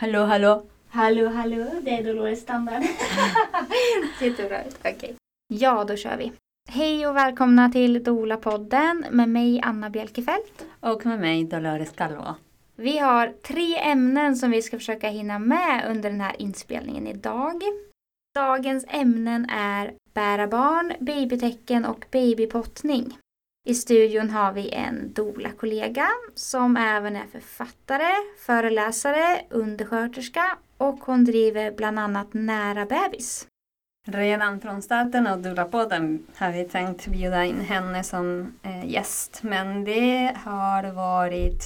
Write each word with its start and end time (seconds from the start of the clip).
Hallå, 0.00 0.24
hallå. 0.24 0.62
Hallå, 0.88 1.28
hallå, 1.28 1.66
det 1.82 1.90
är 1.90 2.04
Dolores 2.04 2.40
standard. 2.40 2.82
Sitter 4.18 4.48
bra 4.48 4.64
ut. 4.64 4.76
Okej. 4.78 5.14
Ja, 5.48 5.84
då 5.84 5.96
kör 5.96 6.16
vi. 6.16 6.32
Hej 6.68 7.06
och 7.06 7.16
välkomna 7.16 7.68
till 7.68 8.04
Dola-podden 8.04 9.04
med 9.10 9.28
mig 9.28 9.60
Anna 9.62 9.90
Bjelkefelt. 9.90 10.66
Och 10.80 11.06
med 11.06 11.20
mig 11.20 11.44
Dolores 11.44 11.92
Calvo. 11.92 12.34
Vi 12.76 12.98
har 12.98 13.34
tre 13.42 13.78
ämnen 13.78 14.36
som 14.36 14.50
vi 14.50 14.62
ska 14.62 14.78
försöka 14.78 15.08
hinna 15.08 15.38
med 15.38 15.84
under 15.90 16.10
den 16.10 16.20
här 16.20 16.42
inspelningen 16.42 17.06
idag. 17.06 17.62
Dagens 18.34 18.84
ämnen 18.88 19.46
är 19.50 19.92
bära 20.14 20.46
barn, 20.46 20.92
babytecken 21.00 21.84
och 21.84 22.04
babypottning. 22.10 23.18
I 23.68 23.74
studion 23.74 24.30
har 24.30 24.52
vi 24.52 24.70
en 24.70 25.12
doula-kollega 25.12 26.08
som 26.34 26.76
även 26.76 27.16
är 27.16 27.26
författare, 27.26 28.12
föreläsare, 28.46 29.40
undersköterska 29.50 30.58
och 30.76 30.98
hon 31.00 31.24
driver 31.24 31.72
bland 31.72 31.98
annat 31.98 32.34
Nära 32.34 32.86
bebis. 32.86 33.46
Redan 34.06 34.60
från 34.60 34.82
starten 34.82 35.26
av 35.26 35.42
Dula-podden 35.42 36.26
har 36.36 36.52
vi 36.52 36.64
tänkt 36.64 37.06
bjuda 37.06 37.44
in 37.44 37.60
henne 37.60 38.04
som 38.04 38.52
eh, 38.62 38.90
gäst. 38.90 39.42
Men 39.42 39.84
det 39.84 40.36
har 40.36 40.92
varit 40.92 41.62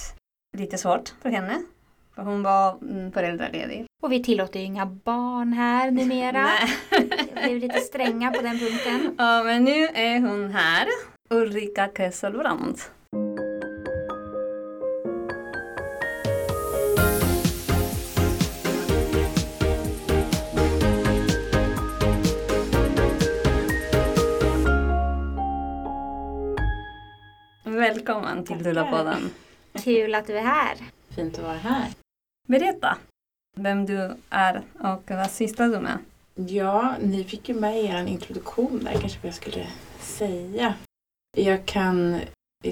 lite 0.57 0.77
svårt 0.77 1.13
för 1.21 1.29
henne. 1.29 1.61
För 2.15 2.21
hon 2.21 2.43
var 2.43 2.77
mm, 2.81 3.11
föräldraledig. 3.11 3.85
Och 4.01 4.11
vi 4.11 4.23
tillåter 4.23 4.59
ju 4.59 4.65
inga 4.65 4.85
barn 4.85 5.53
här 5.53 5.91
numera. 5.91 6.47
Vi 7.35 7.41
blev 7.43 7.57
lite 7.57 7.79
stränga 7.79 8.31
på 8.31 8.41
den 8.41 8.59
punkten. 8.59 9.15
ja, 9.17 9.43
men 9.43 9.63
nu 9.63 9.87
är 9.87 10.19
hon 10.19 10.51
här. 10.51 10.87
Ulrika 11.33 11.89
Kesselbrand. 11.97 12.77
Välkommen 27.63 28.45
till. 28.45 28.57
Dula-podden. 28.63 29.29
Kul 29.83 30.15
att 30.15 30.27
du 30.27 30.37
är 30.37 30.41
här. 30.41 30.77
Fint 31.15 31.37
att 31.37 31.43
vara 31.43 31.57
här. 31.57 31.87
Berätta 32.47 32.97
vem 33.57 33.85
du 33.85 34.11
är 34.29 34.61
och 34.79 35.03
vad 35.07 35.31
sysslar 35.31 35.67
du 35.67 35.79
med? 35.79 35.97
Ja, 36.35 36.95
ni 37.01 37.23
fick 37.23 37.49
ju 37.49 37.55
med 37.55 37.79
i 37.79 37.85
er 37.85 38.05
introduktion 38.05 38.83
där 38.83 38.91
kanske 38.91 39.19
vad 39.21 39.27
jag 39.27 39.35
skulle 39.35 39.67
säga. 39.99 40.73
Jag 41.37 41.65
kan 41.65 42.19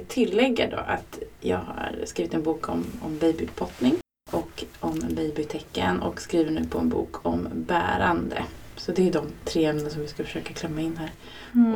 tillägga 0.07 0.69
då 0.69 0.77
att 0.77 1.19
jag 1.39 1.57
har 1.57 1.99
skrivit 2.05 2.33
en 2.33 2.43
bok 2.43 2.69
om, 2.69 2.85
om 3.01 3.19
babypottning 3.19 3.95
och 4.31 4.63
om 4.79 4.99
babytecken 4.99 6.01
och 6.01 6.21
skriver 6.21 6.51
nu 6.51 6.65
på 6.65 6.79
en 6.79 6.89
bok 6.89 7.25
om 7.25 7.47
bärande. 7.53 8.43
Så 8.75 8.91
det 8.91 9.07
är 9.07 9.13
de 9.13 9.27
tre 9.45 9.65
ämnen 9.65 9.91
som 9.91 10.01
vi 10.01 10.07
ska 10.07 10.23
försöka 10.23 10.53
klämma 10.53 10.81
in 10.81 10.97
här. 10.97 11.11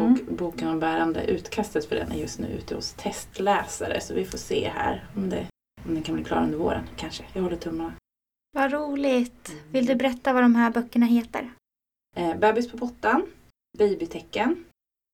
Och 0.01 0.35
boken 0.35 0.67
om 0.67 0.79
bärande, 0.79 1.23
utkastet 1.23 1.85
för 1.85 1.95
den 1.95 2.11
är 2.11 2.15
just 2.15 2.39
nu 2.39 2.47
ute 2.47 2.75
hos 2.75 2.93
testläsare 2.93 4.01
så 4.01 4.13
vi 4.13 4.25
får 4.25 4.37
se 4.37 4.71
här 4.75 5.05
om, 5.15 5.29
det, 5.29 5.47
om 5.85 5.93
den 5.93 6.03
kan 6.03 6.15
bli 6.15 6.23
klar 6.23 6.43
under 6.43 6.57
våren 6.57 6.83
kanske. 6.95 7.23
Jag 7.33 7.41
håller 7.41 7.57
tummarna. 7.57 7.93
Vad 8.51 8.71
roligt. 8.71 9.51
Vill 9.71 9.85
du 9.85 9.95
berätta 9.95 10.33
vad 10.33 10.43
de 10.43 10.55
här 10.55 10.71
böckerna 10.71 11.05
heter? 11.05 11.51
Eh, 12.15 12.35
bebis 12.35 12.71
på 12.71 12.77
pottan, 12.77 13.25
babytecken 13.77 14.65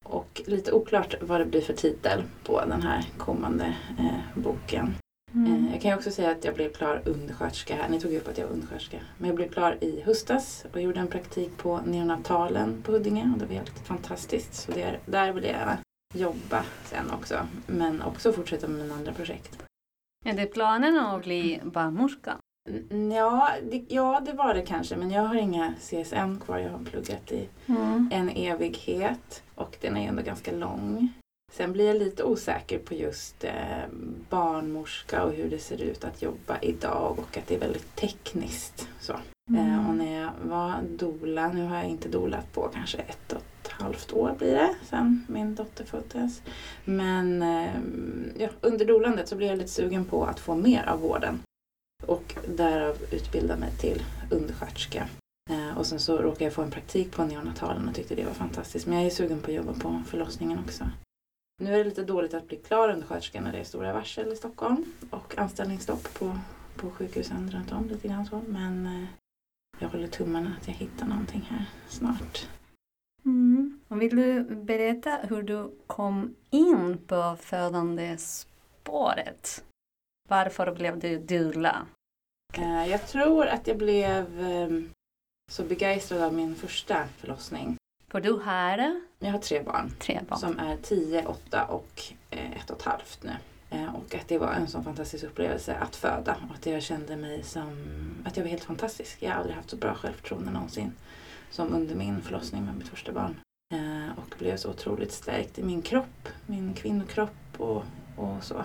och 0.05 0.41
lite 0.45 0.71
oklart 0.71 1.15
vad 1.21 1.41
det 1.41 1.45
blir 1.45 1.61
för 1.61 1.73
titel 1.73 2.23
på 2.43 2.65
den 2.65 2.81
här 2.81 3.05
kommande 3.17 3.75
eh, 3.99 4.41
boken. 4.41 4.95
Eh, 5.35 5.71
jag 5.71 5.81
kan 5.81 5.91
ju 5.91 5.97
också 5.97 6.11
säga 6.11 6.31
att 6.31 6.45
jag 6.45 6.55
blev 6.55 6.73
klar 6.73 7.01
undersköterska 7.05 7.75
här. 7.75 7.89
Ni 7.89 7.99
tog 7.99 8.11
ju 8.11 8.17
upp 8.17 8.27
att 8.27 8.37
jag 8.37 8.47
var 8.47 8.53
undersköterska. 8.53 8.97
Men 9.17 9.27
jag 9.27 9.35
blev 9.35 9.49
klar 9.49 9.77
i 9.81 10.01
höstas 10.01 10.65
och 10.73 10.81
gjorde 10.81 10.99
en 10.99 11.07
praktik 11.07 11.57
på 11.57 11.79
neonatalen 11.85 12.81
på 12.83 12.91
Huddinge 12.91 13.31
och 13.33 13.39
det 13.39 13.45
var 13.45 13.53
helt 13.53 13.79
fantastiskt. 13.79 14.53
Så 14.53 14.71
det 14.71 14.81
är, 14.81 14.99
där 15.05 15.31
vill 15.31 15.43
jag 15.43 15.77
jobba 16.13 16.63
sen 16.85 17.11
också. 17.11 17.47
Men 17.67 18.01
också 18.01 18.33
fortsätta 18.33 18.67
med 18.67 18.79
mina 18.81 18.93
andra 18.93 19.13
projekt. 19.13 19.63
Är 20.25 20.33
det 20.33 20.45
planen 20.45 20.97
att 20.97 21.23
bli 21.23 21.59
barnmorska? 21.63 22.37
Ja 22.89 23.49
det, 23.71 23.85
ja, 23.87 24.21
det 24.25 24.33
var 24.33 24.53
det 24.53 24.61
kanske. 24.61 24.95
Men 24.95 25.11
jag 25.11 25.21
har 25.21 25.35
inga 25.35 25.73
CSN 25.79 26.39
kvar. 26.45 26.57
Jag 26.57 26.69
har 26.69 26.85
pluggat 26.85 27.31
i 27.31 27.49
en 28.11 28.29
evighet 28.29 29.43
och 29.61 29.77
den 29.81 29.97
är 29.97 30.07
ändå 30.07 30.21
ganska 30.21 30.51
lång. 30.51 31.13
Sen 31.51 31.73
blir 31.73 31.87
jag 31.87 31.97
lite 31.97 32.23
osäker 32.23 32.79
på 32.79 32.93
just 32.93 33.43
eh, 33.43 33.53
barnmorska 34.29 35.23
och 35.23 35.33
hur 35.33 35.49
det 35.49 35.59
ser 35.59 35.81
ut 35.81 36.03
att 36.03 36.21
jobba 36.21 36.59
idag 36.61 37.19
och 37.19 37.37
att 37.37 37.47
det 37.47 37.55
är 37.55 37.59
väldigt 37.59 37.95
tekniskt. 37.95 38.89
Så. 38.99 39.13
Eh, 39.57 39.89
och 39.89 39.95
när 39.95 40.21
jag 40.21 40.31
var 40.43 40.81
dola, 40.89 41.51
nu 41.51 41.63
har 41.63 41.75
jag 41.75 41.85
inte 41.85 42.09
dolat 42.09 42.53
på 42.53 42.69
kanske 42.73 42.97
ett 42.97 43.33
och 43.33 43.41
ett 43.63 43.67
halvt 43.67 44.13
år 44.13 44.35
blir 44.37 44.53
det 44.53 44.75
sen 44.89 45.25
min 45.29 45.55
dotter 45.55 45.85
föddes. 45.85 46.41
Men 46.85 47.41
eh, 47.41 47.71
ja, 48.37 48.49
under 48.61 48.85
dolandet 48.85 49.27
så 49.27 49.35
blev 49.35 49.49
jag 49.49 49.57
lite 49.57 49.71
sugen 49.71 50.05
på 50.05 50.25
att 50.25 50.39
få 50.39 50.55
mer 50.55 50.85
av 50.85 50.99
vården. 50.99 51.41
Och 52.05 52.35
därav 52.47 52.97
utbilda 53.11 53.57
mig 53.57 53.71
till 53.71 54.03
undersköterska. 54.31 55.07
Eh, 55.49 55.77
och 55.77 55.85
sen 55.85 55.99
så 55.99 56.17
råkade 56.17 56.43
jag 56.43 56.53
få 56.53 56.61
en 56.61 56.71
praktik 56.71 57.11
på 57.11 57.25
neonatalen 57.25 57.89
och 57.89 57.95
tyckte 57.95 58.15
det 58.15 58.25
var 58.25 58.33
fantastiskt. 58.33 58.87
Men 58.87 58.97
jag 58.97 59.05
är 59.05 59.09
sugen 59.09 59.39
på 59.39 59.51
att 59.51 59.57
jobba 59.57 59.73
på 59.73 60.01
förlossningen 60.07 60.59
också. 60.59 60.85
Nu 61.61 61.73
är 61.73 61.77
det 61.77 61.83
lite 61.83 62.03
dåligt 62.03 62.33
att 62.33 62.47
bli 62.47 62.57
klar 62.57 62.89
undersköterska 62.89 63.41
när 63.41 63.51
det 63.51 63.57
är 63.57 63.63
stora 63.63 63.93
varsel 63.93 64.33
i 64.33 64.35
Stockholm 64.35 64.85
och 65.09 65.37
anställningsstopp 65.37 66.13
på, 66.13 66.37
på 66.75 66.91
sjukhusen 66.91 67.51
runt 67.51 67.71
om 67.71 67.89
lite 67.89 68.07
grann 68.07 68.25
så. 68.25 68.41
Men 68.47 68.85
eh, 68.85 69.03
jag 69.79 69.89
håller 69.89 70.07
tummarna 70.07 70.55
att 70.61 70.67
jag 70.67 70.73
hittar 70.73 71.05
någonting 71.05 71.47
här 71.49 71.65
snart. 71.89 72.47
Mm. 73.25 73.79
Vill 73.87 74.15
du 74.15 74.43
berätta 74.43 75.19
hur 75.29 75.43
du 75.43 75.71
kom 75.87 76.35
in 76.49 76.97
på 77.07 77.37
födandespåret? 77.39 79.63
Varför 80.29 80.75
blev 80.75 80.99
du 80.99 81.19
dula? 81.19 81.85
Eh, 82.53 82.87
jag 82.87 83.07
tror 83.07 83.45
att 83.45 83.67
jag 83.67 83.77
blev 83.77 84.39
eh, 84.39 84.69
så 85.51 85.63
begeistrad 85.63 86.21
av 86.21 86.33
min 86.33 86.55
första 86.55 87.07
förlossning. 87.17 87.75
För 88.11 88.21
du 88.21 88.31
har 88.31 88.99
Jag 89.19 89.31
har 89.31 89.39
tre 89.39 89.63
barn. 89.63 89.91
tre 89.99 90.19
barn. 90.29 90.39
som 90.39 90.59
är 90.59 90.77
10, 90.77 91.25
8 91.25 91.65
och 91.65 92.01
eh, 92.29 92.51
ett 92.51 92.69
och 92.69 92.77
ett 92.77 92.85
halvt 92.85 93.19
nu. 93.23 93.31
Eh, 93.69 93.95
Och 93.95 94.15
att 94.15 94.27
det 94.27 94.37
var 94.37 94.53
en 94.53 94.67
sån 94.67 94.83
fantastisk 94.83 95.23
upplevelse 95.23 95.75
att 95.75 95.95
föda 95.95 96.37
och 96.49 96.55
att 96.55 96.65
jag 96.65 96.83
kände 96.83 97.15
mig 97.15 97.43
som 97.43 97.71
att 98.25 98.37
jag 98.37 98.43
var 98.43 98.49
helt 98.49 98.63
fantastisk. 98.63 99.17
Jag 99.19 99.29
har 99.29 99.37
aldrig 99.37 99.55
haft 99.55 99.69
så 99.69 99.75
bra 99.75 99.95
självförtroende 99.95 100.51
någonsin 100.51 100.91
som 101.51 101.73
under 101.73 101.95
min 101.95 102.21
förlossning 102.21 102.65
med 102.65 102.75
mitt 102.77 102.87
första 102.87 103.11
barn. 103.11 103.35
Eh, 103.73 104.17
Och 104.17 104.35
blev 104.39 104.57
så 104.57 104.69
otroligt 104.69 105.11
stärkt 105.11 105.59
i 105.59 105.63
min 105.63 105.81
kropp, 105.81 106.27
min 106.45 106.73
kvinnokropp 106.73 107.35
och, 107.57 107.83
och 108.15 108.43
så. 108.43 108.63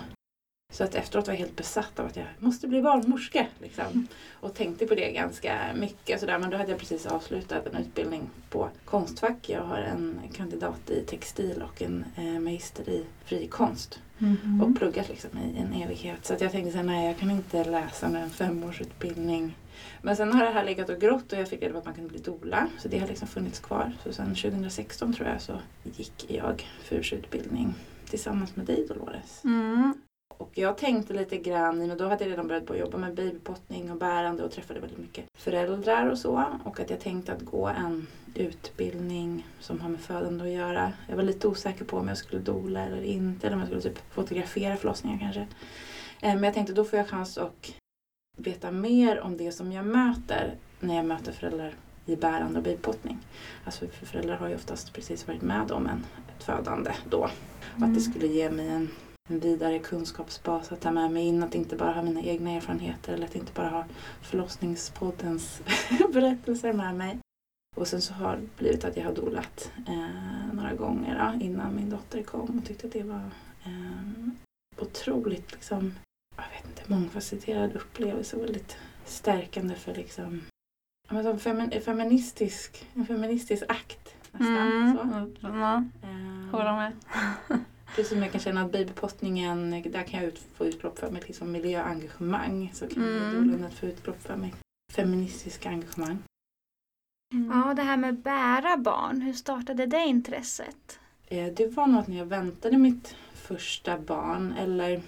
Så 0.77 0.83
att 0.83 0.95
efteråt 0.95 1.27
var 1.27 1.33
jag 1.33 1.39
helt 1.39 1.55
besatt 1.55 1.99
av 1.99 2.05
att 2.05 2.15
jag 2.15 2.25
måste 2.39 2.67
bli 2.67 2.81
barnmorska. 2.81 3.47
Liksom. 3.61 4.07
Och 4.31 4.53
tänkte 4.53 4.87
på 4.87 4.95
det 4.95 5.11
ganska 5.11 5.59
mycket. 5.75 6.19
Sådär. 6.19 6.39
Men 6.39 6.49
då 6.49 6.57
hade 6.57 6.71
jag 6.71 6.79
precis 6.79 7.05
avslutat 7.05 7.67
en 7.67 7.81
utbildning 7.81 8.29
på 8.49 8.69
Konstfack. 8.85 9.49
Jag 9.49 9.61
har 9.61 9.77
en 9.77 10.19
kandidat 10.33 10.89
i 10.89 11.01
textil 11.01 11.63
och 11.63 11.81
en 11.81 12.05
eh, 12.15 12.39
magister 12.39 12.89
i 12.89 13.03
fri 13.25 13.47
konst. 13.47 13.99
Mhm. 14.17 14.61
Och 14.61 14.77
pluggat 14.77 15.09
liksom 15.09 15.29
i 15.39 15.59
en 15.59 15.81
evighet. 15.81 16.25
Så 16.25 16.33
att 16.33 16.41
jag 16.41 16.51
tänkte 16.51 16.71
så 16.71 16.77
här, 16.77 16.85
nej 16.85 17.07
jag 17.07 17.17
kan 17.17 17.31
inte 17.31 17.63
läsa 17.63 18.05
en 18.05 18.29
femårsutbildning. 18.29 19.57
Men 20.01 20.15
sen 20.15 20.33
har 20.33 20.45
det 20.45 20.51
här 20.51 20.65
legat 20.65 20.89
och 20.89 20.99
grått 21.01 21.33
och 21.33 21.39
jag 21.39 21.49
fick 21.49 21.61
reda 21.61 21.73
på 21.73 21.79
att 21.79 21.85
man 21.85 21.93
kunde 21.93 22.09
bli 22.09 22.19
doula. 22.19 22.67
Så 22.79 22.87
det 22.87 22.99
har 22.99 23.07
liksom 23.07 23.27
funnits 23.27 23.59
kvar. 23.59 23.91
Så 24.03 24.13
sen 24.13 24.35
2016 24.35 25.13
tror 25.13 25.27
jag 25.27 25.41
så 25.41 25.53
gick 25.83 26.25
jag 26.27 26.67
FURS-utbildning 26.83 27.73
tillsammans 28.09 28.55
med 28.55 28.65
dig 28.65 28.87
Dolores. 28.87 29.43
Mm. 29.43 29.93
Och 30.37 30.51
jag 30.53 30.77
tänkte 30.77 31.13
lite 31.13 31.37
grann, 31.37 31.91
och 31.91 31.97
då 31.97 32.07
hade 32.07 32.23
jag 32.23 32.31
redan 32.31 32.47
börjat 32.47 32.71
att 32.71 32.79
jobba 32.79 32.97
med 32.97 33.15
babypottning 33.15 33.91
och 33.91 33.97
bärande 33.97 34.43
och 34.43 34.51
träffade 34.51 34.79
väldigt 34.79 34.99
mycket 34.99 35.25
föräldrar 35.33 36.09
och 36.09 36.17
så. 36.17 36.43
Och 36.63 36.79
att 36.79 36.89
jag 36.89 36.99
tänkte 36.99 37.33
att 37.33 37.41
gå 37.41 37.67
en 37.67 38.07
utbildning 38.35 39.47
som 39.59 39.79
har 39.79 39.89
med 39.89 39.99
födande 39.99 40.43
att 40.43 40.49
göra. 40.49 40.93
Jag 41.07 41.15
var 41.15 41.23
lite 41.23 41.47
osäker 41.47 41.85
på 41.85 41.97
om 41.97 42.07
jag 42.07 42.17
skulle 42.17 42.41
dola 42.41 42.85
eller 42.85 43.01
inte, 43.01 43.47
eller 43.47 43.55
om 43.55 43.59
jag 43.59 43.69
skulle 43.69 43.81
typ 43.81 44.13
fotografera 44.13 44.77
förlossningar 44.77 45.19
kanske. 45.19 45.41
Eh, 46.21 46.33
Men 46.33 46.43
jag 46.43 46.53
tänkte 46.53 46.73
då 46.73 46.85
får 46.85 46.99
jag 46.99 47.07
chans 47.07 47.37
att 47.37 47.73
veta 48.37 48.71
mer 48.71 49.19
om 49.19 49.37
det 49.37 49.51
som 49.51 49.71
jag 49.71 49.85
möter 49.85 50.55
när 50.79 50.95
jag 50.95 51.05
möter 51.05 51.31
föräldrar 51.31 51.73
i 52.05 52.15
bärande 52.15 52.59
och 52.59 52.63
babypottning. 52.63 53.17
Alltså 53.65 53.87
för 53.87 54.05
föräldrar 54.05 54.35
har 54.35 54.47
ju 54.47 54.55
oftast 54.55 54.93
precis 54.93 55.27
varit 55.27 55.41
med 55.41 55.71
om 55.71 55.87
en, 55.87 56.05
ett 56.37 56.43
födande 56.43 56.91
då. 57.09 57.29
Och 57.77 57.83
att 57.83 57.93
det 57.93 58.01
skulle 58.01 58.27
ge 58.27 58.49
mig 58.49 58.67
en 58.67 58.89
en 59.27 59.39
vidare 59.39 59.79
kunskapsbas 59.79 60.71
att 60.71 60.81
ta 60.81 60.91
med 60.91 61.11
mig 61.11 61.23
in. 61.23 61.43
Att 61.43 61.55
inte 61.55 61.75
bara 61.75 61.91
ha 61.91 62.01
mina 62.01 62.21
egna 62.21 62.51
erfarenheter 62.51 63.13
eller 63.13 63.25
att 63.25 63.35
inte 63.35 63.51
bara 63.53 63.69
ha 63.69 63.85
förlossningspoddens 64.21 65.61
berättelser 66.13 66.73
med 66.73 66.95
mig. 66.95 67.17
Och 67.75 67.87
sen 67.87 68.01
så 68.01 68.13
har 68.13 68.37
det 68.37 68.57
blivit 68.57 68.85
att 68.85 68.97
jag 68.97 69.05
har 69.05 69.13
dolat 69.13 69.71
eh, 69.87 70.53
några 70.53 70.73
gånger 70.73 71.33
då, 71.33 71.45
innan 71.45 71.75
min 71.75 71.89
dotter 71.89 72.23
kom 72.23 72.57
och 72.57 72.65
tyckte 72.65 72.87
att 72.87 72.93
det 72.93 73.03
var 73.03 73.29
eh, 73.65 74.29
otroligt 74.77 75.51
liksom, 75.51 75.93
jag 76.35 76.43
vet 76.43 76.65
inte, 76.69 76.91
mångfacetterad 76.93 77.75
upplevelse. 77.75 78.37
Väldigt 78.37 78.77
stärkande 79.05 79.75
för 79.75 79.95
liksom 79.95 80.41
femin, 81.39 81.81
feministisk, 81.81 82.87
en 82.93 83.05
feministisk 83.05 83.63
akt 83.69 84.15
nästan. 84.31 84.57
Mm. 84.57 84.95
Så. 84.95 85.47
Ehm, 86.07 86.49
håller 86.51 86.75
med. 86.75 86.93
Precis 87.95 88.09
som 88.09 88.23
jag 88.23 88.31
kan 88.31 88.41
känna 88.41 88.61
att 88.61 88.71
babypottningen, 88.71 89.69
där 89.71 90.03
kan 90.03 90.19
jag 90.19 90.27
ut, 90.27 90.39
få 90.55 90.65
utlopp 90.65 90.99
för 90.99 91.11
mitt 91.11 91.27
liksom 91.27 91.51
miljöengagemang. 91.51 92.71
Så 92.73 92.87
kan 92.87 93.03
Mm. 93.03 93.17
mm. 93.17 93.33
doulornet 93.33 93.73
få 93.73 93.85
utlopp 93.85 94.21
för 94.21 94.35
mitt 94.35 94.55
feministiska 94.93 95.69
engagemang. 95.69 96.17
Ja, 97.51 97.73
det 97.73 97.81
här 97.81 97.97
med 97.97 98.15
bära 98.19 98.77
barn, 98.77 99.21
hur 99.21 99.33
startade 99.33 99.85
det 99.85 100.05
intresset? 100.05 100.99
Eh, 101.27 101.45
Det 101.53 101.67
var 101.67 101.87
nog 101.87 101.99
att 102.01 102.07
när 102.07 102.17
jag 102.17 102.25
väntade 102.25 102.77
mitt 102.77 103.15
första 103.33 103.97
barn, 103.99 104.53
eller 104.59 105.01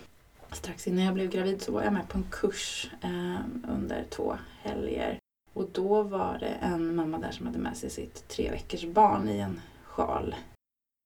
strax 0.52 0.88
innan 0.88 1.06
jag 1.06 1.14
blev 1.14 1.30
gravid, 1.30 1.62
så 1.62 1.72
var 1.72 1.84
jag 1.84 1.94
med 1.94 2.08
på 2.10 2.18
en 2.18 2.26
kurs 2.32 2.92
eh, 3.02 3.36
under 3.70 4.04
två 4.10 4.36
helger. 4.62 5.18
Och 5.54 5.70
då 5.74 6.04
var 6.04 6.38
det 6.40 6.48
en 6.62 6.96
mamma 6.96 7.18
där 7.18 7.32
som 7.32 7.46
hade 7.46 7.60
med 7.60 7.78
sig 7.78 7.90
sitt 7.90 8.28
tre 8.28 8.52
veckors 8.52 8.86
barn 8.86 9.30
i 9.30 9.40
en 9.40 9.62
sjal. 9.84 10.36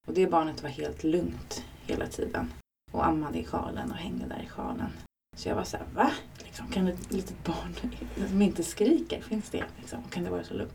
Och 0.08 0.14
det 0.14 0.28
barnet 0.28 0.64
var 0.64 0.70
helt 0.70 1.04
lugnt 1.04 1.64
hela 1.86 2.08
tiden. 2.08 2.54
Och 2.92 3.06
ammade 3.06 3.40
i 3.40 3.46
sjalen 3.46 3.92
och 3.92 3.98
hängde 3.98 4.26
där 4.26 4.42
i 4.46 4.50
sjalen. 4.50 4.90
Så 5.38 5.50
jag 5.50 5.56
var 5.56 5.64
så 5.64 5.78
här, 5.78 5.86
va? 5.96 6.12
Liksom, 6.44 6.68
kan 6.68 6.88
ett 6.88 7.12
litet 7.12 7.44
barn 7.44 7.76
som 8.30 8.42
inte 8.42 8.64
skriker, 8.64 9.22
finns 9.22 9.50
det? 9.50 9.64
Liksom, 9.80 10.04
kan 10.04 10.24
det 10.24 10.30
vara 10.30 10.44
så 10.44 10.54
lugnt? 10.54 10.74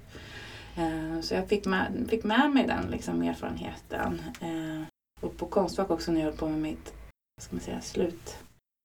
Eh, 0.77 1.21
Så 1.21 1.35
jag 1.35 1.49
fick 1.49 1.67
med, 1.67 2.07
fick 2.09 2.25
med 2.25 2.51
mig 2.51 2.67
den 2.67 2.91
liksom, 2.91 3.23
erfarenheten. 3.23 4.21
Eh, 4.41 4.83
Och 5.21 5.37
på 5.37 5.47
Konstfack 5.47 5.91
också 5.91 6.13
när 6.13 6.21
jag 6.21 6.27
höll 6.27 6.37
på 6.37 6.49
med 6.49 6.59
mitt 6.59 6.95
vad 7.37 7.43
ska 7.45 7.57
man 7.57 7.61
säga, 7.65 7.81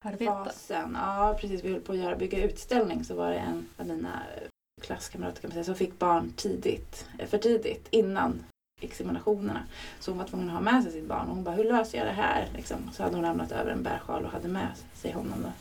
Arbeta. 0.06 0.44
slutfasen. 0.44 0.98
Ja, 1.02 1.38
precis. 1.42 1.64
Vi 1.64 1.72
höll 1.72 1.82
på 1.82 1.92
att 1.92 1.98
göra, 1.98 2.16
bygga 2.16 2.44
utställning 2.44 3.04
så 3.04 3.16
var 3.16 3.30
det 3.30 3.38
en 3.38 3.66
av 3.78 3.88
mina 3.88 4.24
klasskamrater 4.82 5.42
kan 5.42 5.48
man 5.50 5.54
säga, 5.54 5.64
som 5.64 5.76
fick 5.76 6.00
barn 6.00 6.34
tidigt, 6.36 7.06
eh, 7.20 7.28
för 7.28 7.38
tidigt 7.38 7.88
innan 7.90 8.44
examinationerna. 8.84 9.64
Så 10.00 10.12
hon 10.12 10.18
var 10.18 10.26
tvungen 10.26 10.50
att 10.50 10.54
ha 10.54 10.62
med 10.62 10.84
sig 10.84 10.92
sitt 10.92 11.08
barn 11.08 11.28
och 11.28 11.36
hon 11.36 11.44
bara, 11.44 11.56
hur 11.56 11.64
löser 11.64 11.98
jag 11.98 12.08
det 12.08 12.12
här? 12.12 12.48
Liksom. 12.56 12.78
Så 12.94 13.04
hade 13.04 13.16
hon 13.16 13.26
ramlat 13.26 13.52
över 13.52 13.72
en 13.72 13.84
bärsjal 13.84 14.26
och 14.26 14.32
hade 14.32 14.48
med 14.48 14.68
sig 14.94 15.12
honom 15.12 15.44
då, 15.44 15.52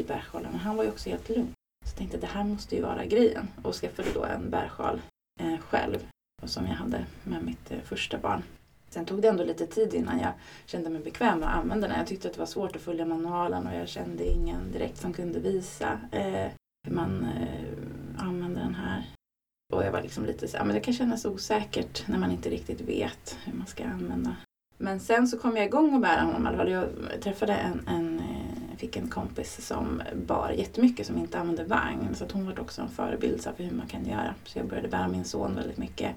i 0.00 0.04
bärsjalen. 0.04 0.50
Men 0.50 0.60
han 0.60 0.76
var 0.76 0.84
ju 0.84 0.90
också 0.90 1.10
helt 1.10 1.28
lugn. 1.28 1.52
Så 1.84 1.90
jag 1.90 1.96
tänkte, 1.96 2.18
det 2.18 2.26
här 2.26 2.44
måste 2.44 2.76
ju 2.76 2.82
vara 2.82 3.04
grejen. 3.04 3.48
Och 3.62 3.74
skaffade 3.74 4.08
då 4.14 4.24
en 4.24 4.50
bärsjal 4.50 5.00
eh, 5.40 5.58
själv. 5.58 5.98
Och 6.42 6.50
som 6.50 6.66
jag 6.66 6.74
hade 6.74 7.04
med 7.22 7.44
mitt 7.44 7.70
eh, 7.70 7.78
första 7.80 8.18
barn. 8.18 8.42
Sen 8.94 9.04
tog 9.04 9.22
det 9.22 9.28
ändå 9.28 9.44
lite 9.44 9.66
tid 9.66 9.94
innan 9.94 10.20
jag 10.20 10.32
kände 10.66 10.90
mig 10.90 11.02
bekväm 11.02 11.38
med 11.38 11.48
att 11.48 11.54
använda 11.54 11.88
den. 11.88 11.98
Jag 11.98 12.06
tyckte 12.06 12.28
att 12.28 12.34
det 12.34 12.40
var 12.40 12.46
svårt 12.46 12.76
att 12.76 12.82
följa 12.82 13.04
manualen 13.04 13.66
och 13.66 13.74
jag 13.74 13.88
kände 13.88 14.24
ingen 14.24 14.72
direkt 14.72 15.00
som 15.00 15.12
kunde 15.12 15.40
visa 15.40 16.00
eh, 16.12 16.50
hur 16.86 16.94
man 16.94 17.24
eh, 17.24 18.24
använder 18.26 18.60
den 18.60 18.74
här. 18.74 19.04
Och 19.72 19.84
jag 19.84 19.92
var 19.92 20.02
liksom 20.02 20.24
lite 20.24 20.48
så 20.48 20.56
här, 20.56 20.64
men 20.64 20.74
det 20.74 20.80
kan 20.80 20.94
kännas 20.94 21.24
osäkert 21.24 22.08
när 22.08 22.18
man 22.18 22.30
inte 22.30 22.50
riktigt 22.50 22.80
vet 22.80 23.38
hur 23.44 23.52
man 23.52 23.66
ska 23.66 23.84
använda. 23.84 24.36
Men 24.78 25.00
sen 25.00 25.28
så 25.28 25.38
kom 25.38 25.56
jag 25.56 25.66
igång 25.66 25.94
och 25.94 26.00
bära 26.00 26.20
honom 26.20 26.68
i. 26.68 26.70
Jag 26.70 26.86
träffade 27.20 27.52
en, 27.52 27.88
en 27.88 28.18
eh, 28.18 28.54
fick 28.84 28.96
en 28.96 29.08
kompis 29.08 29.66
som 29.66 30.02
bar 30.26 30.50
jättemycket 30.50 31.06
som 31.06 31.18
inte 31.18 31.38
använde 31.38 31.64
vagn. 31.64 32.14
Så 32.14 32.24
att 32.24 32.32
hon 32.32 32.46
var 32.46 32.60
också 32.60 32.82
en 32.82 32.88
förebild 32.88 33.42
så 33.42 33.48
här, 33.48 33.56
för 33.56 33.64
hur 33.64 33.76
man 33.76 33.86
kan 33.86 34.06
göra. 34.06 34.34
Så 34.44 34.58
jag 34.58 34.66
började 34.68 34.88
bära 34.88 35.08
min 35.08 35.24
son 35.24 35.54
väldigt 35.54 35.78
mycket. 35.78 36.16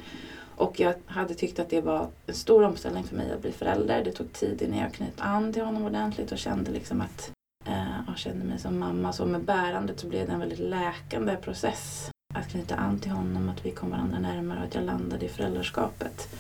Och 0.56 0.80
jag 0.80 0.94
hade 1.06 1.34
tyckt 1.34 1.60
att 1.60 1.70
det 1.70 1.82
var 1.82 2.08
en 2.26 2.34
stor 2.34 2.64
omställning 2.64 3.04
för 3.04 3.16
mig 3.16 3.32
att 3.32 3.42
bli 3.42 3.52
förälder. 3.52 4.04
Det 4.04 4.12
tog 4.12 4.34
tid 4.34 4.62
innan 4.62 4.80
jag 4.80 4.94
knöt 4.94 5.22
an 5.22 5.54
till 5.54 5.64
honom 5.64 5.86
ordentligt 5.86 6.32
och 6.32 6.38
kände 6.38 6.72
liksom 6.72 7.02
att 7.02 7.32
eh, 7.66 8.00
jag 8.08 8.18
kände 8.18 8.46
mig 8.46 8.60
som 8.60 8.80
mamma. 8.80 9.14
Så 9.14 9.26
med 9.26 9.44
bärandet 9.44 10.00
så 10.00 10.08
blev 10.08 10.28
det 10.28 10.34
en 10.34 10.40
väldigt 10.40 10.60
läkande 10.60 11.36
process. 11.36 12.12
Att 12.36 12.50
knyta 12.52 12.76
an 12.76 13.00
till 13.00 13.12
honom, 13.12 13.50
att 13.50 13.66
vi 13.66 13.72
kom 13.72 13.90
varandra 13.90 14.20
närmare 14.20 14.60
och 14.60 14.66
att 14.66 14.76
jag 14.76 14.84
landade 14.84 15.26
i 15.26 15.30
föräldraskapet. 15.30 16.36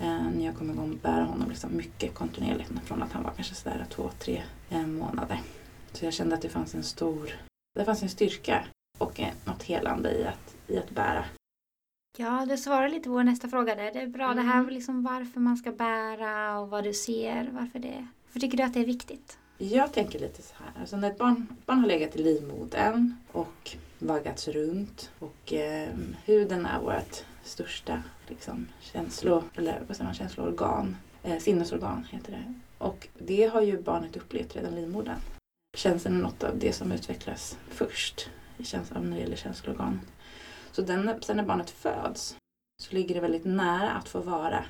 Eh, 0.00 0.22
när 0.36 0.44
jag 0.44 0.56
kom 0.56 0.70
igång 0.70 0.92
att 0.94 1.02
bära 1.02 1.24
honom 1.24 1.48
liksom 1.48 1.76
mycket 1.76 2.14
kontinuerligt. 2.14 2.70
Från 2.84 3.02
att 3.02 3.12
han 3.12 3.22
var 3.22 3.30
kanske 3.30 3.54
sådär 3.54 3.86
två, 3.90 4.10
tre 4.18 4.42
eh, 4.70 4.86
månader. 4.86 5.40
Så 5.92 6.04
jag 6.04 6.14
kände 6.14 6.34
att 6.34 6.42
det 6.42 6.48
fanns 6.48 6.74
en 6.74 6.82
stor, 6.82 7.30
det 7.74 7.84
fanns 7.84 8.02
en 8.02 8.08
styrka 8.08 8.64
och 8.98 9.20
eh, 9.20 9.28
något 9.44 9.62
helande 9.62 10.10
i 10.12 10.24
att, 10.26 10.54
i 10.66 10.78
att 10.78 10.90
bära. 10.90 11.24
Ja, 12.18 12.46
du 12.48 12.56
svarar 12.56 12.88
lite 12.88 13.04
på 13.04 13.10
vår 13.10 13.24
nästa 13.24 13.48
fråga 13.48 13.74
där. 13.74 13.92
Det 13.92 14.00
är 14.00 14.06
bra 14.06 14.26
det 14.26 14.32
Mm. 14.40 14.46
här 14.48 14.70
liksom 14.70 15.02
varför 15.02 15.40
man 15.40 15.56
ska 15.56 15.72
bära 15.72 16.58
och 16.58 16.68
vad 16.70 16.84
du 16.84 16.92
ser. 16.94 17.48
Varför 17.52 17.78
det? 17.78 18.06
Varför 18.26 18.40
tycker 18.40 18.56
du 18.56 18.62
att 18.62 18.74
det 18.74 18.80
är 18.80 18.86
viktigt? 18.86 19.38
Jag 19.58 19.92
tänker 19.92 20.18
lite 20.18 20.42
så 20.42 20.54
här. 20.54 20.80
Alltså 20.80 20.96
när 20.96 21.10
ett 21.10 21.18
barn, 21.18 21.46
ett 21.60 21.66
barn 21.66 21.78
har 21.78 21.86
legat 21.86 22.16
i 22.16 22.22
livmodern 22.22 23.14
och 23.32 23.76
vaggats 24.04 24.48
runt 24.48 25.10
och 25.18 25.52
eh, 25.52 25.94
huden 26.24 26.66
är 26.66 26.80
vårt 26.80 27.24
största 27.42 28.02
liksom, 28.28 28.68
känslo, 28.80 29.44
eller, 29.54 29.82
vad 29.86 29.96
säger 29.96 30.04
man, 30.04 30.14
känsloorgan. 30.14 30.96
Eh, 31.22 31.38
sinnesorgan 31.38 32.06
heter 32.10 32.32
det. 32.32 32.54
Och 32.78 33.08
det 33.18 33.46
har 33.46 33.60
ju 33.62 33.82
barnet 33.82 34.16
upplevt 34.16 34.56
redan 34.56 34.72
i 34.72 34.80
livmodern. 34.80 35.18
Känslan 35.76 36.16
är 36.16 36.22
något 36.22 36.44
av 36.44 36.58
det 36.58 36.72
som 36.72 36.92
utvecklas 36.92 37.58
först 37.68 38.30
känslan 38.58 39.10
när 39.10 39.16
det 39.16 39.22
gäller 39.22 39.36
känsloorgan. 39.36 40.00
Så 40.72 40.82
den, 40.82 41.22
sen 41.22 41.36
när 41.36 41.44
barnet 41.44 41.70
föds 41.70 42.36
så 42.82 42.94
ligger 42.94 43.14
det 43.14 43.20
väldigt 43.20 43.44
nära 43.44 43.90
att 43.90 44.08
få 44.08 44.20
vara 44.20 44.64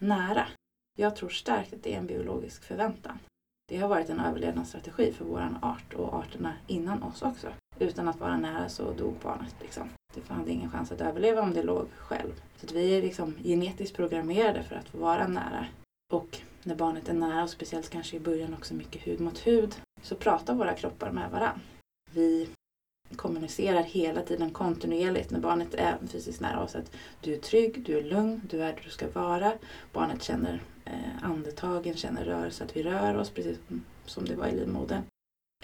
nära. 0.00 0.46
Jag 0.98 1.16
tror 1.16 1.28
starkt 1.28 1.72
att 1.72 1.82
det 1.82 1.94
är 1.94 1.98
en 1.98 2.06
biologisk 2.06 2.64
förväntan. 2.64 3.18
Det 3.68 3.76
har 3.76 3.88
varit 3.88 4.08
en 4.08 4.20
överlevnadsstrategi 4.20 5.12
för 5.12 5.24
vår 5.24 5.58
art 5.62 5.94
och 5.94 6.14
arterna 6.14 6.54
innan 6.66 7.02
oss 7.02 7.22
också. 7.22 7.52
Utan 7.80 8.08
att 8.08 8.20
vara 8.20 8.36
nära 8.36 8.68
så 8.68 8.92
dog 8.92 9.14
barnet. 9.22 9.54
Liksom. 9.60 9.88
Det 10.14 10.28
hade 10.28 10.50
ingen 10.50 10.70
chans 10.70 10.92
att 10.92 11.00
överleva 11.00 11.42
om 11.42 11.52
det 11.52 11.62
låg 11.62 11.86
själv. 11.98 12.32
Så 12.56 12.66
att 12.66 12.72
vi 12.72 12.94
är 12.94 13.02
liksom 13.02 13.34
genetiskt 13.44 13.96
programmerade 13.96 14.62
för 14.62 14.76
att 14.76 14.88
få 14.88 14.98
vara 14.98 15.28
nära. 15.28 15.66
Och 16.12 16.38
när 16.62 16.74
barnet 16.74 17.08
är 17.08 17.14
nära, 17.14 17.42
och 17.42 17.50
speciellt 17.50 17.90
kanske 17.90 18.16
i 18.16 18.20
början 18.20 18.54
också 18.54 18.74
mycket 18.74 19.06
hud 19.06 19.20
mot 19.20 19.46
hud, 19.46 19.74
så 20.02 20.16
pratar 20.16 20.54
våra 20.54 20.74
kroppar 20.74 21.10
med 21.10 21.30
varandra. 21.30 21.60
Vi 22.12 22.48
kommunicerar 23.16 23.82
hela 23.82 24.22
tiden 24.22 24.50
kontinuerligt 24.50 25.30
när 25.30 25.40
barnet 25.40 25.74
är 25.74 25.98
fysiskt 26.08 26.40
nära 26.40 26.62
oss 26.62 26.74
att 26.74 26.92
du 27.20 27.34
är 27.34 27.38
trygg, 27.38 27.82
du 27.86 27.98
är 27.98 28.02
lugn, 28.02 28.40
du 28.50 28.62
är 28.62 28.66
där 28.66 28.80
du 28.84 28.90
ska 28.90 29.10
vara. 29.10 29.52
Barnet 29.92 30.22
känner 30.22 30.62
eh, 30.84 31.24
andetagen, 31.24 31.96
känner 31.96 32.24
rörelse, 32.24 32.64
att 32.64 32.76
vi 32.76 32.82
rör 32.82 33.16
oss 33.16 33.30
precis 33.30 33.58
som 34.06 34.24
det 34.24 34.34
var 34.34 34.46
i 34.46 34.56
livmodern. 34.56 35.02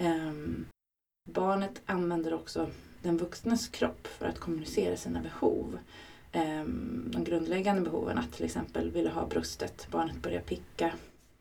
Um, 0.00 0.66
barnet 1.26 1.82
använder 1.86 2.34
också 2.34 2.70
den 3.02 3.16
vuxnes 3.16 3.68
kropp 3.68 4.06
för 4.06 4.26
att 4.26 4.38
kommunicera 4.38 4.96
sina 4.96 5.22
behov. 5.22 5.78
Ehm, 6.32 7.10
de 7.12 7.24
grundläggande 7.24 7.82
behoven, 7.82 8.18
att 8.18 8.32
till 8.32 8.44
exempel 8.44 8.90
vilja 8.90 9.10
ha 9.10 9.26
bröstet, 9.26 9.88
barnet 9.90 10.22
börjar 10.22 10.40
picka 10.40 10.92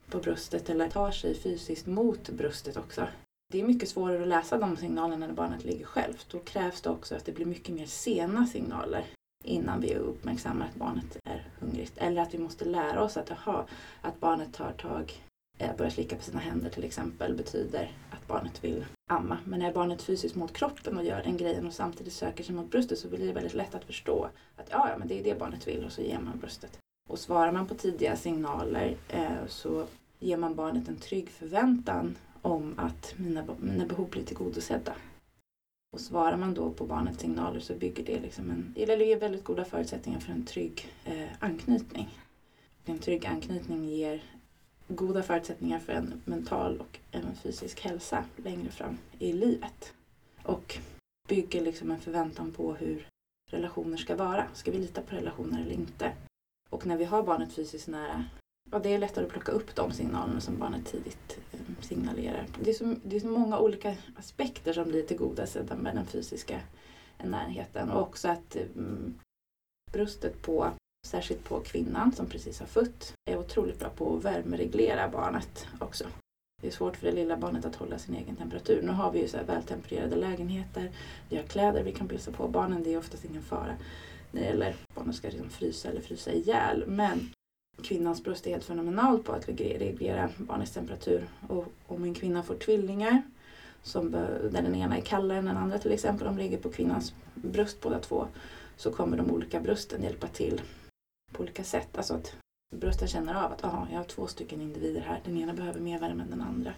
på 0.09 0.17
bröstet 0.17 0.69
eller 0.69 0.89
tar 0.89 1.11
sig 1.11 1.35
fysiskt 1.35 1.87
mot 1.87 2.29
bröstet 2.29 2.77
också. 2.77 3.07
Det 3.51 3.61
är 3.61 3.67
mycket 3.67 3.89
svårare 3.89 4.21
att 4.21 4.27
läsa 4.27 4.57
de 4.57 4.77
signalerna 4.77 5.27
när 5.27 5.33
barnet 5.33 5.63
ligger 5.63 5.85
självt. 5.85 6.25
Då 6.31 6.39
krävs 6.39 6.81
det 6.81 6.89
också 6.89 7.15
att 7.15 7.25
det 7.25 7.31
blir 7.31 7.45
mycket 7.45 7.75
mer 7.75 7.85
sena 7.85 8.47
signaler 8.47 9.05
innan 9.43 9.81
vi 9.81 9.95
uppmärksammar 9.95 10.65
att 10.65 10.75
barnet 10.75 11.17
är 11.23 11.47
hungrigt. 11.59 11.97
Eller 11.97 12.21
att 12.21 12.33
vi 12.33 12.37
måste 12.37 12.65
lära 12.65 13.03
oss 13.03 13.17
att, 13.17 13.31
aha, 13.31 13.67
att 14.01 14.19
barnet 14.19 14.53
tar 14.53 14.71
tag, 14.71 15.13
Eh, 15.57 15.75
börja 15.77 15.91
slicka 15.91 16.15
på 16.15 16.23
sina 16.23 16.39
händer 16.39 16.69
till 16.69 16.83
exempel, 16.83 17.35
betyder 17.35 17.91
att 18.11 18.27
barnet 18.27 18.63
vill 18.63 18.85
amma. 19.09 19.37
Men 19.45 19.61
är 19.61 19.73
barnet 19.73 20.01
fysiskt 20.01 20.35
mot 20.35 20.53
kroppen 20.53 20.97
och 20.97 21.05
gör 21.05 21.23
den 21.23 21.37
grejen 21.37 21.67
och 21.67 21.73
samtidigt 21.73 22.13
söker 22.13 22.43
sig 22.43 22.55
mot 22.55 22.71
bröstet 22.71 22.99
så 22.99 23.07
blir 23.07 23.27
det 23.27 23.33
väldigt 23.33 23.53
lätt 23.53 23.75
att 23.75 23.85
förstå 23.85 24.29
att 24.55 24.67
ja, 24.69 24.89
ja 24.89 24.97
men 24.97 25.07
det 25.07 25.19
är 25.19 25.23
det 25.23 25.39
barnet 25.39 25.67
vill 25.67 25.85
och 25.85 25.91
så 25.91 26.01
ger 26.01 26.19
man 26.19 26.39
bröstet. 26.39 26.77
Och 27.09 27.19
svarar 27.19 27.51
man 27.51 27.67
på 27.67 27.75
tidiga 27.75 28.15
signaler 28.15 28.97
eh, 29.09 29.47
så 29.47 29.85
ger 30.19 30.37
man 30.37 30.55
barnet 30.55 30.87
en 30.87 30.97
trygg 30.97 31.29
förväntan 31.29 32.17
om 32.41 32.73
att 32.77 33.13
mina, 33.17 33.45
mina 33.57 33.85
behov 33.85 34.09
blir 34.09 34.23
tillgodosedda. 34.23 34.93
Och 35.93 36.01
svarar 36.01 36.37
man 36.37 36.53
då 36.53 36.71
på 36.71 36.85
barnets 36.85 37.19
signaler 37.19 37.59
så 37.59 37.73
bygger 37.73 38.03
det 38.03 38.19
liksom 38.19 38.49
en, 38.49 38.73
eller 38.77 39.05
ger 39.05 39.19
väldigt 39.19 39.43
goda 39.43 39.65
förutsättningar 39.65 40.19
för 40.19 40.31
en 40.31 40.45
trygg 40.45 40.93
eh, 41.05 41.27
anknytning. 41.39 42.19
En 42.85 42.99
trygg 42.99 43.25
anknytning 43.25 43.85
ger 43.85 44.23
goda 44.87 45.23
förutsättningar 45.23 45.79
för 45.79 45.93
en 45.93 46.21
mental 46.25 46.81
och 46.81 46.99
även 47.11 47.35
fysisk 47.35 47.81
hälsa 47.81 48.25
längre 48.35 48.71
fram 48.71 48.97
i 49.19 49.33
livet. 49.33 49.93
Och 50.43 50.77
bygger 51.27 51.61
liksom 51.61 51.91
en 51.91 51.99
förväntan 51.99 52.51
på 52.51 52.73
hur 52.73 53.07
relationer 53.51 53.97
ska 53.97 54.15
vara. 54.15 54.45
Ska 54.53 54.71
vi 54.71 54.77
lita 54.77 55.01
på 55.01 55.15
relationer 55.15 55.61
eller 55.61 55.71
inte? 55.71 56.11
Och 56.69 56.85
när 56.85 56.97
vi 56.97 57.05
har 57.05 57.23
barnet 57.23 57.53
fysiskt 57.53 57.87
nära 57.87 58.25
Ja, 58.71 58.79
det 58.79 58.93
är 58.93 58.99
lättare 58.99 59.25
att 59.25 59.31
plocka 59.31 59.51
upp 59.51 59.75
de 59.75 59.91
signalerna 59.91 60.41
som 60.41 60.57
barnet 60.57 60.85
tidigt 60.85 61.39
eh, 61.51 61.59
signalerar. 61.81 62.47
Det 62.63 62.69
är, 62.69 62.73
så, 62.73 62.95
det 63.03 63.15
är 63.15 63.19
så 63.19 63.27
många 63.27 63.59
olika 63.59 63.95
aspekter 64.15 64.73
som 64.73 64.87
blir 64.87 65.03
tillgodosedda 65.03 65.75
med 65.75 65.95
den 65.95 66.05
fysiska 66.05 66.61
närheten. 67.23 67.91
Och 67.91 68.01
också 68.01 68.27
att 68.27 68.55
mm, 68.55 69.19
bröstet 69.91 70.41
på, 70.41 70.71
särskilt 71.05 71.43
på 71.43 71.59
kvinnan 71.59 72.11
som 72.11 72.25
precis 72.25 72.59
har 72.59 72.67
fött, 72.67 73.13
är 73.25 73.37
otroligt 73.37 73.79
bra 73.79 73.89
på 73.89 74.17
att 74.17 74.23
värmereglera 74.23 75.09
barnet 75.09 75.67
också. 75.79 76.05
Det 76.61 76.67
är 76.67 76.71
svårt 76.71 76.97
för 76.97 77.05
det 77.05 77.11
lilla 77.11 77.37
barnet 77.37 77.65
att 77.65 77.75
hålla 77.75 77.97
sin 77.97 78.15
egen 78.15 78.35
temperatur. 78.35 78.81
Nu 78.81 78.91
har 78.91 79.11
vi 79.11 79.19
ju 79.19 79.27
så 79.27 79.37
här 79.37 79.43
vältempererade 79.43 80.15
lägenheter. 80.15 80.91
Vi 81.29 81.37
har 81.37 81.43
kläder 81.43 81.83
vi 81.83 81.91
kan 81.91 82.07
pysa 82.07 82.31
på 82.31 82.47
barnen. 82.47 82.83
Det 82.83 82.93
är 82.93 82.97
oftast 82.97 83.25
ingen 83.25 83.41
fara 83.41 83.75
när 84.31 84.41
det 84.41 84.47
gäller 84.47 84.75
barnen 84.95 85.13
ska 85.13 85.27
liksom 85.27 85.49
frysa 85.49 85.89
eller 85.89 86.01
frysa 86.01 86.31
ihjäl. 86.31 86.83
Men 86.87 87.29
kvinnans 87.83 88.23
bröst 88.23 88.47
är 88.47 88.51
helt 88.51 88.63
fenomenalt 88.63 89.23
på 89.23 89.31
att 89.31 89.49
reglera 89.49 90.29
barnets 90.37 90.71
temperatur. 90.71 91.27
Och 91.47 91.65
om 91.87 92.03
en 92.03 92.13
kvinna 92.13 92.43
får 92.43 92.55
tvillingar 92.55 93.21
som, 93.83 94.11
där 94.11 94.49
den 94.51 94.75
ena 94.75 94.97
är 94.97 95.01
kallare 95.01 95.37
än 95.37 95.45
den 95.45 95.57
andra 95.57 95.79
till 95.79 95.91
exempel, 95.91 96.27
de 96.27 96.37
ligger 96.37 96.57
på 96.57 96.69
kvinnans 96.69 97.13
bröst 97.33 97.81
båda 97.81 97.99
två, 97.99 98.27
så 98.77 98.91
kommer 98.91 99.17
de 99.17 99.31
olika 99.31 99.59
brösten 99.59 100.03
hjälpa 100.03 100.27
till 100.27 100.61
på 101.35 101.43
olika 101.43 101.63
sätt. 101.63 101.97
Alltså 101.97 102.13
att 102.13 102.35
brösten 102.75 103.07
känner 103.07 103.33
av 103.45 103.51
att 103.51 103.63
aha, 103.63 103.87
jag 103.91 103.97
har 103.97 104.03
två 104.03 104.27
stycken 104.27 104.61
individer 104.61 105.01
här, 105.01 105.21
den 105.25 105.37
ena 105.37 105.53
behöver 105.53 105.79
mer 105.79 105.99
värme 105.99 106.23
än 106.23 106.29
den 106.29 106.41
andra. 106.41 106.73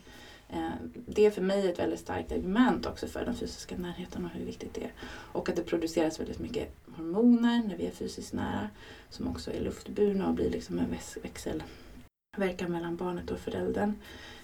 Eh, 0.50 0.70
det 0.94 1.26
är 1.26 1.32
för 1.32 1.42
mig 1.42 1.70
ett 1.70 1.80
väldigt 1.80 2.00
starkt 2.00 2.32
argument 2.32 2.86
också 2.86 3.08
för 3.08 3.26
den 3.26 3.36
fysiska 3.36 3.78
närheten 3.78 4.26
och 4.26 4.32
hur 4.32 4.46
viktigt 4.46 4.74
det 4.74 4.84
är. 4.84 4.92
Och 5.08 5.50
att 5.50 5.56
det 5.56 5.64
produceras 5.64 6.20
väldigt 6.20 6.40
mycket 6.40 6.76
hormoner 6.96 7.64
när 7.68 7.78
vi 7.78 7.86
är 7.86 7.92
fysiskt 7.92 8.34
nära 8.34 8.70
som 9.10 9.28
också 9.28 9.52
är 9.52 9.62
luftburna 9.62 10.28
och 10.28 10.34
blir 10.34 10.50
liksom 10.50 10.80
en 10.80 10.96
växelverkan 11.24 12.72
mellan 12.72 12.96
barnet 12.96 13.32
och 13.32 13.40
föräldern. 13.40 13.94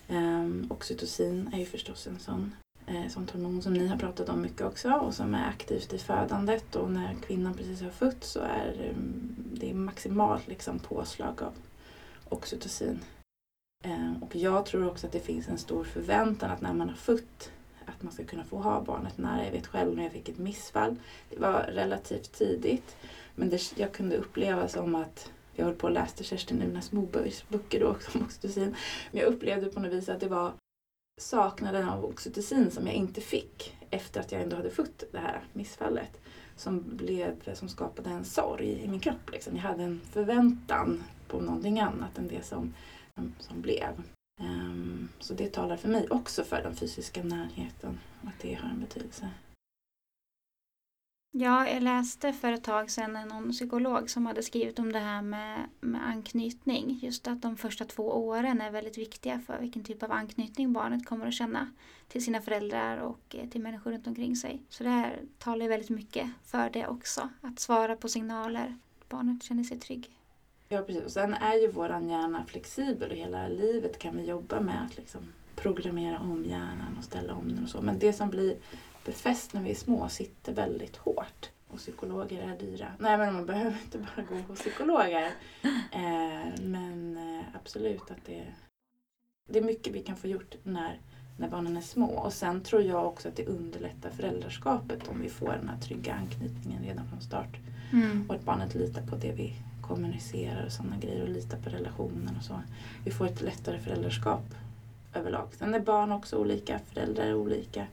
Ehm, 0.08 0.68
oxytocin 0.70 1.50
är 1.54 1.60
ju 1.60 1.66
förstås 1.66 2.08
en 2.08 2.20
sån 2.20 2.56
eh, 2.86 3.08
sånt 3.10 3.32
hormon 3.32 3.62
som 3.62 3.74
ni 3.74 3.88
har 3.88 3.98
pratat 3.98 4.30
om 4.30 4.42
mycket 4.42 4.62
också 4.62 4.92
och 4.92 5.14
som 5.14 5.36
är 5.36 5.48
aktivt 5.48 5.94
i 5.94 5.98
födandet 5.98 6.76
och 6.76 6.92
när 6.92 7.14
kvinnan 7.14 7.54
precis 7.54 7.82
har 7.82 7.90
fött 7.90 8.24
så 8.24 8.40
är 8.40 8.90
ehm, 8.90 9.36
det 9.64 9.70
är 9.70 9.74
maximalt 9.74 10.48
liksom 10.48 10.80
påslag 10.80 11.44
av 11.44 11.54
oxytocin. 12.30 13.00
Eh, 13.84 14.12
och 14.22 14.36
jag 14.36 14.66
tror 14.66 14.88
också 14.88 15.08
att 15.08 15.14
det 15.14 15.20
finns 15.20 15.48
en 15.48 15.58
stor 15.58 15.84
förväntan 15.84 16.52
att 16.52 16.62
när 16.62 16.74
man 16.74 16.90
har 16.90 16.96
fött 16.96 17.52
att 17.86 18.04
man 18.04 18.14
ska 18.14 18.24
kunna 18.24 18.44
få 18.44 18.58
ha 18.58 18.82
barnet 18.82 19.18
nära. 19.18 19.46
Jag 19.46 19.52
vet 19.52 19.68
själv 19.68 19.96
när 19.96 20.04
jag 20.04 20.12
fick 20.12 20.30
ett 20.30 20.38
missfall. 20.38 20.96
Det 21.30 21.40
var 21.40 21.62
relativt 21.62 22.34
tidigt. 22.34 22.96
Men 23.36 23.50
det, 23.50 23.78
jag 23.78 23.94
kunde 23.94 24.18
uppleva 24.18 24.68
som 24.68 24.96
att 24.96 25.32
jag 25.54 25.66
höll 25.66 25.76
på 25.76 25.88
och 25.88 25.94
läste 25.94 26.24
Kerstin 26.24 26.62
Unas 26.62 26.92
Mobergs 26.92 27.50
böcker 27.50 27.80
då 27.80 27.88
också 27.88 28.18
om 28.18 28.26
oxytocin. 28.26 28.76
Men 29.12 29.22
jag 29.22 29.34
upplevde 29.34 29.70
på 29.70 29.80
något 29.80 29.94
vis 29.94 30.10
att 30.10 30.20
det 30.20 30.30
var 30.30 30.54
saknaden 31.22 31.90
av 31.90 32.06
oxytocin 32.06 32.72
som 32.72 32.88
jag 32.88 32.96
inte 32.96 33.22
fick 33.22 33.76
efter 33.90 34.20
att 34.20 34.32
jag 34.32 34.42
ändå 34.42 34.56
hade 34.56 34.72
fått 34.72 35.04
det 35.12 35.20
här 35.20 35.44
missfallet. 35.54 36.20
Som, 36.56 36.84
blev, 36.98 37.54
som 37.54 37.70
skapade 37.70 38.10
en 38.10 38.26
sorg 38.26 38.84
i 38.84 38.88
min 38.88 39.00
kropp. 39.00 39.32
Liksom. 39.32 39.56
Jag 39.56 39.64
hade 39.64 39.84
en 39.84 40.02
förväntan 40.12 41.04
på 41.28 41.40
någonting 41.40 41.80
annat 41.80 42.18
än 42.18 42.28
det 42.28 42.46
som, 42.46 42.74
som 43.40 43.62
blev. 43.62 44.04
Um, 44.42 45.10
så 45.20 45.34
det 45.34 45.50
talar 45.54 45.78
för 45.78 45.90
mig 45.90 46.08
också 46.10 46.44
för 46.44 46.62
den 46.64 46.76
fysiska 46.76 47.24
närheten, 47.24 48.00
att 48.22 48.40
det 48.42 48.54
har 48.54 48.70
en 48.70 48.80
betydelse. 48.80 49.30
Ja, 51.36 51.70
jag 51.70 51.84
läste 51.84 52.34
för 52.34 52.52
ett 52.52 52.64
tag 52.64 52.90
sedan 52.92 53.28
någon 53.28 53.52
psykolog 53.52 54.10
som 54.10 54.26
hade 54.26 54.44
skrivit 54.44 54.80
om 54.80 54.94
det 54.94 55.00
här 55.00 55.22
med, 55.22 55.70
med 55.80 56.08
anknytning. 56.08 57.00
Just 57.02 57.28
att 57.28 57.42
de 57.42 57.58
första 57.58 57.86
två 57.86 58.04
åren 58.04 58.62
är 58.62 58.72
väldigt 58.72 58.98
viktiga 58.98 59.40
för 59.40 59.60
vilken 59.60 59.84
typ 59.84 60.04
av 60.04 60.12
anknytning 60.12 60.74
barnet 60.74 61.06
kommer 61.06 61.28
att 61.28 61.34
känna 61.34 61.72
till 62.08 62.24
sina 62.24 62.42
föräldrar 62.42 62.98
och 62.98 63.36
eh, 63.36 63.50
till 63.50 63.62
människor 63.62 63.92
runt 63.92 64.08
omkring 64.08 64.36
sig. 64.36 64.62
Så 64.70 64.84
det 64.84 64.90
här 64.90 65.20
talar 65.38 65.64
ju 65.64 65.70
väldigt 65.70 65.90
mycket 65.90 66.30
för 66.46 66.70
det 66.70 66.88
också. 66.88 67.30
Att 67.42 67.60
svara 67.60 67.96
på 67.96 68.08
signaler. 68.08 68.78
att 69.02 69.10
Barnet 69.10 69.44
känner 69.44 69.64
sig 69.64 69.80
trygg. 69.80 70.10
Ja, 70.70 70.82
precis. 70.82 71.04
Och 71.04 71.12
sen 71.12 71.34
är 71.34 71.56
ju 71.56 71.72
våran 71.72 72.10
hjärna 72.10 72.46
flexibel 72.46 73.12
och 73.12 73.18
hela 73.18 73.48
livet 73.48 74.00
kan 74.00 74.18
vi 74.18 74.26
jobba 74.26 74.62
med 74.62 74.86
att 74.86 74.98
liksom 74.98 75.22
programmera 75.56 76.20
om 76.20 76.46
hjärnan 76.46 76.98
och 76.98 77.04
ställa 77.04 77.34
om 77.34 77.48
den 77.48 77.64
och 77.64 77.70
så. 77.70 77.82
Men 77.82 78.00
det 78.00 78.14
som 78.14 78.30
blir 78.30 78.56
befäst 79.06 79.54
när 79.54 79.62
vi 79.62 79.72
är 79.72 79.76
små 79.76 80.10
sitter 80.10 80.54
väldigt 80.54 80.98
hårt. 80.98 81.50
Och 81.68 81.78
psykologer 81.78 82.42
är 82.42 82.58
dyra. 82.58 82.88
Nej 83.00 83.18
men 83.18 83.34
man 83.34 83.46
behöver 83.46 83.78
inte 83.84 83.98
bara 83.98 84.26
gå 84.30 84.36
hos 84.36 84.60
psykologer. 84.60 85.32
Eh, 85.92 86.62
men 86.62 87.18
eh, 87.18 87.46
absolut 87.56 88.12
att 88.12 88.26
det, 88.26 88.46
det 89.50 89.60
är 89.60 89.64
mycket 89.64 89.94
vi 89.94 90.04
kan 90.04 90.16
få 90.16 90.28
gjort 90.28 90.56
när, 90.64 91.00
när 91.38 91.50
barnen 91.50 91.78
är 91.78 91.82
små. 91.82 92.06
Och 92.06 92.34
sen 92.34 92.62
tror 92.62 92.82
jag 92.82 93.08
också 93.08 93.28
att 93.28 93.36
det 93.36 93.46
underlättar 93.46 94.10
föräldraskapet 94.10 95.08
om 95.08 95.22
vi 95.22 95.30
får 95.30 95.48
den 95.48 95.70
här 95.70 95.80
trygga 95.80 96.14
anknytningen 96.14 96.84
redan 96.84 97.08
från 97.08 97.22
start. 97.22 97.58
Mm. 97.94 98.26
Och 98.30 98.36
att 98.36 98.44
barnet 98.44 98.76
litar 98.76 99.02
på 99.02 99.16
det 99.16 99.32
vi 99.32 99.56
kommunicerar 99.82 100.66
och 100.66 100.72
sådana 100.72 100.98
grejer 100.98 101.22
och 101.22 101.30
litar 101.30 101.58
på 101.58 101.70
relationen 101.70 102.36
och 102.38 102.44
så. 102.44 102.62
Vi 103.06 103.12
får 103.12 103.26
ett 103.26 103.42
lättare 103.42 103.80
föräldraskap 103.80 104.44
överlag. 105.14 105.48
Sen 105.58 105.74
är 105.74 105.80
barn 105.80 106.12
också 106.12 106.38
olika, 106.38 106.80
föräldrar 106.80 107.26
är 107.26 107.36
olika. 107.36 107.88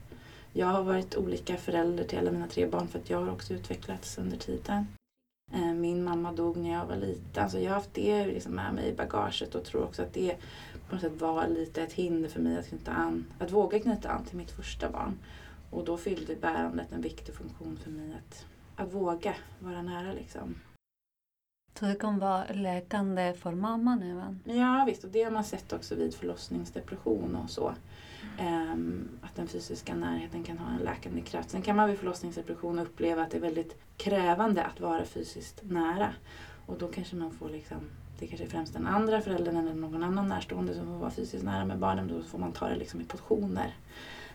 Jag 0.52 0.66
har 0.66 0.82
varit 0.82 1.16
olika 1.16 1.56
förälder 1.56 2.04
till 2.04 2.18
alla 2.18 2.30
mina 2.30 2.46
tre 2.46 2.66
barn 2.66 2.88
för 2.88 2.98
att 2.98 3.10
jag 3.10 3.18
har 3.18 3.32
också 3.32 3.54
utvecklats 3.54 4.18
under 4.18 4.36
tiden. 4.36 4.86
Eh, 5.52 5.72
min 5.74 6.04
mamma 6.04 6.32
dog 6.32 6.56
när 6.56 6.72
jag 6.72 6.86
var 6.86 6.96
liten. 6.96 7.42
Alltså 7.42 7.58
jag 7.58 7.70
har 7.70 7.74
haft 7.74 7.94
det 7.94 8.26
liksom 8.26 8.52
med 8.52 8.74
mig 8.74 8.88
i 8.88 8.92
bagaget 8.92 9.54
och 9.54 9.64
tror 9.64 9.84
också 9.84 10.02
att 10.02 10.14
det 10.14 10.36
på 10.88 10.94
något 10.94 11.02
sätt 11.02 11.20
var 11.20 11.48
lite 11.48 11.82
ett 11.82 11.92
hinder 11.92 12.28
för 12.28 12.40
mig 12.40 12.58
att, 12.58 12.68
knyta 12.68 12.92
an, 12.92 13.24
att 13.38 13.50
våga 13.50 13.80
knyta 13.80 14.08
an 14.08 14.24
till 14.24 14.36
mitt 14.36 14.50
första 14.50 14.90
barn. 14.90 15.18
Och 15.70 15.84
då 15.84 15.96
fyllde 15.96 16.36
bärandet 16.36 16.92
en 16.92 17.02
viktig 17.02 17.34
funktion 17.34 17.78
för 17.82 17.90
mig 17.90 18.16
att, 18.18 18.46
att 18.76 18.94
våga 18.94 19.34
vara 19.58 19.82
nära. 19.82 20.12
Liksom. 20.12 20.54
Så 21.78 21.84
det 21.84 21.94
kan 21.94 22.18
vara 22.18 22.44
läkande 22.52 23.34
för 23.34 23.52
mamman 23.52 24.02
även? 24.02 24.40
Ja 24.44 24.84
visst, 24.86 25.04
och 25.04 25.10
det 25.10 25.22
har 25.22 25.30
man 25.30 25.44
sett 25.44 25.72
också 25.72 25.94
vid 25.94 26.14
förlossningsdepression 26.14 27.36
och 27.36 27.50
så. 27.50 27.74
Um, 28.40 29.08
att 29.22 29.36
den 29.36 29.46
fysiska 29.46 29.94
närheten 29.94 30.44
kan 30.44 30.58
ha 30.58 30.70
en 30.70 30.78
läkande 30.78 31.20
kraft. 31.20 31.50
Sen 31.50 31.62
kan 31.62 31.76
man 31.76 31.88
vid 31.88 31.98
förlossningsdepression 31.98 32.78
uppleva 32.78 33.22
att 33.22 33.30
det 33.30 33.36
är 33.36 33.40
väldigt 33.40 33.76
krävande 33.96 34.64
att 34.64 34.80
vara 34.80 35.04
fysiskt 35.04 35.60
nära. 35.62 36.14
Och 36.66 36.78
då 36.78 36.88
kanske 36.88 37.16
man 37.16 37.30
får 37.30 37.48
liksom, 37.48 37.78
det 38.18 38.26
kanske 38.26 38.46
är 38.46 38.50
främst 38.50 38.72
den 38.72 38.86
andra 38.86 39.20
föräldern 39.20 39.56
eller 39.56 39.74
någon 39.74 40.04
annan 40.04 40.28
närstående 40.28 40.74
som 40.74 40.86
får 40.86 40.98
vara 40.98 41.10
fysiskt 41.10 41.44
nära 41.44 41.64
med 41.64 41.78
barnen. 41.78 42.08
Då 42.08 42.22
får 42.22 42.38
man 42.38 42.52
ta 42.52 42.68
det 42.68 42.76
liksom 42.76 43.00
i 43.00 43.04
portioner. 43.04 43.76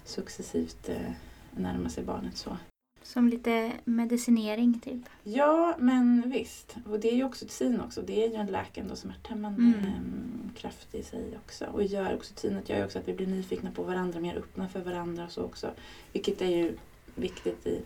Successivt 0.04 0.90
eh, 0.90 1.12
närma 1.52 1.90
sig 1.90 2.04
barnet 2.04 2.38
så. 2.38 2.58
Som 3.06 3.28
lite 3.28 3.72
medicinering 3.84 4.80
typ? 4.80 5.02
Ja, 5.24 5.76
men 5.80 6.30
visst. 6.30 6.76
Och 6.86 7.00
det 7.00 7.12
är 7.12 7.16
ju 7.16 7.24
oxytocin 7.24 7.82
också. 7.82 8.02
Det 8.02 8.26
är 8.26 8.30
ju 8.30 8.36
en 8.36 8.48
läkande 8.48 8.92
och 8.92 8.98
smärthämmande 8.98 9.62
mm. 9.62 9.80
Ehm, 9.80 10.50
kraft 10.56 10.96
i 10.96 11.04
sig 11.04 11.38
också. 11.46 11.66
Och 11.66 11.84
gör 11.84 12.16
oxytocinet 12.16 12.70
gör 12.70 12.78
ju 12.78 12.86
också 12.86 13.00
att 13.00 13.08
vi 13.08 13.14
blir 13.14 13.28
nyfikna 13.28 13.72
på 13.72 13.84
varandra, 13.84 14.20
mer 14.20 14.36
öppna 14.36 14.70
för 14.70 14.80
varandra 14.80 15.26
och 15.26 15.32
så 15.32 15.44
också. 15.44 15.72
Vilket 16.14 16.42
är 16.42 16.50
ju 16.50 16.78
viktigt 17.16 17.68
i, 17.68 17.82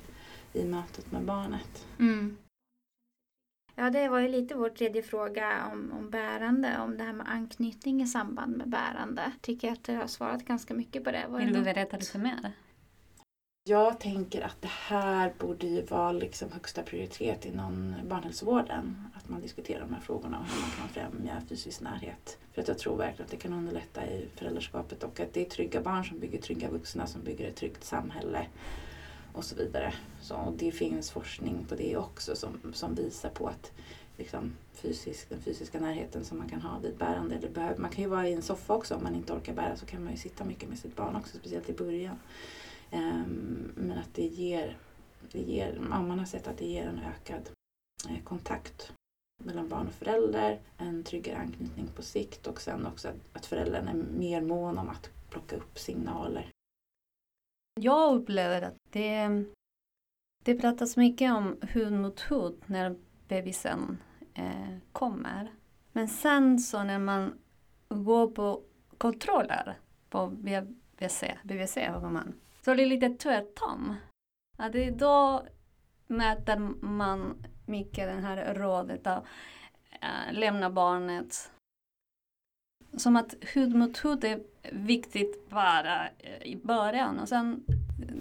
i 0.53 0.65
mötet 0.65 1.11
med 1.11 1.23
barnet. 1.23 1.87
Mm. 1.99 2.37
Ja, 3.75 3.89
det 3.89 4.09
var 4.09 4.19
ju 4.19 4.27
lite 4.27 4.55
vår 4.55 4.69
tredje 4.69 5.03
fråga 5.03 5.65
om, 5.71 5.91
om 5.99 6.09
bärande, 6.09 6.77
om 6.79 6.97
det 6.97 7.03
här 7.03 7.13
med 7.13 7.29
anknytning 7.29 8.01
i 8.01 8.07
samband 8.07 8.57
med 8.57 8.69
bärande. 8.69 9.31
Tycker 9.41 9.67
jag 9.67 9.73
att 9.73 9.83
du 9.83 9.95
har 9.95 10.07
svarat 10.07 10.45
ganska 10.45 10.73
mycket 10.73 11.03
på 11.03 11.11
det. 11.11 11.25
Vill 11.29 11.53
du 11.53 11.61
berätta 11.61 11.97
lite 11.97 12.17
mer? 12.17 12.51
Jag 13.63 13.99
tänker 13.99 14.41
att 14.41 14.61
det 14.61 14.71
här 14.71 15.33
borde 15.39 15.67
ju 15.67 15.81
vara 15.81 16.11
liksom 16.11 16.51
högsta 16.51 16.83
prioritet 16.83 17.45
inom 17.45 17.95
barnhälsovården. 18.09 19.07
Att 19.15 19.29
man 19.29 19.41
diskuterar 19.41 19.79
de 19.79 19.93
här 19.93 20.01
frågorna 20.01 20.39
och 20.39 20.45
hur 20.45 20.61
man 20.61 20.69
kan 20.69 20.89
främja 20.89 21.41
fysisk 21.49 21.81
närhet. 21.81 22.37
För 22.53 22.61
att 22.61 22.67
jag 22.67 22.77
tror 22.77 22.97
verkligen 22.97 23.25
att 23.25 23.31
det 23.31 23.37
kan 23.37 23.53
underlätta 23.53 24.07
i 24.07 24.27
föräldraskapet 24.35 25.03
och 25.03 25.19
att 25.19 25.33
det 25.33 25.41
är 25.41 25.49
trygga 25.49 25.81
barn 25.81 26.05
som 26.05 26.19
bygger 26.19 26.41
trygga 26.41 26.69
vuxna 26.69 27.07
som 27.07 27.23
bygger 27.23 27.47
ett 27.47 27.55
tryggt 27.55 27.83
samhälle 27.83 28.47
och 29.33 29.43
så 29.43 29.55
vidare. 29.55 29.93
Så 30.21 30.53
det 30.57 30.71
finns 30.71 31.11
forskning 31.11 31.65
på 31.69 31.75
det 31.75 31.97
också 31.97 32.35
som, 32.35 32.59
som 32.73 32.95
visar 32.95 33.29
på 33.29 33.47
att 33.47 33.71
liksom, 34.17 34.53
fysisk, 34.73 35.29
den 35.29 35.41
fysiska 35.41 35.79
närheten 35.79 36.25
som 36.25 36.37
man 36.37 36.49
kan 36.49 36.61
ha 36.61 36.79
vid 36.79 36.97
bärande. 36.97 37.35
Eller 37.35 37.49
behöver, 37.49 37.77
man 37.77 37.89
kan 37.89 38.03
ju 38.03 38.09
vara 38.09 38.27
i 38.27 38.33
en 38.33 38.41
soffa 38.41 38.73
också 38.73 38.95
om 38.95 39.03
man 39.03 39.15
inte 39.15 39.33
orkar 39.33 39.53
bära 39.53 39.75
så 39.75 39.85
kan 39.85 40.03
man 40.03 40.13
ju 40.13 40.17
sitta 40.17 40.45
mycket 40.45 40.69
med 40.69 40.79
sitt 40.79 40.95
barn 40.95 41.15
också, 41.15 41.37
speciellt 41.37 41.69
i 41.69 41.73
början. 41.73 42.19
Ehm, 42.91 43.71
men 43.75 43.97
att 43.97 44.13
det 44.13 44.25
ger, 44.25 44.77
det 45.31 45.41
ger, 45.41 45.79
man 45.79 46.19
har 46.19 46.25
sett 46.25 46.47
att 46.47 46.57
det 46.57 46.65
ger 46.65 46.87
en 46.87 46.99
ökad 46.99 47.49
eh, 48.09 48.23
kontakt 48.23 48.93
mellan 49.43 49.69
barn 49.69 49.87
och 49.87 49.93
förälder, 49.93 50.59
en 50.77 51.03
tryggare 51.03 51.37
anknytning 51.37 51.87
på 51.95 52.01
sikt 52.01 52.47
och 52.47 52.61
sen 52.61 52.85
också 52.85 53.07
att, 53.07 53.15
att 53.33 53.45
föräldern 53.45 53.87
är 53.87 53.93
mer 53.93 54.41
mån 54.41 54.77
om 54.77 54.89
att 54.89 55.09
plocka 55.29 55.55
upp 55.55 55.79
signaler. 55.79 56.51
Jag 57.81 58.15
upplever 58.15 58.61
att 58.61 58.75
det, 58.91 59.43
det 60.43 60.55
pratas 60.55 60.97
mycket 60.97 61.31
om 61.31 61.57
hud 61.61 61.93
mot 61.93 62.19
hud 62.19 62.55
när 62.65 62.95
bebisen 63.27 63.97
eh, 64.33 64.77
kommer. 64.91 65.51
Men 65.91 66.07
sen 66.07 66.59
så 66.59 66.83
när 66.83 66.99
man 66.99 67.39
går 67.89 68.27
på 68.27 68.61
kontroller 68.97 69.79
på 70.09 70.27
BVC, 70.27 71.23
BVC 71.43 71.75
har 71.75 72.09
man 72.09 72.33
så 72.61 72.73
det 72.73 72.83
är 72.83 72.87
lite 72.87 73.09
tvärtom. 73.09 73.95
Att 74.57 74.71
det 74.71 74.89
då 74.91 75.43
möter 76.07 76.57
man 76.85 77.45
mycket 77.65 78.07
det 78.15 78.21
här 78.27 78.53
rådet 78.53 79.07
att 79.07 79.23
äh, 80.01 80.33
lämna 80.33 80.69
barnet 80.69 81.51
som 82.97 83.15
att 83.15 83.35
hud 83.41 83.75
mot 83.75 84.05
hud 84.05 84.23
är 84.23 84.43
viktigt 84.71 85.49
bara 85.49 86.07
eh, 86.07 86.41
i 86.43 86.55
början 86.63 87.19
och 87.19 87.29
sen 87.29 87.63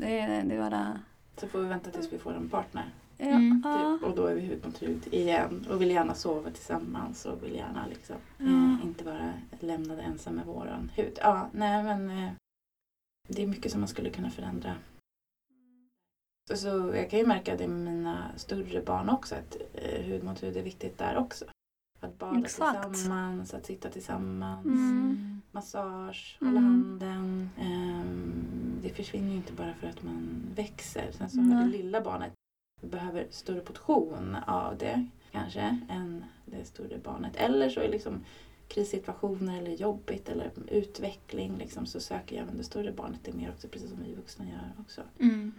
det, 0.01 0.43
det 0.47 0.59
bara... 0.59 1.01
Så 1.37 1.49
får 1.49 1.59
vi 1.59 1.67
vänta 1.69 1.91
tills 1.91 2.13
vi 2.13 2.19
får 2.19 2.35
en 2.35 2.49
partner. 2.49 2.85
Ja, 2.85 3.27
Mm. 3.27 3.63
Typ, 3.63 4.09
och 4.09 4.17
då 4.17 4.27
är 4.27 4.35
vi 4.35 4.41
hud 4.41 4.65
mot 4.67 4.83
hud 4.83 5.07
igen 5.15 5.67
och 5.71 5.81
vill 5.83 5.91
gärna 5.91 6.15
sova 6.15 6.51
tillsammans 6.51 7.25
och 7.27 7.43
vill 7.43 7.55
gärna 7.55 7.87
liksom 7.87 8.17
Mm. 8.41 8.79
eh, 8.81 8.87
inte 8.87 9.05
vara 9.05 9.33
lämnade 9.61 10.03
ensam 10.03 10.35
med 10.35 10.47
våran 10.47 10.91
hud. 10.95 11.19
Ja, 11.23 11.49
nej 11.53 11.83
men 11.83 12.11
eh, 12.11 12.31
det 13.29 13.43
är 13.43 13.47
mycket 13.47 13.73
som 13.73 13.81
man 13.81 13.89
skulle 13.89 14.11
kunna 14.11 14.31
förändra. 14.31 14.75
Så, 16.51 16.57
så 16.57 16.69
jag 16.95 17.11
kan 17.11 17.19
ju 17.19 17.27
märka 17.27 17.57
det 17.57 17.69
med 17.69 17.95
mina 17.95 18.25
större 18.37 18.83
barn 18.83 19.09
också 19.09 19.35
att 19.35 19.57
hud 19.83 20.25
mot 20.25 20.43
hud 20.43 20.57
är 20.57 20.63
viktigt 20.63 20.99
där 20.99 21.17
också. 21.17 21.45
Att 22.01 22.19
bada 22.19 22.39
Exakt. 22.41 22.89
tillsammans, 22.93 23.55
att 23.55 23.67
sitta 23.67 23.89
tillsammans, 23.91 24.67
Mm. 24.67 25.41
massage, 25.53 26.37
hålla 26.41 26.51
Mm. 26.59 26.65
handen. 26.65 27.51
Ehm, 27.59 28.79
det 28.83 28.89
försvinner 28.89 29.31
ju 29.31 29.37
inte 29.37 29.53
bara 29.53 29.75
för 29.75 29.87
att 29.89 30.03
man 30.03 30.47
växer. 30.55 31.13
Sen 31.13 31.31
så 31.31 31.39
har 31.41 31.45
Nej. 31.47 31.65
det 31.65 31.71
lilla 31.79 32.01
barnet 32.01 32.33
behöver 32.83 33.27
större 33.31 33.61
portion 33.61 34.37
av 34.47 34.79
det 34.79 35.07
kanske 35.33 35.79
än 35.89 36.25
det 36.47 36.65
större 36.65 36.99
barnet. 36.99 37.37
Eller 37.37 37.71
så 37.71 37.81
är 37.81 37.89
liksom 37.89 38.25
krissituationer 38.69 39.59
eller 39.59 39.71
jobbigt 39.71 40.29
eller 40.29 40.51
utveckling 40.71 41.57
liksom, 41.59 41.87
så 41.87 42.01
söker 42.01 42.37
ju 42.37 42.43
även 42.43 42.57
det 42.57 42.65
större 42.65 42.93
barnet 42.93 43.21
det 43.25 43.33
mer 43.33 43.51
också 43.51 43.69
precis 43.69 43.91
som 43.91 44.03
vi 44.03 44.15
vuxna 44.15 44.45
gör 44.45 44.73
också. 44.81 45.03
Mm. 45.19 45.53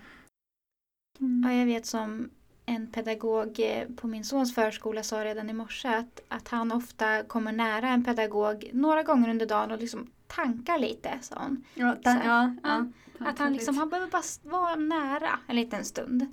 Mm. 1.20 1.44
Ja, 1.46 1.60
jag 1.60 1.66
vet 1.66 1.86
som 1.86 2.30
en 2.66 2.88
pedagog 2.88 3.60
eh, 3.60 3.88
på 3.96 4.08
min 4.08 4.24
sons 4.24 4.56
förskola 4.56 5.04
sa 5.04 5.25
redan 5.25 5.50
i 5.50 5.54
morse 5.54 5.88
att, 5.88 6.22
att 6.28 6.48
han 6.48 6.72
ofta 6.72 7.24
kommer 7.24 7.51
nära 7.51 7.89
en 7.89 8.04
pedagog 8.06 8.70
några 8.74 9.04
gånger 9.04 9.30
under 9.30 9.46
dagen 9.46 9.72
och 9.72 9.80
liksom 9.80 10.12
tankar 10.28 10.80
lite. 10.80 11.20
Sa 11.22 11.36
hon. 11.39 11.63
Ja, 11.74 11.96
Så 11.96 12.01
ta, 12.01 12.10
här. 12.10 12.25
ja, 12.25 12.56
Ja. 12.63 12.86
ja. 13.20 13.28
Att 13.28 13.39
han, 13.39 13.54
liksom, 13.54 13.78
han 13.78 13.89
behöver 13.89 14.12
bara 14.12 14.24
vara 14.44 14.75
nära 14.75 15.39
en 15.48 15.56
liten 15.56 15.86
stund. 15.86 16.25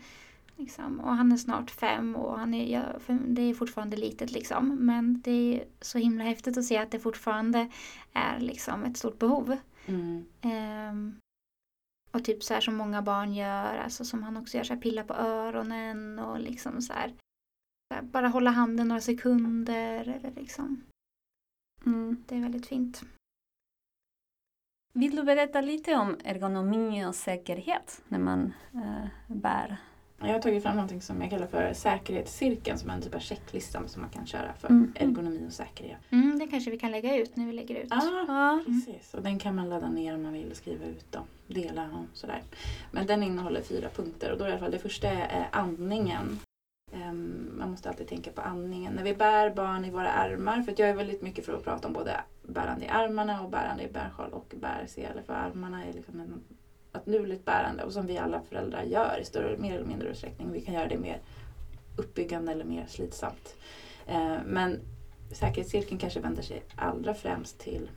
Liksom. 0.56 1.00
Och 1.00 1.16
han 1.16 1.32
är 1.32 1.36
snart 1.36 1.70
fem 1.70 2.16
och 2.16 2.38
han 2.38 2.54
är, 2.54 2.66
ja, 2.66 2.82
det 3.26 3.42
är 3.42 3.54
fortfarande 3.54 3.96
litet 3.96 4.32
liksom. 4.32 4.86
Men 4.86 5.20
det 5.20 5.30
är 5.30 5.64
så 5.80 5.98
himla 5.98 6.24
häftigt 6.24 6.58
att 6.58 6.64
se 6.64 6.78
att 6.78 6.90
det 6.90 7.00
fortfarande 7.00 7.70
är 8.12 8.40
liksom 8.40 8.84
ett 8.84 8.96
stort 8.96 9.18
behov. 9.18 9.56
Mm. 9.86 10.24
Ehm, 10.40 11.20
och 12.10 12.24
typ 12.24 12.42
så 12.42 12.54
här 12.54 12.60
som 12.60 12.76
många 12.76 13.02
barn 13.02 13.34
gör, 13.34 13.76
alltså 13.76 14.04
som 14.04 14.22
han 14.22 14.36
också 14.36 14.56
gör, 14.56 14.64
så 14.64 14.74
här, 14.74 14.80
pilla 14.80 15.04
på 15.04 15.14
öronen 15.14 16.18
och 16.18 16.40
liksom 16.40 16.82
så 16.82 16.92
här, 16.92 17.08
så 17.88 17.94
här 17.94 18.02
bara 18.02 18.28
hålla 18.28 18.50
handen 18.50 18.88
några 18.88 19.00
sekunder 19.00 20.08
eller 20.08 20.32
liksom. 20.36 20.82
Mm. 21.86 22.24
Det 22.26 22.36
är 22.36 22.40
väldigt 22.40 22.66
fint. 22.66 23.02
Vill 24.92 25.16
du 25.16 25.22
berätta 25.22 25.60
lite 25.60 25.94
om 25.94 26.16
ergonomi 26.24 27.04
och 27.06 27.14
säkerhet 27.14 28.02
när 28.08 28.18
man 28.18 28.54
eh, 28.74 29.36
bär? 29.36 29.78
Jag 30.20 30.26
har 30.32 30.38
tagit 30.40 30.62
fram 30.62 30.76
något 30.76 31.02
som 31.02 31.20
jag 31.20 31.30
kallar 31.30 31.46
för 31.46 31.72
säkerhetscirkeln 31.72 32.78
som 32.78 32.90
är 32.90 32.94
en 32.94 33.02
typ 33.02 33.14
av 33.14 33.18
checklista 33.18 33.88
som 33.88 34.02
man 34.02 34.10
kan 34.10 34.26
köra 34.26 34.52
för 34.58 34.68
Mm. 34.68 34.92
ergonomi 35.00 35.44
och 35.48 35.52
säkerhet. 35.52 35.98
Mm, 36.10 36.38
det 36.38 36.46
kanske 36.46 36.70
vi 36.70 36.78
kan 36.78 36.90
lägga 36.90 37.16
ut 37.16 37.36
när 37.36 37.46
vi 37.46 37.52
lägger 37.52 37.74
ut. 37.74 37.92
Ah, 37.92 38.24
Ja. 38.28 38.60
Precis, 38.66 39.14
och 39.14 39.22
den 39.22 39.38
kan 39.38 39.54
man 39.54 39.68
ladda 39.68 39.88
ner 39.90 40.14
om 40.14 40.22
man 40.22 40.32
vill 40.32 40.50
och 40.50 40.56
skriva 40.56 40.84
ut 40.84 41.14
och 41.14 41.26
dela 41.54 41.84
och 41.84 42.16
sådär. 42.16 42.42
Men 42.92 43.06
den 43.06 43.22
innehåller 43.22 43.62
fyra 43.62 43.88
punkter 43.88 44.32
och 44.32 44.38
då 44.38 44.44
i 44.46 44.48
alla 44.50 44.58
fall 44.58 44.70
det 44.70 44.78
första 44.78 45.08
är 45.08 45.28
är 45.28 45.48
andningen. 45.52 46.38
Ehm, 46.92 47.54
man 47.58 47.70
måste 47.70 47.88
alltid 47.88 48.08
tänka 48.08 48.30
på 48.32 48.40
andningen. 48.40 48.92
När 48.92 49.04
vi 49.04 49.14
bär 49.14 49.50
barn 49.50 49.84
i 49.84 49.90
våra 49.90 50.10
armar, 50.10 50.62
för 50.62 50.74
jag 50.76 50.88
är 50.88 50.94
väldigt 50.94 51.22
mycket 51.22 51.46
för 51.46 51.52
att 51.52 51.64
prata 51.64 51.88
om 51.88 51.94
både 51.94 52.20
bärande 52.42 52.84
i 52.84 52.88
armarna 52.88 53.42
och 53.42 53.50
bärande 53.50 53.82
i 53.82 53.88
bärsjal 53.92 54.32
och 54.32 54.54
bärsele. 54.60 55.22
För 55.26 55.32
armarna 55.32 55.84
är 55.84 55.92
liksom 55.92 56.20
en, 56.20 56.42
naturligt 56.96 57.22
nuligt 57.22 57.44
bärande 57.44 57.84
och 57.84 57.92
som 57.92 58.06
vi 58.06 58.18
alla 58.18 58.40
föräldrar 58.40 58.82
gör 58.82 59.18
i 59.20 59.24
större 59.24 59.56
mer 59.56 59.74
eller 59.74 59.86
mindre 59.86 60.08
utsträckning. 60.08 60.52
Vi 60.52 60.60
kan 60.60 60.74
göra 60.74 60.88
det 60.88 60.98
mer 60.98 61.20
uppbyggande 61.96 62.52
eller 62.52 62.64
mer 62.64 62.86
slitsamt. 62.88 63.56
Eh, 64.06 64.36
men 64.46 64.80
säkerhetscirkeln 65.32 66.00
kanske 66.00 66.20
vänder 66.20 66.42
sig 66.42 66.62
allra 66.76 67.14
främst 67.14 67.58
till 67.58 67.90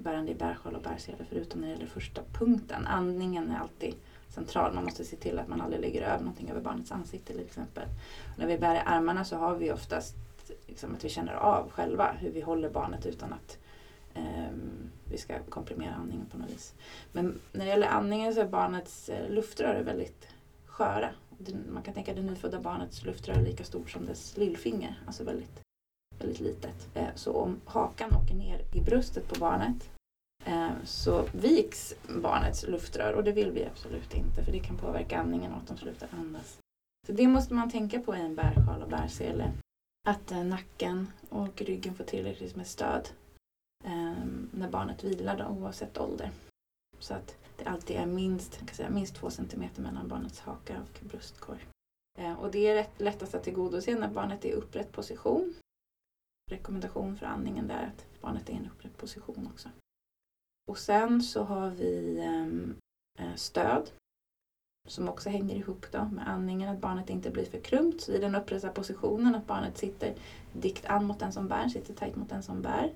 bärande 0.00 0.32
i 0.32 0.34
bärsjal 0.34 0.74
och 0.74 0.82
bärsele 0.82 1.24
förutom 1.28 1.60
när 1.60 1.68
det 1.68 1.74
gäller 1.74 1.86
första 1.86 2.22
punkten. 2.32 2.86
Andningen 2.86 3.50
är 3.50 3.58
alltid 3.58 3.94
central. 4.28 4.74
Man 4.74 4.84
måste 4.84 5.04
se 5.04 5.16
till 5.16 5.38
att 5.38 5.48
man 5.48 5.60
aldrig 5.60 5.80
lägger 5.80 6.02
över 6.02 6.18
någonting 6.18 6.50
över 6.50 6.60
barnets 6.60 6.92
ansikte 6.92 7.32
till 7.32 7.44
exempel. 7.44 7.88
Och 8.32 8.38
när 8.38 8.46
vi 8.46 8.58
bär 8.58 8.74
i 8.74 8.82
armarna 8.84 9.24
så 9.24 9.36
har 9.36 9.54
vi 9.54 9.72
oftast 9.72 10.14
liksom 10.66 10.94
att 10.94 11.04
vi 11.04 11.08
känner 11.08 11.34
av 11.34 11.70
själva 11.70 12.12
hur 12.12 12.30
vi 12.30 12.40
håller 12.40 12.70
barnet 12.70 13.06
utan 13.06 13.32
att 13.32 13.58
Ehm, 14.14 14.90
vi 15.04 15.18
ska 15.18 15.38
komprimera 15.38 15.94
andningen 15.94 16.26
på 16.26 16.38
något 16.38 16.50
vis. 16.50 16.74
Men 17.12 17.40
när 17.52 17.64
det 17.64 17.70
gäller 17.70 17.88
andningen 17.88 18.34
så 18.34 18.40
är 18.40 18.46
barnets 18.46 19.08
eh, 19.08 19.30
luftrör 19.30 19.82
väldigt 19.82 20.28
sköra. 20.66 21.10
Man 21.68 21.82
kan 21.82 21.94
tänka 21.94 22.10
att 22.10 22.16
det 22.16 22.22
nyfödda 22.22 22.60
barnets 22.60 23.04
luftrör 23.04 23.34
är 23.34 23.42
lika 23.42 23.64
stort 23.64 23.90
som 23.90 24.06
dess 24.06 24.36
lillfinger. 24.36 25.00
Alltså 25.06 25.24
väldigt, 25.24 25.60
väldigt 26.18 26.40
litet. 26.40 26.88
Eh, 26.94 27.08
så 27.14 27.32
om 27.32 27.60
hakan 27.64 28.14
åker 28.14 28.34
ner 28.34 28.60
i 28.74 28.80
bröstet 28.80 29.28
på 29.28 29.40
barnet 29.40 29.90
ehm, 30.44 30.74
så 30.84 31.28
viks 31.32 31.94
barnets 32.22 32.68
luftrör 32.68 33.12
och 33.12 33.24
det 33.24 33.32
vill 33.32 33.50
vi 33.50 33.66
absolut 33.66 34.14
inte 34.14 34.44
för 34.44 34.52
det 34.52 34.58
kan 34.58 34.76
påverka 34.76 35.18
andningen 35.18 35.52
och 35.52 35.58
att 35.58 35.68
de 35.68 35.76
slutar 35.76 36.08
andas. 36.12 36.58
Så 37.06 37.12
det 37.12 37.28
måste 37.28 37.54
man 37.54 37.70
tänka 37.70 38.00
på 38.00 38.16
i 38.16 38.20
en 38.20 38.34
bärsjal 38.34 38.82
och 38.82 38.88
bärsele. 38.88 39.52
Att 40.08 40.32
eh, 40.32 40.44
nacken 40.44 41.12
och 41.28 41.62
ryggen 41.62 41.94
får 41.94 42.04
tillräckligt 42.04 42.56
med 42.56 42.66
stöd 42.66 43.08
Ehm, 43.84 44.50
när 44.52 44.70
barnet 44.70 45.04
vilar 45.04 45.38
då, 45.38 45.46
oavsett 45.46 45.98
ålder. 45.98 46.30
Så 46.98 47.14
att 47.14 47.36
det 47.56 47.64
alltid 47.64 47.96
är 47.96 48.06
minst, 48.06 48.58
kan 48.58 48.68
säga, 48.68 48.90
minst 48.90 49.14
två 49.14 49.30
centimeter 49.30 49.82
mellan 49.82 50.08
barnets 50.08 50.40
haka 50.40 50.80
och 50.80 51.06
bröstkorg. 51.06 51.66
Eh, 52.18 52.32
och 52.32 52.50
det 52.50 52.68
är 52.68 52.74
rätt, 52.74 53.00
lättast 53.00 53.34
att 53.34 53.44
tillgodose 53.44 53.94
när 53.94 54.08
barnet 54.08 54.44
är 54.44 54.48
i 54.48 54.52
upprätt 54.52 54.92
position. 54.92 55.54
Rekommendation 56.50 57.16
för 57.16 57.26
andningen 57.26 57.66
där 57.66 57.82
är 57.82 57.86
att 57.86 58.20
barnet 58.20 58.48
är 58.48 58.52
i 58.52 58.56
en 58.56 58.70
upprätt 58.70 58.96
position 58.96 59.48
också. 59.52 59.68
Och 60.70 60.78
sen 60.78 61.22
så 61.22 61.42
har 61.42 61.70
vi 61.70 62.20
ehm, 62.20 62.74
eh, 63.18 63.34
stöd 63.34 63.90
som 64.88 65.08
också 65.08 65.30
hänger 65.30 65.54
ihop 65.54 65.86
då 65.90 66.04
med 66.04 66.28
andningen, 66.28 66.68
att 66.68 66.80
barnet 66.80 67.10
inte 67.10 67.30
blir 67.30 67.44
för 67.44 67.60
krumpt 67.60 68.00
så 68.00 68.12
i 68.12 68.18
den 68.18 68.34
upprätta 68.34 68.68
positionen, 68.68 69.34
att 69.34 69.46
barnet 69.46 69.78
sitter 69.78 70.14
dikt 70.52 70.86
an 70.86 71.04
mot 71.04 71.18
den 71.18 71.32
som 71.32 71.48
bär, 71.48 71.68
sitter 71.68 71.94
tajt 71.94 72.16
mot 72.16 72.28
den 72.28 72.42
som 72.42 72.62
bär. 72.62 72.92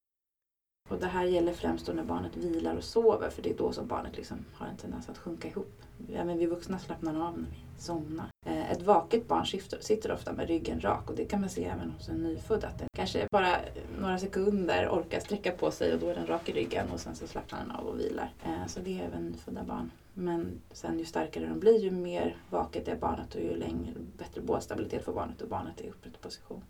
Och 0.89 0.99
det 0.99 1.07
här 1.07 1.25
gäller 1.25 1.53
främst 1.53 1.87
då 1.87 1.93
när 1.93 2.05
barnet 2.05 2.37
vilar 2.37 2.77
och 2.77 2.85
sover 2.85 3.31
för 3.31 3.43
det 3.43 3.51
är 3.51 3.57
då 3.57 3.73
som 3.73 3.87
barnet 3.87 4.17
liksom 4.17 4.45
har 4.55 4.67
en 4.67 4.77
tendens 4.77 5.09
att 5.09 5.19
sjunka 5.19 5.49
ihop. 5.49 5.83
Även 6.13 6.39
vi 6.39 6.47
vuxna 6.47 6.79
slappnar 6.79 7.29
av 7.29 7.39
när 7.39 7.47
vi 7.51 7.83
somnar. 7.83 8.27
Eh, 8.47 8.73
ett 8.73 8.83
vaket 8.83 9.29
barn 9.29 9.47
sitter, 9.81 10.13
ofta 10.13 10.33
med 10.33 10.49
ryggen 10.49 10.81
rak 10.81 11.11
och 11.11 11.17
det 11.17 11.25
kan 11.25 11.41
man 11.41 11.51
se 11.51 11.65
även 11.65 11.91
hos 11.91 12.09
en 12.09 12.23
nyfödd 12.23 12.65
att 12.65 12.79
den 12.79 12.89
kanske 12.97 13.29
bara 13.31 13.57
några 14.01 14.19
sekunder 14.19 14.89
orkar 14.89 15.21
sträcka 15.21 15.53
på 15.53 15.71
sig 15.71 15.95
och 15.95 16.01
då 16.01 16.09
är 16.09 16.15
den 16.15 16.27
rak 16.27 16.49
i 16.49 16.53
ryggen 16.53 16.91
och 16.93 17.01
sen 17.01 17.15
så 17.15 17.27
slappnar 17.27 17.59
den 17.59 17.71
av 17.71 17.87
och 17.87 18.01
vilar. 18.01 18.33
Eh, 18.45 18.67
så 18.67 18.81
det 18.81 19.01
är 19.01 19.05
även 19.05 19.27
nyfödda 19.27 19.65
barn. 19.65 19.91
Men 20.15 20.61
sen 20.71 20.99
ju 20.99 21.05
starkare 21.05 21.47
de 21.47 21.61
blir 21.61 21.79
ju 21.79 21.91
mer 21.91 22.37
vaket 22.51 22.89
är 22.89 22.97
barnet 22.97 23.35
och 23.35 23.41
ju 23.41 23.57
längre, 23.57 23.93
bättre 24.19 24.41
bålstabilitet 24.41 25.05
får 25.05 25.13
barnet 25.13 25.43
och 25.43 25.49
barnet 25.49 25.81
är 25.81 25.85
i 25.85 25.89
upprätt 25.89 26.21
position. 26.21 26.65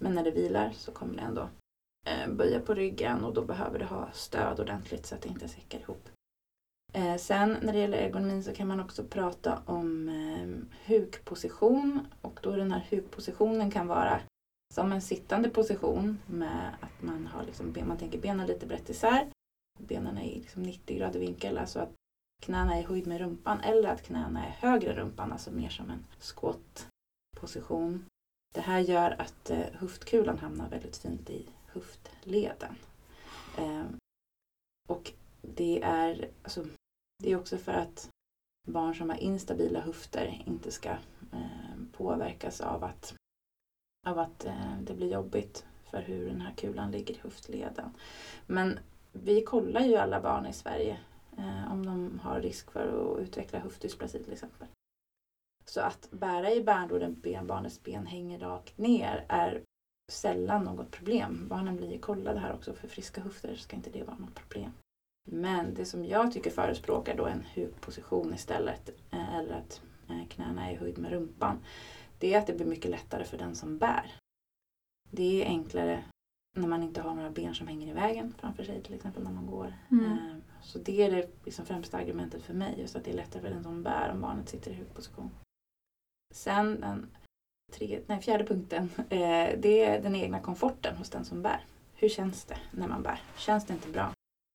Men 0.00 0.14
när 0.14 0.24
det 0.24 0.30
vilar 0.30 0.70
så 0.70 0.92
kommer 0.92 1.14
det 1.14 1.22
ändå 1.22 1.48
Eh, 2.06 2.28
böja 2.28 2.60
på 2.60 2.74
ryggen 2.74 3.24
och 3.24 3.34
då 3.34 3.44
behöver 3.44 3.78
du 3.78 3.84
ha 3.84 4.08
stöd 4.12 4.60
ordentligt 4.60 5.06
så 5.06 5.14
att 5.14 5.22
det 5.22 5.28
inte 5.28 5.48
säckar 5.48 5.78
ihop. 5.80 6.08
Eh, 6.92 7.16
sen 7.16 7.56
när 7.62 7.72
det 7.72 7.78
gäller 7.78 7.98
ergonomin 7.98 8.42
så 8.42 8.52
kan 8.52 8.68
man 8.68 8.80
också 8.80 9.04
prata 9.04 9.62
om 9.66 10.08
eh, 10.08 10.48
hukposition 10.86 12.06
och 12.22 12.40
då 12.42 12.56
den 12.56 12.72
här 12.72 12.86
hukpositionen 12.90 13.70
kan 13.70 13.86
vara 13.86 14.20
som 14.74 14.92
en 14.92 15.02
sittande 15.02 15.50
position 15.50 16.18
med 16.26 16.74
att 16.80 17.02
man 17.02 17.26
har 17.26 17.44
liksom, 17.44 17.74
man 17.86 17.98
tänker 17.98 18.18
benen 18.18 18.46
lite 18.46 18.66
brett 18.66 18.90
isär. 18.90 19.28
Benen 19.78 20.18
är 20.18 20.24
i 20.24 20.38
liksom 20.40 20.62
90 20.62 20.98
grader 20.98 21.20
vinkel, 21.20 21.58
alltså 21.58 21.78
att 21.78 21.92
knäna 22.42 22.76
är 22.76 22.80
i 22.80 22.84
höjd 22.84 23.06
med 23.06 23.20
rumpan 23.20 23.60
eller 23.60 23.88
att 23.88 24.02
knäna 24.02 24.46
är 24.46 24.50
högre 24.50 24.90
än 24.90 24.96
rumpan, 24.96 25.32
alltså 25.32 25.50
mer 25.50 25.68
som 25.68 25.90
en 25.90 26.04
squat-position. 26.20 28.04
Det 28.54 28.60
här 28.60 28.80
gör 28.80 29.16
att 29.18 29.50
höftkulan 29.72 30.38
hamnar 30.38 30.68
väldigt 30.68 30.96
fint 30.96 31.30
i 31.30 31.46
höftleden. 31.76 32.76
Ehm, 33.58 33.96
och 34.88 35.12
det 35.42 35.82
är, 35.82 36.30
alltså, 36.42 36.64
det 37.22 37.32
är 37.32 37.36
också 37.36 37.58
för 37.58 37.72
att 37.72 38.08
barn 38.66 38.94
som 38.94 39.10
har 39.10 39.16
instabila 39.16 39.80
höfter 39.80 40.42
inte 40.46 40.70
ska 40.70 40.90
eh, 41.32 41.76
påverkas 41.92 42.60
av 42.60 42.84
att, 42.84 43.14
av 44.06 44.18
att 44.18 44.44
eh, 44.44 44.78
det 44.80 44.94
blir 44.94 45.12
jobbigt 45.12 45.66
för 45.90 46.02
hur 46.02 46.26
den 46.26 46.40
här 46.40 46.54
kulan 46.54 46.90
ligger 46.90 47.14
i 47.14 47.18
höftleden. 47.22 47.90
Men 48.46 48.78
vi 49.12 49.42
kollar 49.42 49.80
ju 49.80 49.96
alla 49.96 50.20
barn 50.20 50.46
i 50.46 50.52
Sverige 50.52 50.98
eh, 51.38 51.72
om 51.72 51.86
de 51.86 52.18
har 52.22 52.40
risk 52.40 52.70
för 52.70 53.14
att 53.14 53.20
utveckla 53.20 53.58
höftdysplasi 53.58 54.24
till 54.24 54.32
exempel. 54.32 54.68
Så 55.64 55.80
att 55.80 56.08
bära 56.10 56.52
i 56.52 56.62
bärn 56.62 56.88
den 56.88 57.20
ben, 57.20 57.46
barnets 57.46 57.82
ben 57.82 58.06
hänger 58.06 58.38
rakt 58.38 58.78
ner 58.78 59.24
är 59.28 59.62
sällan 60.12 60.64
något 60.64 60.90
problem. 60.90 61.48
Barnen 61.48 61.76
blir 61.76 61.98
kollade 61.98 62.40
här 62.40 62.54
också 62.54 62.72
för 62.72 62.88
friska 62.88 63.20
höfter 63.20 63.56
ska 63.56 63.76
inte 63.76 63.90
det 63.90 64.02
vara 64.02 64.16
något 64.16 64.34
problem. 64.34 64.72
Men 65.28 65.74
det 65.74 65.84
som 65.84 66.04
jag 66.04 66.32
tycker 66.32 66.50
förespråkar 66.50 67.16
då 67.16 67.26
en 67.26 67.42
hukposition 67.54 68.34
istället 68.34 68.88
eh, 69.10 69.34
eller 69.36 69.54
att 69.54 69.82
eh, 70.08 70.26
knäna 70.28 70.68
är 70.70 70.72
i 70.72 70.76
höjd 70.76 70.98
med 70.98 71.10
rumpan. 71.10 71.58
Det 72.18 72.34
är 72.34 72.38
att 72.38 72.46
det 72.46 72.52
blir 72.54 72.66
mycket 72.66 72.90
lättare 72.90 73.24
för 73.24 73.38
den 73.38 73.54
som 73.54 73.78
bär. 73.78 74.14
Det 75.10 75.42
är 75.42 75.46
enklare 75.46 76.04
när 76.56 76.68
man 76.68 76.82
inte 76.82 77.00
har 77.00 77.14
några 77.14 77.30
ben 77.30 77.54
som 77.54 77.66
hänger 77.66 77.88
i 77.88 77.92
vägen 77.92 78.34
framför 78.38 78.64
sig 78.64 78.82
till 78.82 78.94
exempel 78.94 79.22
när 79.22 79.32
man 79.32 79.46
går. 79.46 79.74
Mm. 79.90 80.04
Eh, 80.12 80.36
Så 80.62 80.78
det 80.78 81.02
är 81.02 81.10
det 81.10 81.44
liksom 81.44 81.66
främsta 81.66 81.96
argumentet 81.98 82.42
för 82.42 82.54
mig, 82.54 82.80
just 82.80 82.96
att 82.96 83.04
det 83.04 83.10
är 83.10 83.16
lättare 83.16 83.42
för 83.42 83.50
den 83.50 83.62
som 83.62 83.82
bär 83.82 84.10
om 84.12 84.20
barnet 84.20 84.48
sitter 84.48 84.70
i 84.70 84.74
hukposition. 84.74 85.30
Sen 86.34 86.80
den 86.80 87.10
tre, 87.72 88.00
nej, 88.06 88.20
fjärde 88.20 88.44
punkten, 88.44 88.90
eh, 88.96 89.58
det 89.58 89.84
är 89.84 90.02
den 90.02 90.16
egna 90.16 90.40
komforten 90.40 90.96
hos 90.96 91.10
den 91.10 91.24
som 91.24 91.42
bär. 91.42 91.64
Hur 91.94 92.08
känns 92.08 92.44
det 92.44 92.58
när 92.70 92.88
man 92.88 93.02
bär? 93.02 93.20
Känns 93.36 93.66
det 93.66 93.72
inte 93.72 93.88
bra? 93.88 94.12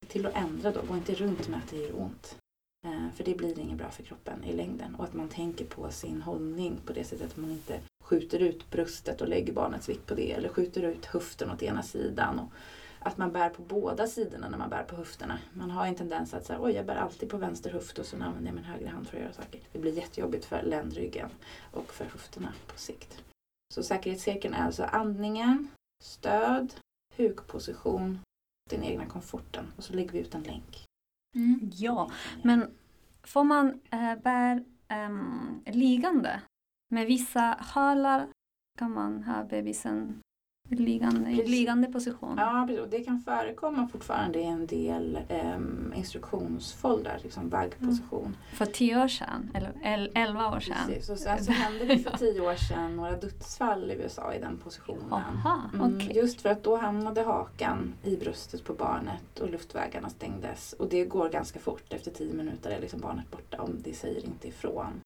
Till 0.08 0.26
att 0.26 0.36
ändra 0.36 0.72
då, 0.72 0.82
gå 0.82 0.96
inte 0.96 1.14
runt 1.14 1.48
med 1.48 1.60
att 1.64 1.70
det 1.70 1.78
gör 1.78 2.02
ont. 2.02 2.38
Eh, 2.88 3.16
för 3.16 3.24
det 3.24 3.38
blir 3.38 3.60
inget 3.60 3.78
bra 3.78 3.90
för 3.90 4.04
kroppen 4.04 4.44
i 4.44 4.54
längden. 4.54 4.96
Och 4.96 5.04
att 5.04 5.14
man 5.14 5.30
tänker 5.30 5.66
på 5.66 5.92
sin 5.92 6.22
hållning 6.22 6.80
på 6.86 6.94
det 6.94 7.04
sättet 7.04 7.32
att 7.32 7.38
man 7.38 7.52
inte 7.52 7.80
skjuter 8.04 8.40
ut 8.40 8.70
bröstet 8.70 9.22
och 9.22 9.28
lägger 9.28 9.54
barnets 9.54 9.90
vikt 9.90 10.06
på 10.06 10.16
det. 10.16 10.32
Eller 10.32 10.50
skjuter 10.50 10.84
ut 10.84 11.06
höften 11.06 11.52
åt 11.52 11.64
ena 11.64 11.84
sidan. 11.84 12.40
Och 12.40 12.52
att 13.04 13.18
man 13.18 13.32
bär 13.32 13.50
på 13.50 13.62
båda 13.62 14.08
sidorna 14.08 14.50
när 14.50 14.58
man 14.58 14.70
bär 14.70 14.84
på 14.84 14.96
höfterna. 14.96 15.40
Man 15.54 15.72
har 15.72 15.88
en 15.88 15.96
tendens 15.96 16.34
att 16.34 16.46
säga, 16.46 16.60
oj 16.62 16.72
jag 16.72 16.86
bär 16.86 16.96
alltid 16.96 17.30
på 17.30 17.38
vänster 17.38 17.72
höft 17.72 18.00
och 18.00 18.06
så 18.06 18.16
använder 18.16 18.46
jag 18.46 18.56
min 18.56 18.64
högra 18.64 18.90
hand 18.90 19.08
för 19.08 19.18
att 19.18 19.24
göra 19.24 19.34
saker. 19.34 19.62
Det 19.72 19.80
blir 19.80 19.98
jättejobbigt 19.98 20.46
för 20.46 20.64
ländryggen 20.64 21.30
och 21.72 21.94
för 21.94 22.06
höfterna 22.06 22.54
på 22.68 22.80
sikt. 22.80 23.24
Så 23.74 23.84
säkerhetscirkeln 23.84 24.54
är 24.54 24.66
alltså 24.66 24.84
andningen, 24.84 25.68
stöd, 26.04 26.74
hukposition, 27.16 28.20
den 28.70 28.84
egna 28.84 29.06
komforten 29.06 29.72
och 29.78 29.84
så 29.84 29.94
lägger 29.94 30.12
vi 30.12 30.20
ut 30.20 30.36
en 30.36 30.44
länk. 30.44 30.86
Mm. 31.36 31.72
Ja, 31.74 32.12
men 32.44 32.72
får 33.24 33.44
man 33.44 33.82
äh, 33.92 34.16
bär 34.16 34.64
ähm, 34.88 35.64
liggande? 35.66 36.42
Med 36.90 37.08
vissa 37.08 37.58
hörlar 37.60 38.28
kan 38.80 38.92
man 38.92 39.24
ha 39.24 39.44
bebisen 39.44 40.22
liggande, 40.80 41.30
i 41.32 41.36
Precis. 41.36 41.50
liggande 41.52 41.88
position. 41.88 42.36
Ja, 42.38 42.64
precis. 42.68 42.82
Och 42.84 42.90
det 42.90 43.00
kan 43.00 43.20
förekomma 43.20 43.88
fortfarande 43.88 44.40
i 44.40 44.44
en 44.46 44.66
del 44.68 45.20
um, 45.56 45.94
instruktionsfoldrar, 45.96 47.20
liksom 47.24 47.50
vaggposition. 47.50 48.38
För 48.54 48.66
tio 48.66 49.04
år 49.04 49.08
sedan, 49.08 49.52
eller 49.54 49.72
el- 49.84 50.12
elva 50.16 50.56
år 50.56 50.60
sedan. 50.60 50.76
Precis. 50.88 51.10
Och 51.10 51.18
sen 51.18 51.44
så 51.44 51.52
hände 51.52 51.86
det 51.86 51.98
för 52.00 52.18
tio 52.18 52.42
år 52.42 52.56
sedan 52.56 52.96
några 52.96 53.12
dödsfall 53.12 53.92
i 53.92 53.94
USA 53.94 54.34
i 54.34 54.40
den 54.40 54.58
positionen. 54.58 55.14
Aha, 55.14 55.62
Mm, 55.74 55.96
okej. 55.96 56.16
Just 56.16 56.42
för 56.42 56.50
att 56.50 56.64
då 56.64 56.78
hamnade 56.78 57.22
hakan 57.24 57.94
i 58.04 58.16
bröstet 58.18 58.64
på 58.64 58.74
barnet 58.74 59.40
och 59.40 59.50
luftvägarna 59.50 60.10
stängdes. 60.10 60.74
Och 60.74 60.90
det 60.90 61.06
går 61.06 61.30
ganska 61.30 61.60
fort, 61.60 61.94
efter 61.94 62.12
tio 62.12 62.34
minuter 62.34 62.70
är 62.72 62.82
liksom 62.82 63.00
barnet 63.00 63.32
borta 63.32 63.62
om 63.62 63.76
det 63.84 63.94
säger 63.94 64.26
inte 64.26 64.48
ifrån. 64.48 65.02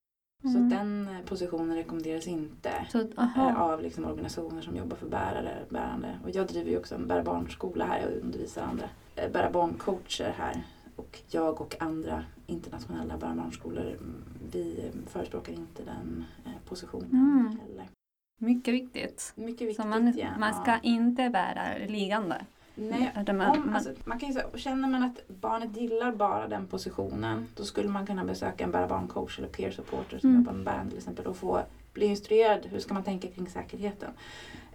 Så 0.51 0.57
Mm. 0.57 0.69
den 0.69 1.07
eh, 1.07 1.25
positionen 1.25 1.75
rekommenderas 1.75 2.27
inte 2.27 2.71
Så, 2.91 2.99
eh, 3.17 3.61
av 3.61 3.81
liksom 3.81 4.05
organisationer 4.05 4.61
som 4.61 4.75
jobbar 4.75 4.97
för 4.97 5.07
bärare, 5.07 5.55
bärande. 5.69 6.19
Och 6.23 6.29
jag 6.29 6.47
driver 6.47 6.71
ju 6.71 6.77
också 6.77 6.95
en 6.95 7.07
bära 7.07 7.23
barnskola 7.23 7.85
här, 7.85 7.99
jag 8.01 8.23
undervisar 8.23 8.61
andra 8.61 8.85
eh, 9.15 9.31
bära 9.31 9.49
barncoacher 9.51 10.33
här. 10.37 10.63
Och 10.95 11.19
jag 11.29 11.61
och 11.61 11.75
andra 11.79 12.23
internationella 12.47 13.17
bära 13.17 13.35
barnskolor, 13.35 13.81
mm, 13.87 14.23
vi 14.51 14.91
förespråkar 15.07 15.53
inte 15.53 15.83
den 15.83 16.25
eh, 16.45 16.51
positionen 16.69 17.09
Mm. 17.11 17.59
heller. 17.61 17.85
Mycket 18.41 18.73
viktigt. 18.73 19.33
Mycket 19.35 19.61
viktigt. 19.61 19.81
Så 19.81 19.87
man, 19.87 20.13
ja. 20.17 20.27
man 20.39 20.53
ska 20.53 20.79
inte 20.79 21.29
bära 21.29 21.87
liggande. 21.87 22.45
Nej, 22.75 23.11
om, 23.27 23.73
alltså, 23.75 23.89
man 24.05 24.19
kan 24.19 24.29
ju 24.29 24.33
säga, 24.33 24.45
känner 24.55 24.87
man 24.89 25.03
att 25.03 25.27
barnet 25.27 25.77
gillar 25.77 26.11
bara 26.11 26.47
den 26.47 26.67
positionen 26.67 27.47
då 27.55 27.63
skulle 27.63 27.89
man 27.89 28.05
kunna 28.05 28.25
besöka 28.25 28.63
en 28.63 28.71
bära 28.71 28.87
barncoach 28.87 29.39
eller 29.39 29.47
peer 29.47 29.71
supporter 29.71 30.19
som 30.19 30.29
Mm. 30.29 30.41
jobbar 30.41 30.53
med 30.53 30.65
bärande 30.65 30.89
till 30.89 30.97
exempel 30.97 31.25
och 31.27 31.37
få 31.37 31.61
bli 31.95 32.05
instruerad 32.05 32.65
hur 32.65 32.79
ska 32.79 32.93
man 32.93 33.03
tänka 33.03 33.27
kring 33.27 33.49
säkerheten. 33.49 34.09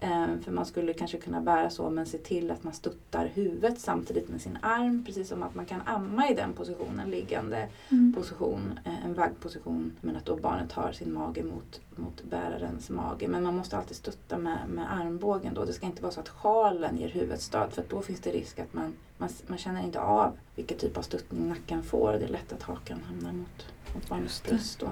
Ehm, 0.01 0.43
för 0.43 0.53
man 0.53 0.67
skulle 0.67 0.93
kanske 0.93 1.19
kunna 1.19 1.41
bära 1.41 1.71
så 1.71 1.91
men 1.91 2.07
se 2.07 2.19
till 2.19 2.51
att 2.51 2.65
man 2.65 2.73
stöttar 2.73 3.27
huvudet 3.27 3.81
samtidigt 3.81 4.29
med 4.29 4.41
sin 4.41 4.59
arm 4.63 5.05
precis 5.05 5.29
som 5.29 5.43
att 5.43 5.55
man 5.55 5.67
kan 5.67 5.81
amma 5.87 6.29
i 6.31 6.35
den 6.35 6.53
positionen, 6.53 7.11
liggande 7.11 7.69
Mm. 7.89 8.13
position, 8.13 8.81
eh, 8.85 9.05
en 9.05 9.15
vaggposition 9.15 9.93
men 10.01 10.17
att 10.17 10.25
då 10.25 10.37
barnet 10.37 10.73
har 10.73 10.93
sin 10.93 11.13
mage 11.13 11.43
mot, 11.43 11.81
mot 11.97 12.23
bärarens 12.31 12.91
mage. 12.91 13.29
Men 13.29 13.43
man 13.43 13.57
måste 13.57 13.77
alltid 13.77 13.97
stötta 13.97 14.39
med, 14.39 14.59
med 14.69 14.93
armbågen 14.93 15.55
då. 15.55 15.65
Det 15.65 15.73
ska 15.73 15.87
inte 15.87 16.03
vara 16.03 16.13
så 16.13 16.21
att 16.21 16.29
sjalen 16.29 16.99
ger 16.99 17.09
huvudstöd 17.09 17.73
för 17.73 17.83
att 17.83 17.91
då 17.91 18.03
finns 18.03 18.21
det 18.21 18.31
risk 18.31 18.59
att 18.59 18.75
man, 18.75 18.93
man, 19.19 19.29
man 19.47 19.59
känner 19.59 19.83
inte 19.83 20.01
av 20.01 20.33
vilken 20.57 20.79
typ 20.79 20.97
av 20.97 21.03
stöttning 21.03 21.49
nacken 21.49 21.83
får. 21.83 22.13
Det 22.13 22.25
är 22.25 22.29
lätt 22.29 22.53
att 22.53 22.63
hakan 22.63 23.01
hamnar 23.09 23.33
mot, 23.33 23.67
mot 23.95 24.09
barnets 24.09 24.43
bröst 24.43 24.81
då. 24.81 24.87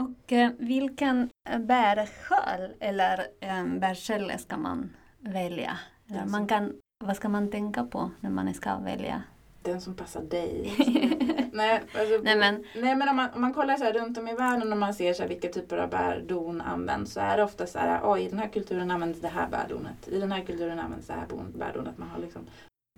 Och 0.00 0.32
eh, 0.32 0.50
vilken 0.58 1.28
bärsjal 1.60 2.72
eller 2.80 3.26
eh, 3.40 3.64
bärkälla 3.64 4.38
ska 4.38 4.56
man 4.56 4.96
välja? 5.18 5.78
Eller 6.10 6.26
man 6.26 6.46
kan, 6.46 6.72
vad 7.04 7.16
ska 7.16 7.28
man 7.28 7.50
tänka 7.50 7.84
på 7.84 8.10
när 8.20 8.30
man 8.30 8.54
ska 8.54 8.78
välja? 8.78 9.22
Den 9.62 9.80
som 9.80 9.94
passar 9.94 10.22
dig. 10.22 10.74
nej, 11.52 11.82
alltså, 11.98 12.20
Nej, 12.22 12.36
men- 12.36 12.64
nej 12.74 12.94
men 12.96 13.08
om 13.08 13.16
man, 13.16 13.28
om 13.34 13.40
man 13.40 13.54
kollar 13.54 13.76
så 13.76 13.84
runt 13.92 14.18
om 14.18 14.28
i 14.28 14.34
världen 14.34 14.72
och 14.72 14.78
man 14.78 14.94
ser 14.94 15.12
så 15.14 15.26
vilka 15.26 15.48
typer 15.48 15.76
av 15.78 15.90
bärdon 15.90 16.60
används 16.60 17.12
så 17.12 17.20
är 17.20 17.36
det 17.36 17.42
ofta 17.44 17.66
så 17.66 17.78
här, 17.78 18.00
oj 18.04 18.22
i 18.22 18.28
den 18.28 18.38
här 18.38 18.48
kulturen 18.48 18.90
används 18.90 19.20
det 19.20 19.28
här 19.28 19.48
bärdonet. 19.48 20.08
I 20.08 20.20
den 20.20 20.32
här 20.32 20.40
kulturen 20.40 20.78
används 20.80 21.06
det 21.06 21.12
här 21.12 21.26
bärdonet. 21.58 21.98
Man 21.98 22.08
har 22.08 22.18
liksom 22.18 22.46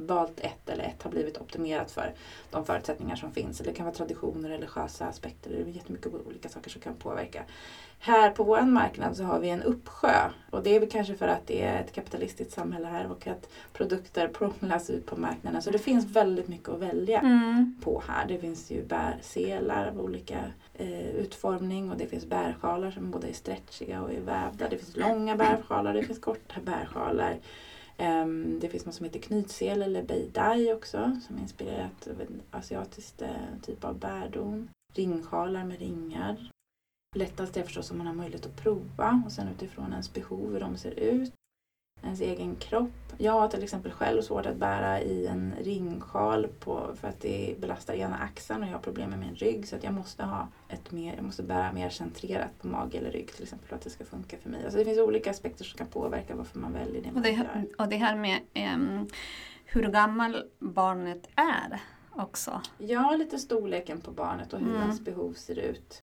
valt 0.07 0.41
ett 0.41 0.69
eller 0.69 0.85
ett 0.85 1.03
har 1.03 1.11
blivit 1.11 1.38
optimerat 1.38 1.91
för 1.91 2.15
de 2.51 2.65
förutsättningar 2.65 3.17
som 3.17 3.33
finns. 3.33 3.61
Eller 3.61 3.71
det 3.71 3.77
kan 3.77 3.87
vara 3.87 3.95
traditioner, 3.95 4.49
religiösa 4.49 5.07
aspekter. 5.07 5.51
Det 5.51 5.57
är 5.57 5.67
jättemycket 5.67 6.15
olika 6.27 6.49
saker 6.49 6.71
som 6.71 6.81
kan 6.81 6.95
påverka. 6.95 7.43
Här 7.99 8.31
på 8.31 8.45
vår 8.45 8.61
marknad 8.62 9.17
så 9.17 9.25
har 9.25 9.38
vi 9.41 9.49
en 9.49 9.62
uppsjö. 9.62 10.31
Och 10.51 10.62
det 10.62 10.77
är 10.77 10.81
väl 10.81 10.91
kanske 10.91 11.15
för 11.15 11.29
att 11.29 11.47
det 11.47 11.62
är 11.62 11.81
ett 11.81 11.93
kapitalistiskt 11.93 12.53
samhälle 12.55 12.87
här 12.87 13.11
och 13.11 13.27
att 13.27 13.49
produkter 13.73 14.29
prånglas 14.29 14.91
ut 14.91 15.07
på 15.07 15.17
marknaden. 15.17 15.62
Så 15.62 15.71
det 15.71 15.79
finns 15.79 16.05
väldigt 16.05 16.49
mycket 16.49 16.69
att 16.69 16.79
välja 16.81 17.19
Mm. 17.21 17.77
på 17.85 18.03
här. 18.09 18.27
Det 18.29 18.38
finns 18.38 18.71
ju 18.71 18.83
bärselar 18.85 19.87
av 19.88 20.01
olika 20.01 20.38
eh, 20.75 21.09
utformning 21.11 21.91
och 21.91 21.97
det 21.97 22.07
finns 22.07 22.27
bärsjalar 22.27 22.91
som 22.91 23.11
både 23.11 23.29
är 23.29 23.33
stretchiga 23.33 24.03
och 24.03 24.12
är 24.12 24.21
vävda. 24.21 24.69
Det 24.69 24.77
finns 24.79 24.97
långa 24.97 25.37
bärsjalar, 25.37 25.95
det 25.95 26.03
finns 26.03 26.21
korta 26.21 26.61
bärsjalar. 26.61 27.37
Ehm, 28.03 28.59
det 28.61 28.69
finns 28.69 28.87
något 28.87 28.95
som 28.95 29.05
heter 29.05 29.19
knytsel 29.21 29.83
eller 29.83 30.03
beidai 30.03 30.73
också 30.73 31.21
som 31.27 31.37
är 31.37 31.41
inspirerat 31.41 32.09
av 32.11 32.21
en 32.21 32.43
asiatisk 32.51 33.21
eh, 33.21 33.61
typ 33.62 33.85
av 33.85 33.99
bärdon. 33.99 34.69
Ringsjalar 34.95 35.65
med 35.65 35.79
ringar. 35.79 36.51
Lättast 37.17 37.57
är 37.57 37.62
förstås 37.62 37.91
om 37.91 37.99
man 37.99 38.07
har 38.07 38.15
möjlighet 38.15 38.47
att 38.47 38.62
prova 38.62 39.23
och 39.27 39.33
sen 39.33 39.49
utifrån 39.49 39.93
ens 39.93 40.12
behov 40.12 40.53
hur 40.53 40.61
de 40.61 40.77
ser 40.77 40.99
ut. 40.99 41.33
Ens 42.05 42.21
egen 42.21 42.57
kropp. 42.57 42.91
Jag 43.19 43.33
har 43.33 43.49
till 43.49 43.62
exempel 43.62 43.93
själv 43.93 44.23
svårt 44.23 44.47
att 44.47 44.57
bära 44.57 45.01
i 45.01 45.27
en 45.27 45.55
ringsjal 45.61 46.49
på, 46.61 46.91
för 47.01 47.09
att 47.09 47.21
det 47.21 47.55
belastar 47.61 47.95
ena 47.95 48.17
axeln 48.19 48.62
och 48.62 48.69
jag 48.69 48.73
har 48.73 48.81
problem 48.81 49.11
med 49.11 49.19
min 49.19 49.35
rygg 49.35 49.69
så 49.69 49.77
att 49.77 49.85
jag 49.85 49.93
måste 49.95 50.23
ha 50.25 50.49
ett 50.69 50.91
mer, 50.93 51.15
jag 51.17 51.25
måste 51.25 51.43
bära 51.43 51.73
mer 51.73 51.91
centrerat 51.91 52.51
på 52.61 52.67
mage 52.67 52.99
eller 52.99 53.11
rygg 53.11 53.33
till 53.33 53.43
exempel 53.43 53.69
för 53.69 53.77
att 53.77 53.83
det 53.83 53.91
ska 53.91 54.05
funka 54.05 54.37
för 54.38 54.51
mig. 54.51 54.65
Alltså 54.65 54.79
det 54.79 54.85
finns 54.85 54.99
olika 54.99 55.31
aspekter 55.31 55.65
som 55.65 55.79
kan 55.79 55.87
påverka 55.87 56.35
varför 56.37 56.59
man 56.59 56.73
väljer 56.73 57.03
det 57.03 57.09
Och, 57.09 57.15
man 57.15 57.23
det, 57.23 57.31
gör. 57.31 57.67
och 57.79 57.88
det 57.88 57.97
här 57.97 58.17
med 58.17 58.38
ehm, 58.55 59.07
hur 59.65 59.83
gammal 59.88 60.43
barnet 60.59 61.29
är 61.37 61.81
också. 62.11 62.61
Ja, 62.79 63.15
lite 63.17 63.38
storleken 63.38 64.01
på 64.01 64.11
barnet 64.11 64.53
och 64.53 64.61
hur 64.61 64.69
Mm. 64.71 64.83
ens 64.83 65.01
behov 65.01 65.33
ser 65.33 65.59
ut. 65.59 66.03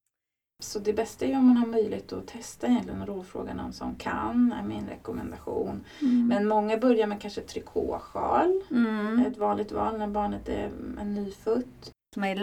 Så 0.62 0.80
det 0.80 0.94
bästa 0.94 1.26
är 1.26 1.30
ju 1.30 1.36
om 1.36 1.46
man 1.48 1.58
har 1.58 1.68
möjlighet 1.68 2.14
att 2.14 2.28
testa 2.28 2.68
egentligen 2.68 3.02
och 3.02 3.08
rådfråga 3.08 3.54
någon 3.54 3.74
som 3.74 3.96
kan, 3.96 4.52
är 4.60 4.64
min 4.64 4.88
rekommendation. 4.88 5.84
Men 6.30 6.48
många 6.48 6.78
börjar 6.78 7.08
med 7.08 7.22
kanske 7.22 7.42
trikåsjal, 7.42 8.62
Mm. 8.72 9.26
ett 9.28 9.38
vanligt 9.38 9.72
val 9.72 9.98
när 9.98 10.08
barnet 10.08 10.50
är 10.50 10.70
nyfött. 11.06 11.92
Som 12.14 12.24
är. 12.24 12.36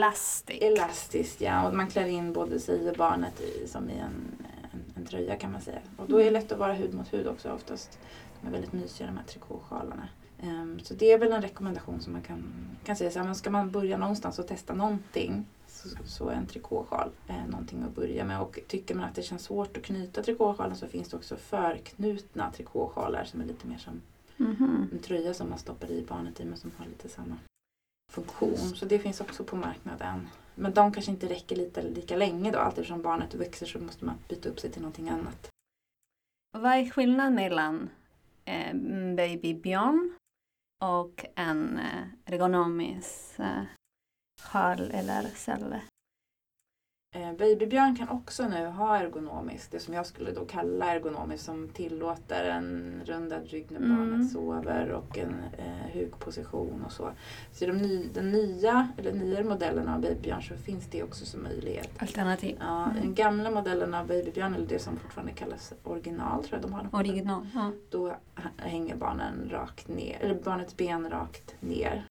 Elastiskt 0.48 1.40
ja, 1.40 1.68
och 1.68 1.74
man 1.74 1.87
klär 1.87 2.07
in 2.07 2.33
både 2.33 2.61
sig 2.61 2.90
och 2.90 2.96
barnet 2.96 3.40
i, 3.40 3.68
som 3.68 3.90
i 3.90 3.92
en, 3.92 4.37
en, 4.72 4.81
en 4.96 5.07
tröja 5.07 5.37
kan 5.37 5.52
man 5.52 5.61
säga. 5.61 5.79
Och 5.96 6.05
då 6.09 6.20
är 6.20 6.24
det 6.24 6.31
lätt 6.31 6.52
att 6.52 6.59
vara 6.59 6.72
hud 6.72 6.94
mot 6.94 7.12
hud 7.12 7.26
också 7.26 7.52
oftast. 7.52 7.98
De 8.40 8.48
är 8.48 8.52
väldigt 8.52 8.72
mysiga 8.72 9.07
de 9.07 9.16
här 9.16 9.24
trikåsjalarna. 9.24 10.09
Ehm, 10.40 10.81
så 10.81 10.94
det 10.94 11.12
är 11.12 11.18
väl 11.18 11.33
en 11.33 11.42
rekommendation 11.42 12.01
som 12.01 12.12
man 12.12 12.22
kan, 12.22 12.42
kan 12.85 12.96
säga 12.96 13.11
så 13.11 13.18
här, 13.18 13.35
ska 13.35 13.51
man 13.51 13.70
börja 13.70 13.99
någonstans 13.99 14.38
och 14.38 14.46
testa 14.46 14.75
någonting 14.75 15.46
så, 15.68 15.88
så 16.05 16.29
är 16.29 16.35
en 16.35 16.46
trikåsjal 16.46 17.11
eh, 17.29 17.46
någonting 17.49 17.83
att 17.83 17.94
börja 17.94 18.25
med. 18.25 18.40
Och 18.40 18.59
tycker 18.68 18.94
man 18.94 19.05
att 19.05 19.14
det 19.14 19.22
känns 19.22 19.42
svårt 19.42 19.77
att 19.77 19.83
knyta 19.83 20.22
trikåsjalen 20.22 20.77
så 20.77 20.87
finns 20.87 21.09
det 21.09 21.16
också 21.16 21.37
förknutna 21.37 22.51
trikåsjalar 22.53 23.25
som 23.25 23.40
är 23.40 23.44
lite 23.44 23.66
mer 23.66 23.79
som 23.79 24.01
Mhm. 24.38 24.88
en 24.92 24.99
tröja 24.99 25.35
som 25.35 25.49
man 25.51 25.59
stoppar 25.59 25.90
i 25.90 26.05
barnet 26.09 26.40
i 26.40 26.44
men 26.44 26.59
som 26.59 26.70
har 26.77 26.87
lite 26.87 27.09
samma 27.09 27.37
funktion. 28.12 28.57
Så 28.57 28.85
det 28.85 28.99
finns 28.99 29.20
också 29.20 29.44
på 29.44 29.57
marknaden. 29.57 30.29
Men 30.55 30.75
de 30.75 30.92
kanske 30.92 31.11
inte 31.11 31.29
räcker 31.29 31.57
lite, 31.57 31.83
lika 31.83 32.16
länge 32.16 32.51
då. 32.51 32.59
Allt 32.59 32.79
eftersom 32.79 33.03
barnet 33.03 33.35
växer 33.35 33.66
så 33.66 33.79
måste 33.79 34.05
man 34.05 34.14
byta 34.29 34.49
upp 34.49 34.61
sig 34.61 34.70
till 34.70 34.83
någonting 34.83 35.09
annat. 35.09 35.49
Vad 36.59 36.72
är 36.72 36.90
skillnaden 36.90 37.35
mellan 37.35 37.88
eh, 38.44 38.75
babybjörn 39.16 40.12
och 40.85 41.25
en 41.35 41.79
eh, 41.79 42.33
ergonomisk 42.35 43.39
eh, 43.39 43.62
sjal 44.43 44.91
eller 44.91 45.23
cell. 45.23 45.75
Eh, 47.16 47.33
Babybjörn 47.33 47.96
kan 47.96 48.09
också 48.09 48.48
nu 48.48 48.66
ha 48.66 48.96
ergonomiskt, 48.96 49.70
det 49.72 49.79
som 49.81 49.94
jag 49.94 50.07
skulle 50.07 50.33
då 50.33 50.44
kalla 50.44 50.94
ergonomiskt, 50.94 51.44
som 51.46 51.68
tillåter 51.68 52.44
en 52.44 53.00
rundad 53.05 53.42
rygg 53.46 53.66
när 53.70 53.81
Mm. 53.81 53.96
barnet 53.96 54.31
sover 54.33 54.90
och 54.90 55.18
en 55.18 55.35
eh, 55.59 55.90
hukposition 55.92 56.83
och 56.87 56.92
så. 56.92 57.11
Så 57.52 57.64
i 57.64 57.66
de 57.66 57.72
ny, 57.72 58.09
den 58.14 58.31
nya, 58.33 58.88
eller 58.98 59.12
nyare 59.12 59.44
modellen 59.44 59.88
av 59.88 60.00
Babybjörn 60.00 60.42
så 60.42 60.55
finns 60.57 60.87
det 60.90 61.02
också 61.02 61.26
som 61.26 61.42
möjlighet. 61.42 61.90
Alternativ. 61.98 62.57
Ja, 62.61 62.85
Mm. 62.90 63.00
Den 63.02 63.14
gamla 63.14 63.50
modellen 63.50 63.94
av 63.94 64.07
Babybjörn, 64.07 64.55
eller 64.55 64.66
det 64.66 64.79
som 64.79 64.96
fortfarande 64.96 65.33
kallas 65.33 65.72
original, 65.85 66.44
tror 66.44 66.61
jag 66.61 66.70
de 66.70 66.72
har. 66.72 66.88
Original. 67.00 67.46
Ja. 67.55 67.72
Då 67.90 68.16
hänger 68.57 68.96
barnen 68.96 69.48
rakt 69.50 69.88
ner, 69.88 70.16
eller 70.20 70.35
barnets 70.35 70.76
ben 70.76 71.11
rakt 71.11 71.55
ner. 71.61 72.07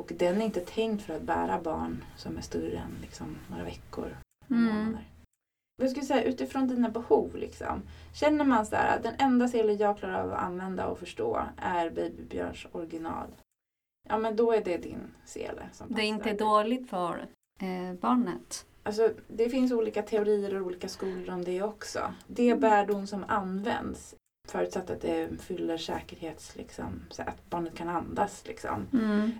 Och 0.00 0.12
den 0.16 0.40
är 0.40 0.44
inte 0.44 0.60
tänkt 0.60 1.02
för 1.02 1.16
att 1.16 1.22
bära 1.22 1.60
barn 1.60 2.04
som 2.16 2.36
är 2.36 2.40
större 2.40 2.76
än 2.76 2.96
liksom, 3.02 3.38
några 3.50 3.64
veckor. 3.64 4.16
Mm. 4.50 4.64
månader. 4.64 5.08
Jag 5.82 5.90
skulle 5.90 6.06
säga 6.06 6.22
utifrån 6.22 6.68
dina 6.68 6.88
behov. 6.88 7.36
Liksom. 7.36 7.82
Känner 8.14 8.44
man 8.44 8.66
så 8.66 8.76
här 8.76 8.96
att 8.96 9.02
den 9.02 9.14
enda 9.18 9.48
selen 9.48 9.76
jag 9.76 9.98
klarar 9.98 10.22
av 10.22 10.32
att 10.32 10.38
använda 10.38 10.86
och 10.86 10.98
förstå 10.98 11.42
är 11.56 11.90
Babybjörns 11.90 12.66
original. 12.72 13.28
Ja 14.08 14.18
men 14.18 14.36
då 14.36 14.52
är 14.52 14.64
det 14.64 14.76
din 14.76 15.14
sele 15.24 15.68
som 15.72 15.94
Det 15.94 16.02
är 16.02 16.06
inte 16.06 16.32
dåligt 16.32 16.90
för 16.90 17.26
eh, 17.60 17.94
barnet. 18.00 18.66
Alltså, 18.82 19.10
det 19.28 19.48
finns 19.48 19.72
olika 19.72 20.02
teorier 20.02 20.60
och 20.60 20.66
olika 20.66 20.88
skolor 20.88 21.30
om 21.30 21.44
det 21.44 21.62
också. 21.62 22.14
Det 22.26 22.54
bärdon 22.54 23.06
som 23.06 23.24
används 23.28 24.14
förutsatt 24.48 24.90
att 24.90 25.00
det 25.00 25.28
fyller 25.40 25.78
säkerhets, 25.78 26.56
liksom, 26.56 27.00
så 27.10 27.22
att 27.22 27.50
barnet 27.50 27.74
kan 27.74 27.88
andas. 27.88 28.42
Liksom. 28.46 28.86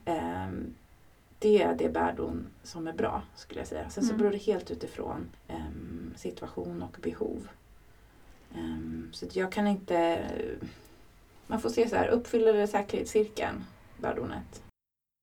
Ehm, 0.04 0.74
det 1.38 1.62
är 1.62 1.74
det 1.74 1.88
bärdon 1.88 2.46
som 2.62 2.86
är 2.86 2.92
bra 2.92 3.22
skulle 3.36 3.60
jag 3.60 3.68
säga. 3.68 3.90
Sen 3.90 4.04
så 4.04 4.10
Mm. 4.10 4.18
beror 4.18 4.30
det 4.30 4.38
helt 4.38 4.70
utifrån 4.70 5.28
ehm, 5.48 6.14
situation 6.16 6.82
och 6.82 6.96
behov. 7.02 7.48
Ehm, 8.54 9.08
så 9.12 9.26
jag 9.32 9.52
kan 9.52 9.66
inte... 9.66 10.22
Man 11.46 11.60
får 11.60 11.70
se 11.70 11.88
så 11.88 11.96
här, 11.96 12.08
uppfyller 12.08 12.52
det 12.52 12.66
säkerhetscirkeln, 12.66 13.64
bärdonet? 13.98 14.62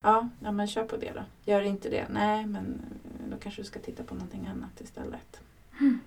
Ja, 0.03 0.29
ja, 0.43 0.51
men 0.51 0.67
kör 0.67 0.83
på 0.83 0.97
det 0.97 1.11
då. 1.15 1.23
Gör 1.51 1.61
inte 1.61 1.89
det? 1.89 2.05
Nej, 2.09 2.45
men 2.45 2.81
då 3.31 3.37
kanske 3.37 3.61
du 3.61 3.65
ska 3.65 3.79
titta 3.79 4.03
på 4.03 4.13
någonting 4.15 4.47
annat 4.47 4.81
istället. 4.81 5.41
Mm. 5.79 5.99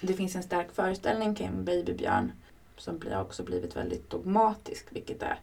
Det 0.00 0.12
finns 0.14 0.36
en 0.36 0.42
stark 0.42 0.72
föreställning 0.72 1.34
kring 1.34 1.64
babybjörn 1.64 2.32
som 2.76 3.00
har 3.12 3.22
också 3.22 3.42
blivit 3.42 3.76
väldigt 3.76 4.10
dogmatisk, 4.10 4.86
vilket 4.90 5.22
är 5.22 5.40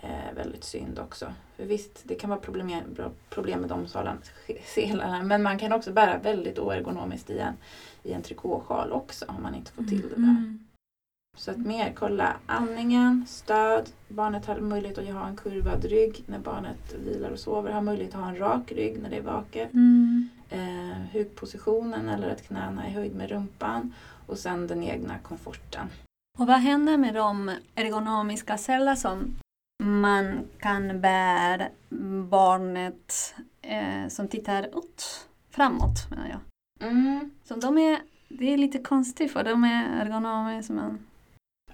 eh, 0.00 0.34
väldigt 0.36 0.64
synd 0.64 0.98
också. 0.98 1.32
För 1.56 1.64
visst, 1.64 2.02
det 2.04 2.14
kan 2.14 2.30
vara 2.30 2.40
problem, 2.40 2.96
problem 3.30 3.60
med 3.60 3.68
de 3.68 3.86
selarna, 4.64 5.22
men 5.22 5.42
man 5.42 5.58
kan 5.58 5.72
också 5.72 5.92
bära 5.92 6.18
väldigt 6.18 6.58
oergonomiskt 6.58 7.30
i 7.30 7.38
en, 7.38 7.54
i 8.02 8.12
en 8.12 8.22
trikåsjal 8.22 8.92
också 8.92 9.24
om 9.28 9.42
man 9.42 9.54
inte 9.54 9.72
får 9.72 9.84
till 9.84 10.02
det 10.02 10.08
där. 10.08 10.14
Mm. 10.16 10.66
Så 11.36 11.50
att 11.50 11.58
mer 11.58 11.92
kolla 11.96 12.36
andningen, 12.46 13.24
stöd, 13.28 13.90
barnet 14.08 14.46
har 14.46 14.60
möjlighet 14.60 14.98
att 14.98 15.08
ha 15.08 15.28
en 15.28 15.36
kurvad 15.36 15.84
rygg 15.84 16.24
när 16.26 16.38
barnet 16.38 16.94
vilar 17.04 17.30
och 17.30 17.38
sover, 17.38 17.72
har 17.72 17.82
möjlighet 17.82 18.14
att 18.14 18.20
ha 18.20 18.28
en 18.28 18.38
rak 18.38 18.72
rygg 18.72 19.02
när 19.02 19.10
det 19.10 19.16
är 19.16 19.22
vaket. 19.22 19.72
Mm. 19.72 20.28
Eh, 20.48 20.98
hukpositionen 21.12 22.08
eller 22.08 22.30
att 22.30 22.42
knäna 22.42 22.86
är 22.86 22.90
höjd 22.90 23.14
med 23.14 23.30
rumpan 23.30 23.94
och 24.26 24.38
sen 24.38 24.66
den 24.66 24.82
egna 24.82 25.18
komforten. 25.18 25.86
Och 26.38 26.46
vad 26.46 26.56
händer 26.56 26.96
med 26.96 27.14
de 27.14 27.56
ergonomiska 27.74 28.58
celler 28.58 28.94
som 28.94 29.36
man 29.82 30.48
kan 30.58 31.00
bära 31.00 31.68
barnet 32.28 33.34
eh, 33.62 34.08
som 34.08 34.28
tittar 34.28 34.78
ut 34.78 35.28
framåt 35.50 36.10
menar 36.10 36.28
jag. 36.28 36.40
Mm. 36.90 37.30
Så 37.44 37.54
de 37.54 37.78
är, 37.78 37.98
det 38.28 38.52
är 38.52 38.58
lite 38.58 38.78
konstigt 38.78 39.32
för 39.32 39.44
de 39.44 39.64
är 39.64 40.02
ergonomiska 40.02 40.72
men 40.72 41.06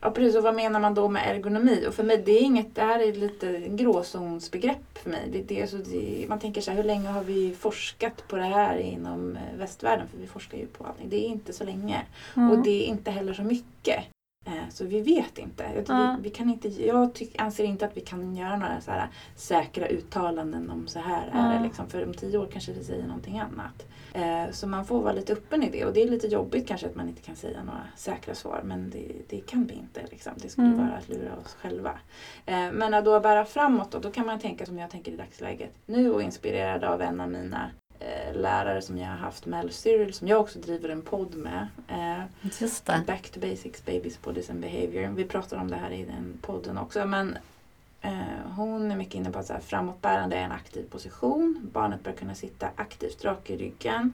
Ja 0.01 0.11
precis, 0.11 0.37
och 0.37 0.43
vad 0.43 0.55
menar 0.55 0.81
man 0.81 0.95
då 0.95 1.09
med 1.09 1.37
ergonomi? 1.37 1.85
Och 1.89 1.95
för 1.95 2.05
mig, 2.05 2.23
det 2.27 2.33
är 2.33 2.43
inget, 2.43 2.75
det 2.75 2.83
här 2.83 3.01
är 3.01 3.13
lite 3.13 3.59
gråzonsbegrepp 3.69 4.99
för 4.99 5.11
mig. 5.11 5.29
Det, 5.33 5.43
det, 5.43 5.71
så, 5.71 5.77
det, 5.77 6.27
man 6.29 6.39
tänker 6.39 6.61
så 6.61 6.71
här, 6.71 6.77
hur 6.79 6.85
länge 6.85 7.09
har 7.09 7.25
vi 7.25 7.55
forskat 7.55 8.29
på 8.29 8.37
det 8.37 8.43
här 8.43 8.77
inom 8.79 9.37
eh, 9.37 9.59
västvärlden? 9.59 10.09
För 10.09 10.19
vi 10.19 10.27
forskar 10.27 10.59
ju 10.59 10.67
på 10.67 10.85
allting. 10.85 11.09
Det 11.09 11.17
är 11.17 11.29
inte 11.29 11.53
så 11.53 11.65
länge. 11.65 12.03
Och 12.35 12.59
det 12.65 12.85
är 12.85 12.87
inte 12.87 13.11
heller 13.11 13.35
så 13.35 13.43
mycket. 13.43 14.05
Eh, 14.47 14.53
Så 14.71 14.85
vi 14.85 15.01
vet 15.01 15.39
inte. 15.39 15.65
Jag, 15.75 15.85
Ja. 15.89 16.17
vi, 16.21 16.31
kan 16.31 16.51
inte 16.51 16.69
jag 16.69 17.15
tyck, 17.15 17.41
anser 17.41 17.65
inte 17.65 17.87
att 17.87 17.97
vi 17.97 18.01
kan 18.01 18.37
göra 18.37 18.57
några 18.57 18.81
så 18.81 18.91
här 18.91 19.09
säkra 19.35 19.87
uttalanden 19.87 20.71
om 20.71 20.87
så 20.89 20.99
här 20.99 21.31
är 21.33 21.59
det. 21.59 21.65
Liksom. 21.65 21.89
För 21.89 22.05
om 22.07 22.15
tio 22.15 22.39
år 22.39 22.49
kanske 22.53 22.73
vi 22.73 22.85
säger 22.85 23.07
någonting 23.07 23.39
annat. 23.39 23.87
Eh, 24.15 24.53
Så 24.53 24.67
man 24.67 24.85
får 24.85 25.03
vara 25.03 25.13
lite 25.13 25.33
öppen 25.33 25.63
i 25.63 25.71
det. 25.71 25.85
Och 25.85 25.93
det 25.93 26.03
är 26.03 26.09
lite 26.09 26.27
jobbigt 26.27 26.69
kanske 26.69 26.87
att 26.87 26.95
man 26.95 27.09
inte 27.09 27.23
kan 27.23 27.37
säga 27.37 27.65
några 27.65 27.83
säkra 27.97 28.35
svar. 28.35 28.61
Men 28.65 28.91
det, 28.91 29.13
det 29.29 29.41
kan 29.41 29.67
vi 29.67 29.75
inte. 29.75 30.01
Liksom. 30.11 30.33
Det 30.37 30.49
skulle 30.49 30.67
Mm. 30.67 30.79
vara 30.87 30.97
att 30.97 31.09
lura 31.09 31.37
oss 31.45 31.55
själva. 31.61 31.91
Eh, 32.47 32.73
Men 32.73 32.95
att 32.95 33.05
då 33.05 33.21
bära 33.21 33.45
framåt 33.45 33.91
då, 33.91 33.99
då 33.99 34.11
kan 34.11 34.27
man 34.27 34.39
tänka 34.39 34.67
som 34.67 34.79
jag 34.79 34.91
tänker 34.91 35.13
i 35.13 35.17
dagsläget. 35.17 35.71
Nu 35.87 36.11
och 36.13 36.23
inspirerad 36.23 36.85
av 36.85 37.03
en 37.03 37.21
av 37.21 37.31
mina 37.31 37.71
lärare 38.35 38.83
som 38.83 38.99
jag 38.99 39.09
har 39.09 39.17
haft, 39.17 39.47
Mel 39.47 39.73
Cyril, 39.73 40.15
som 40.15 40.29
jag 40.29 40.41
också 40.41 40.59
driver 40.59 40.89
en 40.89 41.03
podd 41.03 41.35
med. 41.35 41.69
Eh, 41.89 42.25
Just 42.61 42.87
det. 42.87 43.03
Back 43.07 43.31
to 43.31 43.41
basics, 43.41 43.85
babies, 43.85 44.23
bodies 44.23 44.51
and 44.51 44.61
behavior. 44.61 45.09
Vi 45.09 45.25
pratar 45.25 45.57
om 45.57 45.71
det 45.71 45.77
här 45.77 45.91
i 45.91 46.05
den 46.05 46.39
podden 46.43 46.79
också. 46.79 47.07
Men 47.07 47.39
eh, 48.01 48.13
hon 48.57 48.91
är 48.91 48.97
mycket 48.97 49.15
inne 49.15 49.31
på 49.31 49.39
att 49.39 49.47
så 49.47 49.53
här, 49.53 49.61
framåtbärande 49.61 50.37
är 50.37 50.43
en 50.43 50.53
aktiv 50.53 50.83
position. 50.91 51.71
Barnet 51.73 52.03
bör 52.03 52.13
kunna 52.13 52.35
sitta 52.35 52.69
aktivt 52.77 53.25
rak 53.25 53.51
i 53.51 53.57
ryggen. 53.57 54.13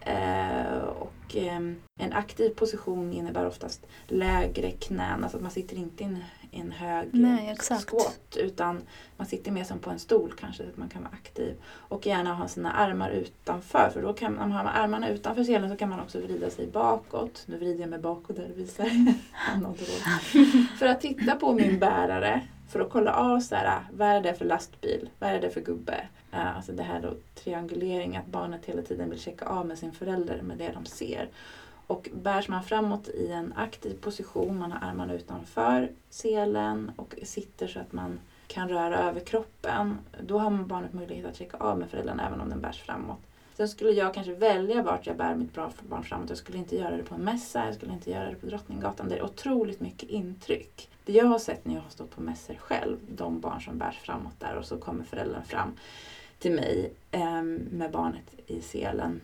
Eh, 0.00 0.82
och 0.82 1.36
ehm, 1.36 1.76
en 2.00 2.12
aktiv 2.12 2.50
position 2.50 3.12
innebär 3.12 3.46
oftast 3.46 3.86
lägre 4.06 4.70
knän. 4.70 5.22
Alltså 5.22 5.36
att 5.36 5.42
man 5.42 5.52
sitter 5.52 5.76
inte 5.76 6.02
i 6.02 6.06
en, 6.06 6.24
en 6.54 6.72
hög 6.72 7.08
Nej, 7.12 7.56
squat. 7.56 8.36
Utan 8.36 8.82
man 9.16 9.26
sitter 9.26 9.50
mer 9.50 9.64
som 9.64 9.78
på 9.78 9.90
en 9.90 9.98
stol 9.98 10.32
kanske. 10.40 10.62
Så 10.62 10.68
att 10.68 10.76
man 10.76 10.88
kan 10.88 11.02
vara 11.02 11.12
aktiv. 11.12 11.54
Och 11.64 12.06
gärna 12.06 12.34
ha 12.34 12.48
sina 12.48 12.72
armar 12.72 13.10
utanför. 13.10 13.90
För 13.94 14.02
då 14.02 14.12
kan 14.12 14.34
man 14.34 14.52
ha 14.52 14.60
armarna 14.60 15.08
utanför 15.08 15.44
selen 15.44 15.70
så 15.70 15.76
kan 15.76 15.88
man 15.88 16.00
också 16.00 16.20
vrida 16.20 16.50
sig 16.50 16.66
bakåt. 16.66 17.44
Nu 17.46 17.58
vrider 17.58 17.80
jag 17.80 17.90
mig 17.90 17.98
bakåt 17.98 18.36
där 18.36 18.48
det 18.48 18.54
visar. 18.54 18.84
För 20.78 20.86
att 20.86 21.00
titta 21.00 21.34
på 21.34 21.52
min 21.52 21.78
bärare. 21.78 22.40
För 22.68 22.80
att 22.80 22.90
kolla 22.90 23.12
av 23.12 23.40
så 23.40 23.54
här, 23.54 23.80
vad 23.92 24.08
är 24.08 24.20
det 24.20 24.34
för 24.34 24.44
lastbil? 24.44 25.08
Vad 25.18 25.30
är 25.30 25.40
det 25.40 25.50
för 25.50 25.60
gubbe? 25.60 26.06
Alltså 26.30 26.72
det 26.72 26.82
här 26.82 27.00
då 27.00 27.14
triangulering, 27.34 28.16
att 28.16 28.26
barnet 28.26 28.64
hela 28.64 28.82
tiden 28.82 29.10
vill 29.10 29.20
checka 29.20 29.46
av 29.46 29.66
med 29.66 29.78
sin 29.78 29.92
förälder 29.92 30.42
med 30.42 30.58
det 30.58 30.72
de 30.72 30.84
ser. 30.84 31.28
Och 31.92 32.08
bärs 32.12 32.48
man 32.48 32.64
framåt 32.64 33.08
i 33.08 33.32
en 33.32 33.52
aktiv 33.56 33.94
position, 34.00 34.58
man 34.58 34.72
har 34.72 34.88
armarna 34.88 35.14
utanför 35.14 35.90
selen 36.10 36.92
och 36.96 37.14
sitter 37.22 37.66
så 37.66 37.78
att 37.80 37.92
man 37.92 38.20
kan 38.46 38.68
röra 38.68 38.98
över 38.98 39.20
kroppen, 39.20 39.98
då 40.20 40.38
har 40.38 40.50
man 40.50 40.66
barnet 40.66 40.92
möjlighet 40.92 41.26
att 41.26 41.36
checka 41.36 41.56
av 41.56 41.78
med 41.78 41.90
föräldrarna 41.90 42.26
även 42.26 42.40
om 42.40 42.48
den 42.48 42.60
bärs 42.60 42.80
framåt. 42.80 43.18
Sen 43.56 43.68
skulle 43.68 43.90
jag 43.90 44.14
kanske 44.14 44.34
välja 44.34 44.82
vart 44.82 45.06
jag 45.06 45.16
bär 45.16 45.34
mitt 45.34 45.54
barn 45.54 46.02
framåt. 46.02 46.28
Jag 46.28 46.38
skulle 46.38 46.58
inte 46.58 46.76
göra 46.76 46.96
det 46.96 47.02
på 47.02 47.14
en 47.14 47.20
mässa, 47.20 47.66
jag 47.66 47.74
skulle 47.74 47.92
inte 47.92 48.10
göra 48.10 48.30
det 48.30 48.36
på 48.36 48.46
Drottninggatan. 48.46 49.08
Det 49.08 49.16
är 49.16 49.22
otroligt 49.22 49.80
mycket 49.80 50.08
intryck. 50.08 50.90
Det 51.04 51.12
jag 51.12 51.26
har 51.26 51.38
sett 51.38 51.64
när 51.64 51.74
jag 51.74 51.82
har 51.82 51.90
stått 51.90 52.10
på 52.10 52.20
mässor 52.20 52.54
själv, 52.54 52.96
de 53.08 53.40
barn 53.40 53.60
som 53.60 53.78
bärs 53.78 53.98
framåt 53.98 54.40
där 54.40 54.56
och 54.56 54.64
så 54.64 54.76
kommer 54.76 55.04
föräldern 55.04 55.44
fram 55.44 55.72
till 56.38 56.52
mig 56.52 56.92
eh, 57.10 57.42
med 57.70 57.90
barnet 57.90 58.34
i 58.46 58.60
selen. 58.60 59.20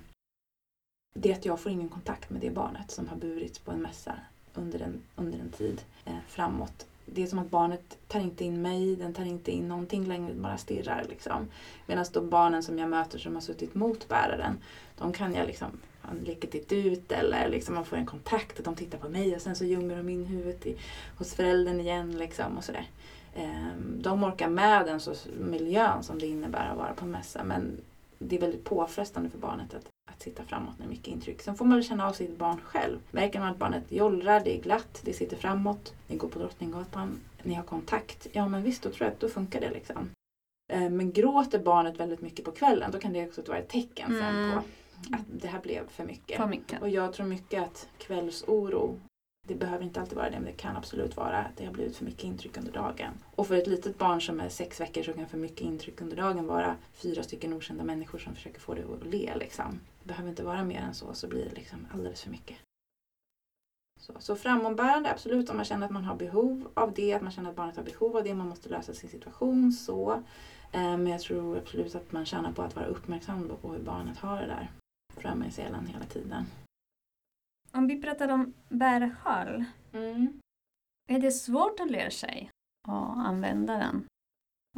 Det 1.15 1.31
är 1.31 1.35
att 1.35 1.45
jag 1.45 1.61
får 1.61 1.73
ingen 1.73 1.89
kontakt 1.89 2.31
med 2.31 2.41
det 2.41 2.51
barnet 2.51 2.91
som 2.91 3.09
har 3.09 3.17
burits 3.17 3.59
på 3.59 3.71
en 3.71 3.83
mässa 3.83 4.15
under 4.55 4.81
en, 4.81 5.03
under 5.17 5.39
en 5.39 5.51
tid 5.51 5.83
eh, 6.05 6.13
framåt. 6.29 6.87
Det 7.07 7.23
är 7.23 7.27
som 7.27 7.39
att 7.39 7.51
barnet 7.51 7.99
tar 8.09 8.21
inte 8.21 8.45
in 8.45 8.63
mig, 8.63 8.97
den 8.97 9.15
tar 9.15 9.25
inte 9.25 9.51
in 9.51 9.69
någonting 9.69 10.05
längre, 10.05 10.35
bara 10.35 10.59
stirrar. 10.59 11.07
Liksom. 11.09 11.49
Medan 11.87 12.05
då 12.13 12.21
barnen 12.21 12.63
som 12.63 12.79
jag 12.79 12.89
möter 12.89 13.19
som 13.19 13.35
har 13.35 13.41
suttit 13.41 13.75
mot 13.75 14.09
bäraren, 14.09 14.59
de 14.99 15.13
kan 15.13 15.35
jag 15.35 15.47
liksom 15.47 15.81
han 16.09 16.19
leker 16.19 16.49
titt 16.49 16.73
ut 16.73 17.13
eller 17.13 17.49
liksom 17.49 17.75
man 17.75 17.85
får 17.85 17.97
en 17.97 18.07
kontakt, 18.07 18.59
och 18.59 18.65
de 18.65 18.75
tittar 18.75 18.99
på 18.99 19.09
mig 19.09 19.37
och 19.37 19.43
sen 19.43 19.57
så 19.57 19.65
gömmer 19.65 19.97
de 19.97 20.09
in 20.09 20.27
huvudet 20.27 20.67
i, 20.67 20.77
hos 21.19 21.35
föräldern 21.35 21.81
igen. 21.81 22.19
Liksom, 22.19 22.59
och 22.59 22.65
sådär. 22.65 22.87
Ehm, 23.35 24.03
de 24.03 24.25
orkar 24.25 24.49
med 24.49 24.87
den 24.87 25.01
så 25.01 25.15
miljön 25.39 26.03
som 26.03 26.19
det 26.19 26.27
innebär 26.27 26.69
att 26.71 26.77
vara 26.77 26.95
på 26.95 27.05
en 27.05 27.11
mässa 27.11 27.45
men 27.45 27.81
det 28.19 28.37
är 28.37 28.41
väldigt 28.41 28.65
påfrestande 28.65 29.31
för 29.31 29.39
barnet 29.39 29.75
att, 29.75 29.89
att 30.19 30.23
sitta 30.23 30.43
framåt 30.45 30.79
med 30.79 30.89
mycket 30.89 31.07
intryck. 31.09 31.43
Sen 31.43 31.55
får 31.57 31.65
man 31.65 31.77
väl 31.79 31.85
känna 31.85 32.09
av 32.09 32.13
sitt 32.13 32.39
barn 32.39 32.61
själv. 32.65 32.99
Märker 33.11 33.41
man 33.41 33.49
att 33.49 33.59
barnet 33.59 33.83
jollrar, 33.89 34.41
det 34.45 34.57
är 34.59 34.63
glatt, 34.63 35.01
det 35.05 35.13
sitter 35.13 35.37
framåt, 35.37 35.95
ni 36.07 36.17
går 36.17 36.29
på 36.29 36.39
Drottninggatan, 36.39 37.21
ni 37.43 37.55
har 37.55 37.63
kontakt, 37.63 38.27
ja 38.33 38.49
men 38.49 38.63
visst 38.63 38.83
då 38.83 38.91
tror 38.91 39.07
jag 39.07 39.13
att 39.15 39.21
då 39.21 39.29
funkar 39.29 39.61
det 39.61 39.71
liksom. 39.71 40.11
Ehm, 40.73 40.97
Men 40.97 41.13
gråter 41.13 41.59
barnet 41.59 42.01
väldigt 42.01 42.21
mycket 42.21 42.45
på 42.45 42.51
kvällen 42.53 42.91
då 42.91 42.99
kan 42.99 43.13
det 43.13 43.27
också 43.29 43.43
vara 43.47 43.59
ett 43.59 43.69
tecken 43.69 44.07
sen 44.09 44.37
Mm. 44.37 44.53
på 44.53 44.59
att 45.17 45.25
det 45.43 45.49
här 45.49 45.61
blev 45.61 45.89
för 45.89 46.05
mycket. 46.05 46.37
för 46.37 46.47
mycket. 46.47 46.83
Och 46.83 46.89
jag 46.89 47.13
tror 47.13 47.27
mycket 47.27 47.63
att 47.63 47.89
kvällsoro 47.99 49.01
det 49.49 49.55
behöver 49.55 49.85
inte 49.85 50.01
alltid 50.01 50.17
vara 50.17 50.31
det, 50.31 50.37
men 50.37 50.45
det 50.45 50.53
kan 50.53 50.77
absolut 50.77 51.17
vara 51.17 51.39
att 51.39 51.57
det 51.57 51.65
har 51.65 51.73
blivit 51.73 51.97
för 51.97 52.05
mycket 52.05 52.25
intryck 52.25 52.57
under 52.57 52.73
dagen. 52.73 53.13
Och 53.35 53.47
för 53.47 53.55
ett 53.55 53.67
litet 53.67 53.99
barn 53.99 54.21
som 54.21 54.41
är 54.41 54.49
sex 54.49 54.81
veckor 54.81 55.03
så 55.03 55.13
kan 55.13 55.29
för 55.29 55.39
mycket 55.39 55.61
intryck 55.61 56.01
under 56.01 56.17
dagen 56.17 56.47
vara 56.47 56.77
fyra 56.93 57.23
stycken 57.23 57.53
okända 57.53 57.85
människor 57.85 58.19
som 58.19 58.35
försöker 58.35 58.61
få 58.61 58.75
dig 58.75 58.85
att 58.85 59.07
le. 59.07 59.37
Liksom. 59.37 59.81
Det 60.03 60.09
behöver 60.09 60.31
inte 60.31 60.43
vara 60.43 60.65
mer 60.65 60.81
än 60.81 60.95
så, 60.95 61.15
så 61.15 61.29
blir 61.29 61.45
det 61.45 61.55
liksom 61.55 61.87
alldeles 61.93 62.23
för 62.23 62.31
mycket. 62.31 62.57
Så, 64.01 64.13
så 64.19 64.37
framombärande, 64.37 65.11
absolut 65.11 65.51
om 65.51 65.57
man 65.57 65.65
känner 65.65 65.87
att 65.87 65.93
man 65.93 66.05
har 66.05 66.17
behov 66.17 66.69
av 66.75 66.93
det, 66.95 67.15
att 67.15 67.23
man 67.23 67.33
känner 67.33 67.51
att 67.51 67.57
barnet 67.57 67.77
har 67.77 67.85
behov 67.85 68.17
av 68.17 68.25
det, 68.25 68.35
man 68.35 68.49
måste 68.49 68.69
lösa 68.69 68.95
sin 68.95 69.11
situation 69.11 69.73
så. 69.73 70.13
Eh, 70.73 70.81
men 70.81 71.07
jag 71.07 71.21
tror 71.21 71.59
absolut 71.59 71.95
att 71.95 72.13
man 72.13 72.27
tjänar 72.27 72.53
på 72.53 72.63
att 72.63 72.77
vara 72.77 72.87
uppmärksam 72.87 73.51
på 73.63 73.73
hur 73.73 73.83
barnet 73.83 74.19
har 74.19 74.41
det 74.41 74.47
där 74.47 74.71
framme 75.17 75.47
i 75.47 75.51
selen 75.51 75.87
hela 75.87 76.05
tiden. 76.05 76.47
Om 77.73 77.87
vi 77.87 78.01
pratar 78.03 78.29
om 78.29 78.55
bärsjal, 78.69 79.65
Mm. 79.93 80.41
är 81.09 81.19
det 81.19 81.31
svårt 81.33 81.81
att 81.81 81.91
lära 81.91 82.11
sig 82.11 82.51
att 82.89 83.17
använda 83.27 83.73
den 83.79 84.07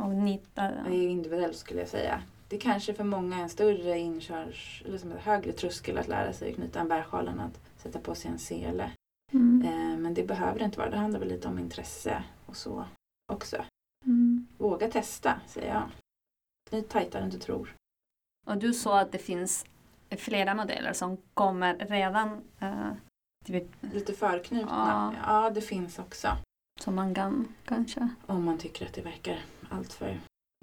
och 0.00 0.10
nyttja 0.14 0.62
Det 0.62 0.68
är 0.68 0.84
den? 0.84 0.92
individuellt 0.92 1.56
skulle 1.56 1.80
jag 1.80 1.88
säga. 1.88 2.22
Det 2.48 2.56
är 2.56 2.60
kanske 2.60 2.94
för 2.94 3.04
många 3.04 3.36
är 3.38 3.42
en 3.42 3.48
större 3.48 3.98
inkörs, 3.98 4.82
eller 4.86 4.98
som 4.98 5.12
en 5.12 5.18
högre 5.18 5.52
tröskel 5.52 5.98
att 5.98 6.08
lära 6.08 6.32
sig 6.32 6.50
att 6.50 6.54
knyta 6.56 6.80
en 6.80 6.88
bärsjal 6.88 7.28
än 7.28 7.40
att 7.40 7.60
sätta 7.76 7.98
på 7.98 8.14
sig 8.14 8.30
en 8.30 8.38
sele. 8.38 8.90
Mm. 9.32 9.62
Eh, 9.68 9.98
men 9.98 10.14
det 10.14 10.22
behöver 10.26 10.58
det 10.58 10.64
inte 10.64 10.78
vara. 10.78 10.90
Det 10.90 10.96
handlar 10.96 11.20
väl 11.20 11.28
lite 11.28 11.48
om 11.48 11.58
intresse 11.58 12.24
och 12.46 12.56
så 12.56 12.84
också. 13.32 13.64
Mm. 14.04 14.46
Våga 14.58 14.90
testa, 14.90 15.40
säger 15.46 15.74
jag. 15.74 15.90
Knyt 16.70 16.88
tajtare 16.88 17.22
än 17.22 17.30
du 17.30 17.38
tror. 17.38 17.74
Och 18.46 18.56
du 18.58 18.72
sa 18.74 19.00
att 19.00 19.12
det 19.12 19.18
finns 19.18 19.66
flera 20.16 20.54
modeller 20.54 20.92
som 20.92 21.16
kommer 21.34 21.74
redan 21.76 22.44
eh, 22.60 22.90
typ, 23.46 23.64
Lite 23.80 24.12
förknutna. 24.12 25.12
Ja. 25.26 25.42
Ja, 25.44 25.50
det 25.50 25.60
finns 25.60 25.98
också. 25.98 26.28
som 26.80 26.94
man 26.94 27.14
kan 27.14 27.54
kanske. 27.64 28.08
Om 28.26 28.44
man 28.44 28.58
tycker 28.58 28.86
att 28.86 28.92
det 28.94 29.02
verkar 29.02 29.38
allt 29.70 29.92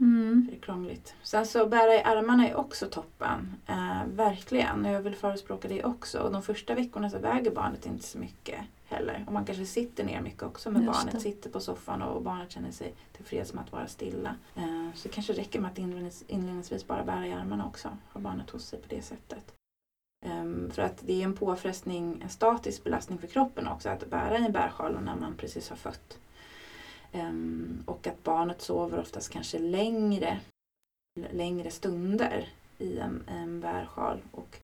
Mm. 0.02 0.48
för 0.52 0.58
krångligt. 0.62 1.16
Sen 1.24 1.46
så 1.46 1.66
bära 1.68 1.96
i 1.96 2.04
armarna 2.04 2.48
är 2.48 2.56
också 2.56 2.86
toppen. 2.90 3.56
Eh, 3.68 4.06
verkligen. 4.08 4.86
Och 4.86 4.92
jag 4.92 5.02
vill 5.02 5.16
förespråka 5.16 5.68
det 5.68 5.84
också. 5.84 6.20
Och 6.20 6.32
de 6.32 6.42
första 6.42 6.76
veckorna 6.76 7.10
så 7.10 7.20
väger 7.20 7.52
barnet 7.52 7.86
inte 7.86 8.04
så 8.04 8.18
mycket 8.18 8.60
heller. 8.86 9.24
Och 9.28 9.34
man 9.34 9.46
kanske 9.46 9.66
sitter 9.66 10.04
ner 10.04 10.22
mycket 10.22 10.44
också 10.44 10.72
med 10.72 10.84
Just 10.84 10.94
barnet. 11.00 11.14
det. 11.14 11.20
Sitter 11.20 11.50
på 11.50 11.60
soffan 11.60 12.02
och 12.02 12.22
barnet 12.22 12.52
känner 12.52 12.72
sig 12.72 12.94
tillfreds 13.14 13.54
med 13.54 13.64
att 13.64 13.72
vara 13.72 13.88
stilla. 13.88 14.36
Eh, 14.56 14.94
så 14.96 15.08
det 15.08 15.14
kanske 15.14 15.34
räcker 15.34 15.60
med 15.60 15.72
att 15.72 15.78
inlednings- 15.78 16.24
inledningsvis 16.28 16.88
bara 16.88 17.04
bära 17.04 17.28
i 17.28 17.34
armarna 17.34 17.66
också. 17.66 17.90
Ha 18.14 18.22
barnet 18.22 18.50
hos 18.50 18.66
sig 18.66 18.80
på 18.80 18.88
det 18.90 19.02
sättet. 19.02 19.54
Ehm, 20.26 20.72
för 20.72 20.82
att 20.82 20.98
det 21.06 21.22
är 21.22 21.24
en 21.26 21.34
påfrestning, 21.36 22.22
en 22.24 22.30
statisk 22.30 22.84
belastning 22.84 23.18
för 23.20 23.28
kroppen 23.28 23.68
också 23.68 23.90
att 23.90 24.10
bära 24.10 24.40
i 24.40 24.46
en 24.46 24.52
bärsjal 24.52 24.98
när 25.02 25.16
man 25.16 25.34
precis 25.38 25.70
har 25.70 25.76
fött. 25.78 26.18
Ehm, 27.12 27.84
och 27.86 28.08
att 28.08 28.24
barnet 28.24 28.62
sover 28.62 29.00
oftast 29.00 29.30
kanske 29.30 29.60
längre, 29.60 30.40
längre 31.32 31.72
stunder 31.72 32.50
i 32.78 33.00
en, 33.00 33.24
en 33.28 33.60
bärsjal. 33.60 34.18
Och, 34.32 34.58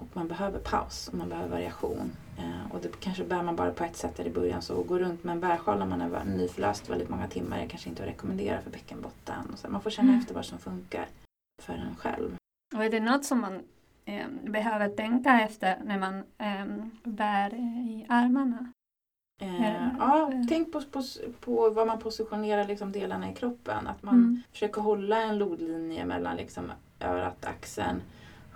och 0.00 0.08
man 0.12 0.28
behöver 0.28 0.58
paus 0.58 1.08
och 1.08 1.14
man 1.14 1.28
behöver 1.28 1.48
variation. 1.48 2.12
Ehm, 2.38 2.72
och 2.72 2.80
det 2.82 3.00
kanske 3.00 3.24
bär 3.24 3.42
man 3.42 3.56
bara 3.56 3.72
på 3.72 3.84
ett 3.84 3.96
sätt 3.96 4.16
där 4.16 4.24
i 4.26 4.30
början. 4.30 4.62
Så 4.62 4.80
att 4.80 4.86
gå 4.86 4.98
runt 4.98 5.24
med 5.24 5.32
en 5.32 5.40
bärsjal 5.40 5.78
när 5.78 5.86
man 5.86 6.00
är 6.00 6.24
nyförlöst 6.24 6.90
väldigt 6.90 7.08
många 7.08 7.28
timmar 7.28 7.58
är 7.58 7.68
kanske 7.68 7.88
inte 7.88 8.02
att 8.02 8.08
rekommendera 8.08 8.60
för 8.60 8.70
bäckenbotten. 8.70 9.50
Och 9.52 9.58
så, 9.58 9.68
man 9.68 9.80
får 9.82 9.90
känna 9.90 10.08
Mm. 10.08 10.20
efter 10.20 10.34
vad 10.34 10.44
som 10.44 10.58
funkar 10.58 11.08
för 11.62 11.72
en 11.72 11.96
själv. 11.96 12.36
Och 12.74 12.84
är 12.84 12.90
det 12.90 13.00
något 13.00 13.24
som 13.24 13.40
man 13.40 13.60
eh, 14.04 14.28
behöver 14.42 14.88
tänka 14.88 15.40
efter 15.40 15.78
när 15.84 15.98
man 15.98 16.18
eh, 16.38 16.86
bär 17.04 17.54
i 17.54 18.06
armarna? 18.08 18.72
Eh, 19.38 19.88
ja, 19.98 20.32
tänk 20.48 20.72
på, 20.72 20.80
på, 20.80 21.02
på 21.40 21.70
vad 21.70 21.86
man 21.86 21.98
positionerar 21.98 22.64
liksom 22.66 22.92
delarna 22.92 23.30
i 23.30 23.34
kroppen. 23.34 23.86
Att 23.86 24.02
man 24.02 24.14
Mm. 24.14 24.42
försöker 24.52 24.80
hålla 24.80 25.22
en 25.22 25.38
lodlinje 25.38 26.04
mellan 26.04 26.36
liksom 26.36 26.64
örat, 27.00 27.44
axeln, 27.44 28.02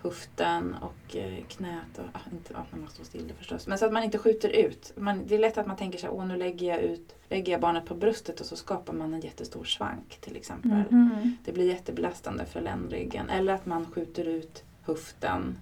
höften 0.03 0.75
och 0.81 1.17
eh, 1.17 1.45
knät. 1.49 1.99
Och, 1.99 2.05
ah, 2.13 2.19
inte 2.33 2.57
att 2.57 2.73
man 2.73 2.81
måste 2.81 2.95
stå 2.95 3.05
still 3.05 3.33
förstås. 3.39 3.67
Men 3.67 3.79
så 3.79 3.87
att 3.87 3.93
man 3.93 4.03
inte 4.03 4.19
skjuter 4.19 4.49
ut. 4.49 4.93
Man, 4.97 5.27
det 5.27 5.35
är 5.35 5.39
lätt 5.39 5.59
att 5.59 5.67
man 5.67 5.77
tänker 5.77 5.99
sig 5.99 6.09
åh 6.11 6.27
nu 6.27 6.37
lägger 6.37 6.67
jag 6.69 6.81
ut 6.81 7.15
lägger 7.29 7.53
jag 7.53 7.61
barnet 7.61 7.87
på 7.87 7.95
bröstet 7.95 8.41
och 8.41 8.47
så 8.47 8.57
skapar 8.57 8.93
man 8.93 9.15
en 9.15 9.21
jättestor 9.21 9.65
svank 9.65 10.19
till 10.21 10.37
exempel. 10.37 10.85
Mhm. 10.91 11.37
Det 11.45 11.53
blir 11.53 11.67
jättebelastande 11.67 12.45
för 12.47 12.61
ländryggen. 12.61 13.31
Eller 13.31 13.53
att 13.53 13.67
man 13.67 13.87
skjuter 13.87 14.25
ut 14.29 14.65
höften. 14.83 15.59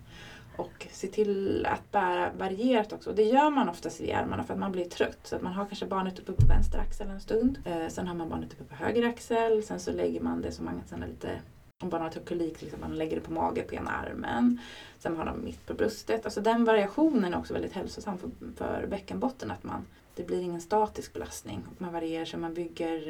Och 0.59 0.87
se 0.93 1.07
till 1.07 1.67
att 1.67 1.93
bära 1.93 2.33
varierat 2.39 2.93
också. 2.93 3.11
Och 3.11 3.17
det 3.17 3.23
gör 3.23 3.51
man 3.51 3.69
oftast 3.69 4.01
i 4.01 4.13
armarna 4.13 4.45
för 4.45 4.55
att 4.55 4.61
man 4.61 4.73
blir 4.73 4.85
trött. 4.85 5.19
Så 5.23 5.37
att 5.37 5.43
man 5.43 5.53
har 5.53 5.67
kanske 5.67 5.87
barnet 5.87 6.19
uppe 6.19 6.33
på 6.33 6.47
vänster 6.47 6.79
axel 6.79 7.09
en 7.09 7.21
stund. 7.21 7.59
Eh, 7.65 7.89
sen 7.89 8.07
har 8.07 8.15
man 8.15 8.29
barnet 8.29 8.53
uppe 8.53 8.65
på 8.65 8.75
höger 8.75 9.09
axel. 9.09 9.63
Sen 9.63 9.81
så 9.81 9.93
lägger 9.93 10.21
man 10.21 10.43
det 10.43 10.53
som 10.53 10.65
man 10.65 10.83
sen 10.87 11.03
är 11.03 11.07
lite 11.07 11.41
om 11.83 11.91
barnet 11.91 12.15
har 12.15 12.23
kolik, 12.23 12.63
liksom, 12.63 12.81
man 12.81 12.97
lägger 12.97 13.17
det 13.17 13.23
på 13.23 13.33
mage 13.33 13.63
på 13.63 13.75
ena 13.75 13.91
armen. 13.91 14.61
Sen 14.99 15.17
har 15.17 15.25
de 15.25 15.45
mitt 15.45 15.67
på 15.67 15.75
bröstet. 15.75 16.25
Alltså 16.25 16.41
den 16.41 16.65
variationen 16.65 17.35
är 17.35 17.39
också 17.39 17.55
väldigt 17.55 17.73
hälsosam 17.73 18.19
för, 18.19 18.31
för 18.57 18.87
bäckenbotten. 18.87 19.51
Att 19.51 19.65
man, 19.65 19.87
det 20.15 20.27
blir 20.27 20.41
ingen 20.41 20.61
statisk 20.61 21.13
belastning. 21.13 21.65
Man 21.79 21.93
varierar 21.93 22.25
så 22.25 22.39
man 22.39 22.55
bygger, 22.55 23.09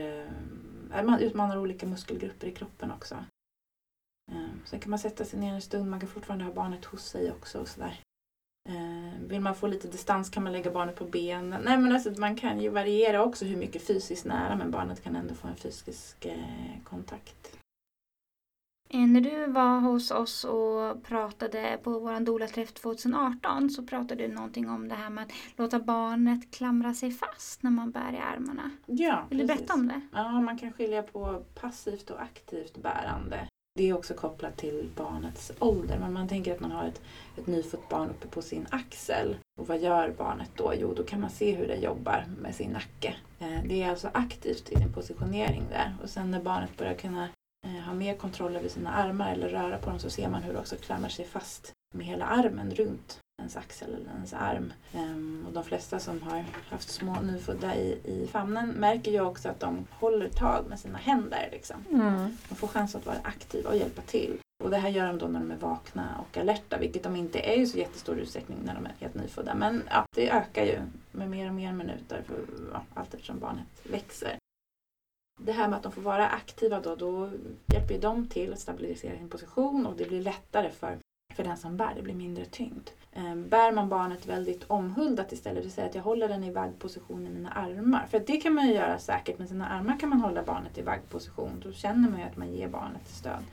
eh, 0.97 1.05
man 1.05 1.21
utmanar 1.21 1.59
olika 1.59 1.87
muskelgrupper 1.87 2.47
i 2.47 2.53
kroppen 2.53 2.91
också. 2.91 3.17
Sen 4.65 4.81
kan 4.81 4.91
man 4.91 4.99
sätta 4.99 5.25
sig 5.25 5.39
ner 5.41 5.55
en 5.55 5.61
stund, 5.63 5.91
man 5.91 6.01
kan 6.01 6.09
fortfarande 6.09 6.45
ha 6.45 6.53
barnet 6.53 6.85
hos 6.85 7.05
sig 7.05 7.31
också. 7.33 7.61
Och 7.61 7.69
sådär. 7.69 8.01
Eh, 8.69 9.21
Vill 9.29 9.41
man 9.41 9.55
få 9.55 9.67
lite 9.67 9.89
distans 9.89 10.31
kan 10.31 10.43
man 10.43 10.53
lägga 10.53 10.71
barnet 10.71 10.97
på 10.97 11.05
benen. 11.05 11.63
Nej, 11.65 11.79
men 11.79 11.93
alltså, 11.93 12.21
man 12.21 12.37
kan 12.37 12.61
ju 12.61 12.69
variera 12.69 13.25
också 13.25 13.45
hur 13.45 13.57
mycket 13.57 13.87
fysiskt 13.87 14.25
nära 14.25 14.57
men 14.57 14.71
barnet 14.71 15.03
kan 15.03 15.17
ändå 15.17 15.35
få 15.35 15.49
en 15.49 15.57
fysisk 15.57 16.25
eh, 16.25 16.83
kontakt. 16.85 17.57
Eh, 18.91 19.01
När 19.01 19.21
du 19.21 19.47
var 19.47 19.81
hos 19.81 20.11
oss 20.11 20.45
och 20.45 21.03
pratade 21.05 21.79
på 21.83 21.99
vår 21.99 22.21
doula-träff 22.21 22.73
2018 22.73 23.71
så 23.71 23.83
pratade 23.87 24.27
du 24.29 24.35
någonting 24.35 24.69
om 24.71 24.89
det 24.89 24.95
här 24.95 25.11
med 25.11 25.25
att 25.25 25.33
låta 25.57 25.79
barnet 25.81 26.51
klamra 26.51 26.95
sig 26.95 27.11
fast 27.11 27.63
när 27.63 27.71
man 27.71 27.91
bär 27.91 28.13
i 28.13 28.19
armarna. 28.19 28.71
Ja, 28.87 29.27
Vill 29.31 29.39
du 29.39 29.47
berätta 29.47 29.75
om 29.75 29.89
det? 29.89 30.01
Ja, 30.13 30.41
man 30.41 30.59
kan 30.59 30.73
skilja 30.73 31.03
på 31.03 31.45
passivt 31.61 32.11
och 32.11 32.23
aktivt 32.23 32.77
bärande. 32.83 33.49
Det 33.79 33.89
är 33.89 33.95
också 33.95 34.15
kopplat 34.15 34.57
till 34.57 34.91
barnets 34.97 35.53
ålder. 35.59 35.99
Men 35.99 36.13
man 36.13 36.29
tänker 36.29 36.55
att 36.55 36.61
man 36.61 36.71
har 36.71 36.85
ett, 36.85 37.01
ett 37.37 37.47
nyfött 37.47 37.89
barn 37.89 38.11
uppe 38.11 38.29
på 38.29 38.43
sin 38.43 38.67
axel. 38.71 39.37
Och 39.61 39.69
vad 39.69 39.79
gör 39.79 40.15
barnet 40.19 40.51
då? 40.57 40.73
Jo, 40.77 40.95
då 40.95 41.05
kan 41.05 41.21
man 41.21 41.31
se 41.31 41.55
hur 41.55 41.67
det 41.67 41.77
jobbar 41.77 42.25
med 42.39 42.55
sin 42.55 42.71
nacke. 42.71 43.15
Eh, 43.39 43.63
det 43.65 43.83
är 43.83 43.91
alltså 43.91 44.11
aktivt 44.15 44.73
i 44.73 44.77
sin 44.77 44.93
positionering 44.93 45.63
där. 45.71 45.97
Och 46.03 46.11
sen 46.11 46.31
när 46.31 46.43
barnet 46.43 46.77
börjar 46.77 46.95
kunna 46.95 47.29
eh, 47.67 47.85
ha 47.87 47.95
mer 47.95 48.15
kontroll 48.15 48.57
över 48.57 48.69
sina 48.69 48.95
armar 48.95 49.33
eller 49.33 49.49
röra 49.49 49.79
på 49.79 49.91
dem 49.91 49.99
så 49.99 50.11
ser 50.11 50.29
man 50.29 50.43
hur 50.43 50.53
det 50.53 50.59
också 50.59 50.77
klamrar 50.77 51.09
sig 51.09 51.25
fast 51.25 51.73
med 51.95 52.07
hela 52.07 52.25
armen 52.25 52.75
runt 52.75 53.19
ens 53.39 53.57
axel 53.57 53.95
eller 53.95 54.11
ens 54.11 54.33
arm. 54.33 54.73
Ehm, 54.93 55.45
och 55.47 55.53
de 55.53 55.65
flesta 55.65 55.99
som 55.99 56.23
har 56.23 56.45
haft 56.71 56.91
små 56.91 57.21
nyfödda 57.21 57.77
i, 57.77 58.01
i 58.05 58.29
famnen 58.33 58.69
märker 58.69 59.11
ju 59.11 59.21
också 59.21 59.49
att 59.49 59.61
de 59.61 59.87
håller 59.91 60.29
tag 60.29 60.65
med 60.69 60.81
sina 60.81 60.99
händer. 60.99 61.49
Liksom. 61.53 61.77
Mm. 61.91 62.37
De 62.49 62.55
får 62.55 62.69
chans 62.69 62.95
att 62.95 63.07
vara 63.07 63.19
aktiva 63.23 63.71
och 63.71 63.77
hjälpa 63.77 64.03
till. 64.03 64.39
Och 64.65 64.71
det 64.71 64.77
här 64.77 64.89
gör 64.89 65.07
de 65.07 65.19
då 65.19 65.27
när 65.27 65.41
de 65.41 65.51
är 65.51 65.57
vakna 65.57 66.09
och 66.21 66.37
alerta, 66.37 66.79
vilket 66.79 67.03
de 67.03 67.17
inte 67.17 67.39
är 67.39 67.61
i 67.61 67.67
så 67.67 67.79
jättestor 67.79 68.19
utsträckning 68.19 68.59
när 68.65 68.75
de 68.75 68.87
är 68.87 68.95
helt 68.99 69.15
nyfödda. 69.15 69.55
Men 69.55 69.83
ja, 69.91 70.05
det 70.17 70.31
ökar 70.31 70.65
ju 70.65 70.79
med 71.13 71.31
mer 71.31 71.49
och 71.49 71.55
mer 71.55 71.73
minuter 71.73 72.23
för, 72.27 72.37
ja, 72.73 72.83
allt 72.95 73.15
eftersom 73.15 73.39
barnet 73.39 73.67
växer. 73.83 74.37
Det 75.41 75.53
här 75.53 75.69
med 75.69 75.77
att 75.77 75.83
de 75.83 75.93
får 75.93 76.03
vara 76.03 76.29
aktiva 76.29 76.81
då, 76.81 76.97
då 76.97 77.31
hjälper 77.67 77.95
ju 77.95 78.01
de 78.01 78.27
till 78.27 78.53
att 78.53 78.59
stabilisera 78.59 79.17
sin 79.17 79.29
position 79.29 79.87
och 79.87 79.97
det 79.97 80.09
blir 80.09 80.23
lättare 80.23 80.71
för, 80.71 80.99
för 81.39 81.45
den 81.45 81.57
som 81.57 81.77
bär, 81.77 81.95
det 81.95 82.03
blir 82.03 82.15
mindre 82.15 82.45
tyngd. 82.45 82.91
Ehm, 83.13 83.49
bär 83.49 83.73
man 83.73 83.89
barnet 83.89 84.27
väldigt 84.27 84.65
omhuldat 84.67 85.33
istället, 85.33 85.57
det 85.57 85.63
vill 85.63 85.73
säga 85.73 85.87
att 85.87 85.95
jag 85.95 86.03
håller 86.03 86.29
den 86.29 86.45
i 86.45 86.51
vaggposition 86.51 87.27
i 87.27 87.31
mina 87.31 87.51
armar. 87.51 88.07
För 88.11 88.21
det 88.21 88.37
kan 88.37 88.55
man 88.55 88.69
ju 88.69 88.75
göra 88.75 88.99
säkert, 88.99 89.39
med 89.39 89.49
sina 89.49 89.69
armar 89.69 90.01
kan 90.01 90.09
man 90.09 90.21
hålla 90.21 90.43
barnet 90.43 90.79
i 90.79 90.83
vaggposition. 90.83 91.61
Då 91.65 91.73
känner 91.73 92.11
man 92.11 92.21
ju 92.21 92.27
att 92.27 92.37
man 92.37 92.53
ger 92.53 92.69
barnet 92.69 93.09
stöd. 93.09 93.45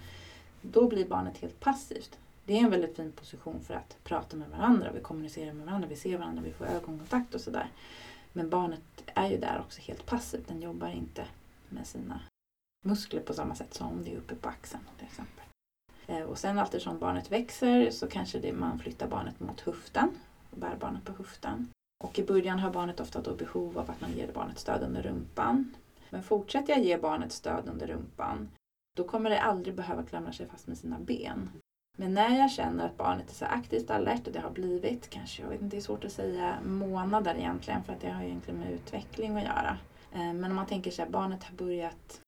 Då 0.61 0.87
blir 0.87 1.07
barnet 1.07 1.37
helt 1.37 1.59
passivt. 1.59 2.19
Det 2.45 2.53
är 2.53 2.63
en 2.63 2.71
väldigt 2.71 2.95
fin 2.95 3.11
position 3.11 3.59
för 3.63 3.73
att 3.73 3.97
prata 4.03 4.37
med 4.37 4.49
varandra. 4.49 4.91
Vi 4.95 5.01
kommunicerar 5.01 5.53
med 5.53 5.65
varandra, 5.65 5.87
vi 5.87 5.95
ser 5.95 6.17
varandra, 6.17 6.43
vi 6.45 6.53
får 6.53 6.65
ögonkontakt 6.65 7.35
och 7.35 7.41
sådär. 7.41 7.67
Men 8.33 8.49
barnet 8.49 8.81
är 9.05 9.29
ju 9.29 9.37
där 9.37 9.59
också 9.59 9.81
helt 9.81 10.05
passivt. 10.05 10.47
Den 10.47 10.61
jobbar 10.61 10.89
inte 10.89 11.25
med 11.69 11.87
sina 11.87 12.19
muskler 12.81 13.21
på 13.21 13.33
samma 13.33 13.55
sätt 13.55 13.73
som 13.73 13.87
om 13.87 14.03
det 14.03 14.13
är 14.13 14.17
uppe 14.17 14.35
på 14.35 14.49
axeln 14.49 14.83
till 14.97 15.07
exempel. 15.07 15.44
Eh, 16.07 16.21
och 16.21 16.37
sen 16.37 16.59
eftersom 16.59 16.99
barnet 16.99 17.31
växer 17.31 17.91
så 17.91 18.07
kanske 18.07 18.39
det, 18.39 18.53
man 18.53 18.79
flyttar 18.79 19.07
barnet 19.07 19.39
mot 19.39 19.61
höften 19.61 20.09
och 20.51 20.57
bär 20.57 20.75
barnet 20.79 21.03
på 21.03 21.13
höften. 21.13 21.67
Och 22.03 22.19
i 22.19 22.23
början 22.23 22.59
har 22.59 22.71
barnet 22.71 22.99
ofta 22.99 23.21
då 23.21 23.35
behov 23.35 23.77
av 23.77 23.89
att 23.89 24.01
man 24.01 24.13
ger 24.13 24.31
barnet 24.33 24.59
stöd 24.59 24.83
under 24.83 25.01
rumpan. 25.01 25.75
Men 26.09 26.23
fortsätter 26.23 26.73
jag 26.73 26.83
ge 26.83 26.97
barnet 26.97 27.31
stöd 27.31 27.69
under 27.69 27.87
rumpan 27.87 28.49
då 28.95 29.03
kommer 29.03 29.29
det 29.29 29.41
aldrig 29.41 29.75
behöva 29.75 30.03
klamra 30.03 30.31
sig 30.31 30.47
fast 30.47 30.67
med 30.67 30.77
sina 30.77 30.99
ben. 30.99 31.49
Men 31.97 32.13
när 32.13 32.37
jag 32.37 32.51
känner 32.51 32.85
att 32.85 32.97
barnet 32.97 33.29
är 33.29 33.33
så 33.33 33.45
aktivt 33.45 33.89
alert 33.89 34.27
och 34.27 34.33
det 34.33 34.39
har 34.39 34.49
blivit, 34.49 35.09
kanske, 35.09 35.41
jag 35.41 35.49
vet 35.49 35.61
inte, 35.61 35.75
det 35.75 35.79
är 35.79 35.81
svårt 35.81 36.05
att 36.05 36.11
säga 36.11 36.57
månader 36.65 37.35
egentligen 37.35 37.83
för 37.83 37.93
att 37.93 38.01
det 38.01 38.09
har 38.09 38.23
egentligen 38.23 38.59
med 38.59 38.71
utveckling 38.71 39.37
att 39.37 39.43
göra. 39.43 39.77
Eh, 40.13 40.33
men 40.33 40.45
om 40.45 40.55
man 40.55 40.65
tänker 40.65 40.91
sig 40.91 41.03
att 41.03 41.11
barnet 41.11 41.43
har 41.43 41.55
börjat 41.55 42.21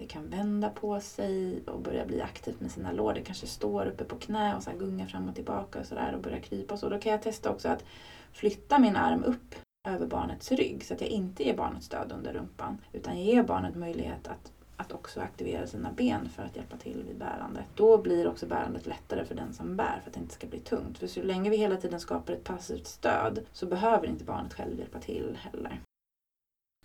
det 0.00 0.06
kan 0.06 0.30
vända 0.30 0.70
på 0.70 1.00
sig 1.00 1.62
och 1.66 1.80
börja 1.80 2.06
bli 2.06 2.20
aktivt 2.20 2.60
med 2.60 2.70
sina 2.70 2.92
lår. 2.92 3.14
Det 3.14 3.20
kanske 3.20 3.46
står 3.46 3.86
uppe 3.86 4.04
på 4.04 4.16
knä 4.16 4.56
och 4.56 4.62
så 4.62 4.70
gungar 4.78 5.06
fram 5.06 5.28
och 5.28 5.34
tillbaka 5.34 5.80
och, 5.80 5.86
så 5.86 5.94
där 5.94 6.14
och 6.14 6.22
börjar 6.22 6.38
krypa. 6.38 6.76
Så 6.76 6.88
då 6.88 6.98
kan 6.98 7.12
jag 7.12 7.22
testa 7.22 7.50
också 7.50 7.68
att 7.68 7.84
flytta 8.32 8.78
min 8.78 8.96
arm 8.96 9.24
upp 9.24 9.54
över 9.88 10.06
barnets 10.06 10.52
rygg 10.52 10.84
så 10.84 10.94
att 10.94 11.00
jag 11.00 11.10
inte 11.10 11.42
ger 11.42 11.56
barnet 11.56 11.82
stöd 11.82 12.12
under 12.12 12.32
rumpan 12.32 12.78
utan 12.92 13.16
jag 13.16 13.24
ger 13.24 13.42
barnet 13.42 13.76
möjlighet 13.76 14.28
att, 14.28 14.52
att 14.76 14.92
också 14.92 15.20
aktivera 15.20 15.66
sina 15.66 15.92
ben 15.92 16.28
för 16.28 16.42
att 16.42 16.56
hjälpa 16.56 16.76
till 16.76 17.04
vid 17.08 17.18
bärandet. 17.18 17.64
Då 17.74 17.98
blir 17.98 18.28
också 18.28 18.46
bärandet 18.46 18.86
lättare 18.86 19.24
för 19.24 19.34
den 19.34 19.52
som 19.52 19.76
bär 19.76 20.00
för 20.02 20.10
att 20.10 20.14
det 20.14 20.20
inte 20.20 20.34
ska 20.34 20.46
bli 20.46 20.60
tungt. 20.60 20.98
För 20.98 21.06
så 21.06 21.22
länge 21.22 21.50
vi 21.50 21.56
hela 21.56 21.76
tiden 21.76 22.00
skapar 22.00 22.32
ett 22.32 22.44
passivt 22.44 22.86
stöd 22.86 23.40
så 23.52 23.66
behöver 23.66 24.06
inte 24.06 24.24
barnet 24.24 24.54
själv 24.54 24.78
hjälpa 24.78 24.98
till 24.98 25.38
heller. 25.40 25.80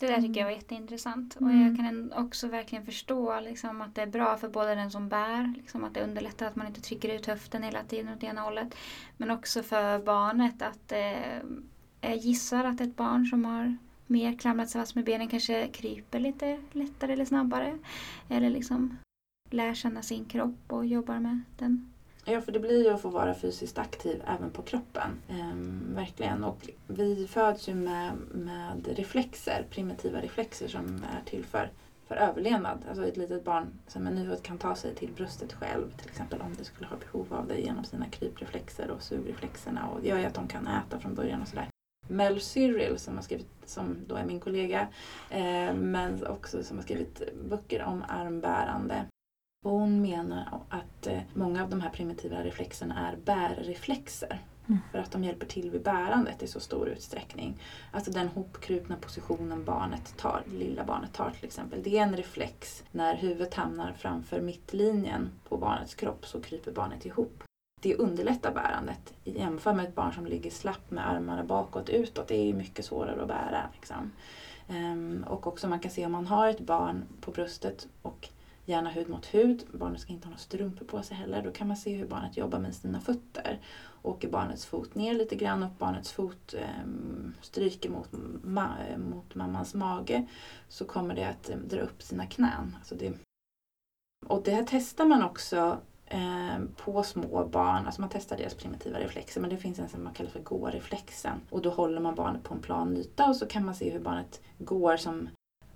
Det 0.00 0.06
där 0.06 0.20
tycker 0.22 0.40
jag 0.40 0.46
var 0.46 0.52
jätteintressant. 0.52 1.34
Och 1.36 1.42
Mm. 1.42 1.66
jag 1.66 1.76
kan 1.76 2.12
också 2.12 2.48
verkligen 2.48 2.84
förstå 2.84 3.40
liksom, 3.40 3.80
att 3.82 3.94
det 3.94 4.02
är 4.02 4.06
bra 4.06 4.36
för 4.36 4.48
både 4.48 4.74
den 4.74 4.90
som 4.90 5.08
bär, 5.08 5.52
liksom, 5.56 5.84
att 5.84 5.94
det 5.94 6.04
underlättar 6.04 6.46
att 6.46 6.56
man 6.56 6.66
inte 6.66 6.80
trycker 6.80 7.14
ut 7.14 7.26
höften 7.26 7.62
hela 7.62 7.82
tiden 7.84 8.14
åt 8.14 8.22
ena 8.24 8.40
hållet. 8.40 8.74
Men 9.16 9.30
också 9.30 9.62
för 9.62 9.98
barnet 9.98 10.62
att 10.62 10.92
eh, 10.92 11.38
jag 12.00 12.16
gissar 12.16 12.64
att 12.64 12.80
ett 12.80 12.96
barn 12.96 13.26
som 13.26 13.44
har 13.44 13.76
mer 14.06 14.38
klamrat 14.38 14.70
sig 14.70 14.80
fast 14.80 14.94
med 14.94 15.04
benen 15.04 15.28
kanske 15.28 15.68
kryper 15.68 16.20
lite 16.20 16.60
lättare 16.72 17.12
eller 17.12 17.24
snabbare. 17.24 17.78
Eller 18.28 18.50
liksom 18.50 18.98
lär 19.50 19.74
känna 19.74 20.02
sin 20.02 20.24
kropp 20.24 20.58
och 20.72 20.86
jobbar 20.86 21.18
med 21.18 21.40
den. 21.58 21.92
Ja, 22.28 22.40
för 22.40 22.52
det 22.52 22.60
blir 22.60 22.84
ju 22.84 22.90
att 22.90 23.00
få 23.00 23.08
vara 23.08 23.34
fysiskt 23.34 23.78
aktiv 23.78 24.22
även 24.26 24.50
på 24.50 24.62
kroppen. 24.62 25.20
Ehm, 25.28 25.94
verkligen. 25.94 26.44
Och 26.44 26.68
vi 26.86 27.26
föds 27.26 27.68
ju 27.68 27.74
med, 27.74 28.12
med 28.32 28.88
reflexer, 28.88 29.66
primitiva 29.70 30.20
reflexer 30.20 30.68
som 30.68 30.86
är 30.86 31.30
till 31.30 31.44
för, 31.44 31.70
för 32.08 32.16
överlevnad. 32.16 32.78
Alltså 32.88 33.06
ett 33.06 33.16
litet 33.16 33.44
barn 33.44 33.66
som 33.86 34.06
är 34.06 34.10
nyfött 34.10 34.42
kan 34.42 34.58
ta 34.58 34.74
sig 34.74 34.94
till 34.94 35.12
bröstet 35.12 35.52
själv, 35.52 35.96
till 35.96 36.08
exempel 36.08 36.40
om 36.40 36.54
det 36.58 36.64
skulle 36.64 36.88
ha 36.88 36.96
behov 36.96 37.34
av 37.34 37.48
det 37.48 37.60
genom 37.60 37.84
sina 37.84 38.06
krypreflexer 38.06 38.90
och 38.90 39.02
sugreflexerna. 39.02 39.88
Och 39.88 40.00
det 40.00 40.08
gör 40.08 40.18
ju 40.18 40.24
att 40.24 40.34
de 40.34 40.48
kan 40.48 40.66
äta 40.66 41.00
från 41.00 41.14
början 41.14 41.42
och 41.42 41.48
sådär. 41.48 41.68
Mel 42.08 42.40
Cyril 42.40 42.98
som 42.98 43.14
har 43.14 43.22
skrivit, 43.22 43.48
som 43.64 43.96
då 44.06 44.14
är 44.14 44.24
min 44.24 44.40
kollega, 44.40 44.88
eh, 45.30 45.74
men 45.74 46.26
också 46.26 46.62
som 46.62 46.76
har 46.76 46.84
skrivit 46.84 47.22
böcker 47.48 47.82
om 47.82 48.04
armbärande. 48.08 49.06
Och 49.64 49.70
hon 49.70 50.02
menar 50.02 50.60
att 50.68 51.06
eh, 51.06 51.20
många 51.34 51.62
av 51.62 51.70
de 51.70 51.80
här 51.80 51.90
primitiva 51.90 52.44
reflexerna 52.44 53.08
är 53.08 53.16
bärreflexer. 53.16 54.40
Mm. 54.68 54.80
För 54.92 54.98
att 54.98 55.12
de 55.12 55.24
hjälper 55.24 55.46
till 55.46 55.70
vid 55.70 55.82
bärandet 55.82 56.42
i 56.42 56.46
så 56.46 56.60
stor 56.60 56.88
utsträckning. 56.88 57.62
Alltså 57.90 58.10
den 58.10 58.28
hopkrupna 58.28 58.96
positionen 58.96 59.64
barnet 59.64 60.16
tar, 60.16 60.42
lilla 60.52 60.84
barnet 60.84 61.12
tar 61.12 61.30
till 61.30 61.44
exempel. 61.44 61.82
Det 61.82 61.98
är 61.98 62.02
en 62.02 62.16
reflex. 62.16 62.84
När 62.92 63.16
huvudet 63.16 63.54
hamnar 63.54 63.92
framför 63.92 64.40
mittlinjen 64.40 65.30
på 65.48 65.56
barnets 65.56 65.94
kropp 65.94 66.26
så 66.26 66.40
kryper 66.40 66.72
barnet 66.72 67.06
ihop. 67.06 67.42
Det 67.82 67.94
underlättar 67.96 68.52
bärandet. 68.54 69.14
Jämför 69.24 69.74
med 69.74 69.84
ett 69.88 69.94
barn 69.94 70.12
som 70.12 70.26
ligger 70.26 70.50
slapp 70.50 70.90
med 70.90 71.08
armarna 71.08 71.44
bakåt 71.44 71.88
utåt. 71.88 72.28
Det 72.28 72.50
är 72.50 72.54
mycket 72.54 72.84
svårare 72.84 73.22
att 73.22 73.28
bära. 73.28 73.62
Liksom. 73.74 74.12
Ehm, 74.68 75.24
och 75.28 75.46
också 75.46 75.68
man 75.68 75.80
kan 75.80 75.90
se 75.90 76.06
om 76.06 76.12
man 76.12 76.26
har 76.26 76.48
ett 76.48 76.60
barn 76.60 77.04
på 77.20 77.30
bröstet 77.30 77.88
och 78.02 78.28
gärna 78.66 78.90
hud 78.90 79.08
mot 79.08 79.26
hud. 79.26 79.64
Barnet 79.72 80.00
ska 80.00 80.12
inte 80.12 80.26
ha 80.26 80.30
några 80.30 80.38
strumpor 80.38 80.84
på 80.86 81.02
sig 81.02 81.16
heller. 81.16 81.42
Då 81.42 81.50
kan 81.50 81.68
man 81.68 81.76
se 81.76 81.94
hur 81.94 82.06
barnet 82.06 82.36
jobbar 82.36 82.58
med 82.58 82.74
sina 82.74 83.00
fötter. 83.00 83.60
Åker 84.02 84.28
barnets 84.28 84.66
fot 84.66 84.94
ner 84.94 85.14
lite 85.14 85.36
grann 85.36 85.62
och 85.62 85.70
barnets 85.78 86.12
fot 86.12 86.54
eh, 86.54 86.86
stryker 87.40 87.90
mot, 87.90 88.10
ma- 88.44 88.98
mot 88.98 89.34
mammans 89.34 89.74
mage 89.74 90.26
så 90.68 90.84
kommer 90.84 91.14
det 91.14 91.24
att 91.28 91.48
eh, 91.50 91.56
dra 91.56 91.80
upp 91.80 92.02
sina 92.02 92.26
knän. 92.26 92.76
Alltså 92.78 92.94
det, 92.94 93.12
och 94.26 94.42
det 94.42 94.50
här 94.50 94.66
testar 94.68 95.04
man 95.06 95.22
också 95.22 95.78
eh, 96.06 96.58
på 96.76 97.02
små 97.02 97.48
barn. 97.52 97.86
Alltså 97.86 98.00
man 98.00 98.10
testar 98.10 98.36
deras 98.36 98.54
primitiva 98.54 98.98
reflexer 98.98 99.40
men 99.40 99.50
det 99.50 99.56
finns 99.56 99.78
en 99.78 99.88
som 99.88 100.04
man 100.04 100.14
kallar 100.14 100.30
för 100.30 100.40
gå-reflexen. 100.40 101.40
Och 101.50 101.62
då 101.62 101.70
håller 101.70 102.00
man 102.00 102.14
barnet 102.14 102.42
på 102.42 102.54
en 102.54 102.60
plan 102.60 102.96
yta 102.96 103.28
och 103.28 103.36
så 103.36 103.46
kan 103.46 103.64
man 103.64 103.74
se 103.74 103.90
hur 103.90 104.00
barnet 104.00 104.40
går 104.58 104.96
som 104.96 105.28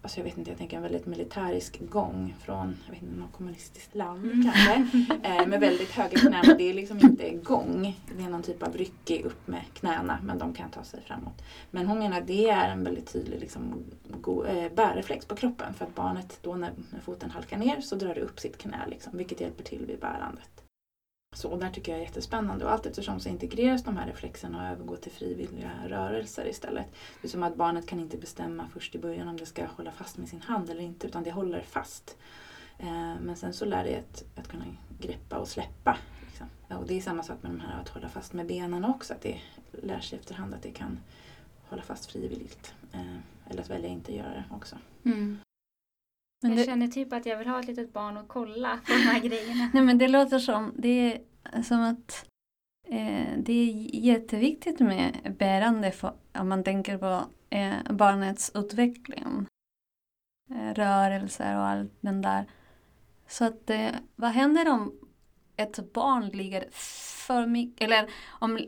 Alltså 0.02 0.18
jag 0.18 0.24
vet 0.24 0.38
inte, 0.38 0.50
jag 0.50 0.58
tänker 0.58 0.76
en 0.76 0.82
väldigt 0.82 1.06
militärisk 1.06 1.80
gång 1.90 2.34
från 2.44 2.76
jag 2.86 2.92
vet 2.94 3.02
inte, 3.02 3.14
något 3.20 3.32
kommunistiskt 3.32 3.94
land 3.94 4.24
Mm. 4.24 4.42
kanske. 4.52 4.98
Eh, 5.28 5.46
med 5.46 5.60
väldigt 5.60 5.90
höga 5.90 6.18
knän. 6.18 6.44
Det 6.58 6.70
är 6.70 6.74
liksom 6.74 6.98
inte 7.00 7.30
gång. 7.30 7.96
Det 8.18 8.22
är 8.24 8.28
någon 8.28 8.42
typ 8.42 8.62
av 8.62 8.76
ryckig 8.76 9.24
upp 9.24 9.46
med 9.48 9.62
knäna 9.74 10.18
men 10.22 10.38
de 10.38 10.52
kan 10.54 10.70
ta 10.70 10.82
sig 10.84 11.00
framåt. 11.06 11.42
Men 11.70 11.86
hon 11.86 11.98
menar 11.98 12.18
att 12.20 12.26
det 12.26 12.50
är 12.50 12.68
en 12.70 12.84
väldigt 12.84 13.12
tydlig 13.12 13.40
liksom, 13.40 13.74
go- 14.20 14.44
eh, 14.44 14.72
bärreflex 14.72 15.26
på 15.26 15.36
kroppen. 15.36 15.74
För 15.74 15.84
att 15.84 15.94
barnet 15.94 16.38
då 16.42 16.54
när, 16.54 16.70
när 16.90 17.00
foten 17.00 17.30
halkar 17.30 17.58
ner 17.58 17.80
så 17.80 17.96
drar 17.96 18.14
det 18.14 18.20
upp 18.20 18.40
sitt 18.40 18.58
knä 18.58 18.78
liksom, 18.90 19.12
vilket 19.16 19.40
hjälper 19.40 19.64
till 19.64 19.86
vid 19.86 19.98
bärandet. 20.00 20.59
Så 21.32 21.50
och 21.50 21.58
där 21.58 21.70
tycker 21.70 21.92
jag 21.92 22.00
är 22.00 22.04
jättespännande 22.04 22.64
och 22.64 22.72
allt 22.72 22.86
eftersom 22.86 23.20
så 23.20 23.28
integreras 23.28 23.84
de 23.84 23.96
här 23.96 24.06
reflexerna 24.06 24.62
och 24.62 24.72
övergår 24.72 24.96
till 24.96 25.12
frivilliga 25.12 25.70
rörelser 25.86 26.48
istället. 26.48 26.86
Det 27.20 27.28
är 27.28 27.30
som 27.30 27.42
att 27.42 27.56
barnet 27.56 27.86
kan 27.86 28.00
inte 28.00 28.16
bestämma 28.16 28.68
först 28.72 28.94
i 28.94 28.98
början 28.98 29.28
om 29.28 29.36
det 29.36 29.46
ska 29.46 29.66
hålla 29.66 29.92
fast 29.92 30.18
med 30.18 30.28
sin 30.28 30.42
hand 30.42 30.70
eller 30.70 30.80
inte 30.80 31.06
utan 31.06 31.22
det 31.22 31.30
håller 31.30 31.60
fast. 31.60 32.16
Eh, 32.78 33.14
men 33.20 33.36
sen 33.36 33.52
så 33.52 33.64
lär 33.64 33.84
det 33.84 33.96
att, 33.96 34.24
att 34.38 34.48
kunna 34.48 34.64
greppa 35.00 35.38
och 35.38 35.48
släppa. 35.48 35.96
Liksom. 36.26 36.46
Och 36.78 36.86
det 36.86 36.96
är 36.96 37.00
samma 37.00 37.22
sak 37.22 37.42
med 37.42 37.52
de 37.52 37.60
här 37.60 37.80
att 37.80 37.88
hålla 37.88 38.08
fast 38.08 38.32
med 38.32 38.46
benen 38.46 38.84
också. 38.84 39.14
Att 39.14 39.22
det 39.22 39.40
lär 39.82 40.00
sig 40.00 40.18
efterhand 40.18 40.54
att 40.54 40.62
det 40.62 40.70
kan 40.70 40.98
hålla 41.68 41.82
fast 41.82 42.10
frivilligt. 42.10 42.74
Eh, 42.92 43.16
eller 43.50 43.62
att 43.62 43.70
välja 43.70 43.88
inte 43.88 44.14
göra 44.14 44.30
det 44.30 44.44
också. 44.50 44.76
Mm. 45.04 45.38
Men 46.42 46.50
jag 46.50 46.60
det, 46.60 46.64
känner 46.64 46.88
typ 46.88 47.12
att 47.12 47.26
jag 47.26 47.38
vill 47.38 47.48
ha 47.48 47.60
ett 47.60 47.66
litet 47.66 47.92
barn 47.92 48.16
och 48.16 48.28
kolla 48.28 48.80
på 48.86 48.92
de 48.92 48.98
här 48.98 49.20
grejerna. 49.28 49.70
nej 49.74 49.82
men 49.82 49.98
det 49.98 50.08
låter 50.08 50.38
som, 50.38 50.72
det 50.78 50.88
är 50.88 51.62
som 51.62 51.80
att 51.80 52.26
eh, 52.88 53.38
det 53.38 53.52
är 53.52 53.72
jätteviktigt 54.04 54.80
med 54.80 55.34
bärande 55.38 55.90
för, 55.90 56.12
om 56.38 56.48
man 56.48 56.64
tänker 56.64 56.98
på 56.98 57.24
eh, 57.50 57.92
barnets 57.92 58.52
utveckling. 58.54 59.46
Eh, 60.50 60.74
rörelser 60.74 61.56
och 61.56 61.66
allt 61.66 61.92
den 62.00 62.22
där. 62.22 62.46
Så 63.28 63.44
att 63.44 63.70
eh, 63.70 63.90
vad 64.16 64.30
händer 64.30 64.68
om 64.68 64.92
ett 65.56 65.92
barn 65.92 66.28
ligger 66.28 66.64
för 67.26 67.46
mycket, 67.46 67.80
eller 67.80 68.10
om 68.28 68.58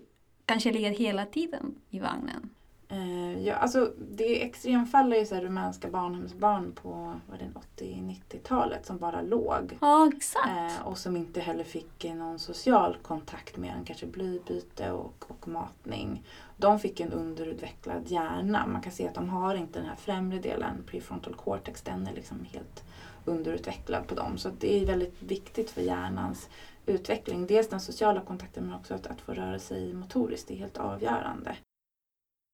kanske 0.46 0.72
ligger 0.72 0.90
hela 0.90 1.26
tiden 1.26 1.74
i 1.90 1.98
vagnen? 1.98 2.50
Eh, 2.92 3.46
ja, 3.46 3.54
alltså 3.54 3.92
det 3.98 4.42
extremfall 4.42 5.12
är 5.12 5.16
ju 5.16 5.26
så 5.26 5.34
här 5.34 5.42
rumänska 5.42 5.88
barnhemsbarn 5.88 6.72
på 6.72 7.14
vad 7.26 7.40
är 7.40 7.50
det, 7.76 7.84
80-90-talet 7.84 8.86
som 8.86 8.98
bara 8.98 9.22
låg. 9.22 9.78
Ja, 9.80 10.10
exakt. 10.16 10.48
Eh, 10.48 10.86
och 10.86 10.98
som 10.98 11.16
inte 11.16 11.40
heller 11.40 11.64
fick 11.64 12.04
eh, 12.04 12.14
någon 12.14 12.38
social 12.38 12.96
kontakt 13.02 13.56
mer 13.56 13.72
än 13.72 13.84
kanske 13.84 14.06
blybyte 14.06 14.90
och, 14.90 15.24
och 15.28 15.48
matning. 15.48 16.22
De 16.56 16.78
fick 16.78 17.00
en 17.00 17.12
underutvecklad 17.12 18.02
hjärna. 18.06 18.66
Man 18.66 18.82
kan 18.82 18.92
se 18.92 19.08
att 19.08 19.14
de 19.14 19.28
har 19.28 19.54
inte 19.54 19.78
den 19.78 19.88
här 19.88 19.96
främre 19.96 20.38
delen, 20.38 20.84
prefrontal 20.86 21.34
cortex, 21.34 21.82
den 21.82 22.06
är 22.06 22.12
liksom 22.12 22.46
helt 22.52 22.84
underutvecklad 23.24 24.06
på 24.06 24.14
dem. 24.14 24.38
Så 24.38 24.50
det 24.58 24.82
är 24.82 24.86
väldigt 24.86 25.22
viktigt 25.22 25.70
för 25.70 25.80
hjärnans 25.80 26.48
utveckling. 26.86 27.46
Dels 27.46 27.68
den 27.68 27.80
sociala 27.80 28.20
kontakten 28.20 28.64
men 28.64 28.74
också 28.74 28.94
att, 28.94 29.06
att 29.06 29.20
få 29.20 29.32
röra 29.32 29.58
sig 29.58 29.94
motoriskt. 29.94 30.48
Det 30.48 30.54
är 30.54 30.58
helt 30.58 30.78
avgörande. 30.78 31.56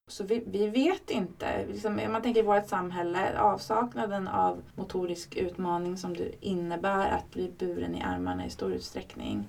Så 0.09 0.25
vi, 0.25 0.43
vi 0.47 0.67
vet 0.67 1.11
inte. 1.11 1.67
Liksom, 1.67 2.01
om 2.07 2.13
man 2.13 2.23
tänker 2.23 2.41
i 2.41 2.45
vårt 2.45 2.69
samhälle, 2.69 3.39
avsaknaden 3.41 4.29
av 4.29 4.63
motorisk 4.75 5.37
utmaning 5.37 5.97
som 5.97 6.17
det 6.17 6.47
innebär 6.47 7.11
att 7.11 7.31
bli 7.31 7.53
buren 7.59 7.95
i 7.95 8.03
armarna 8.03 8.47
i 8.47 8.51
stor 8.51 8.73
utsträckning. 8.73 9.49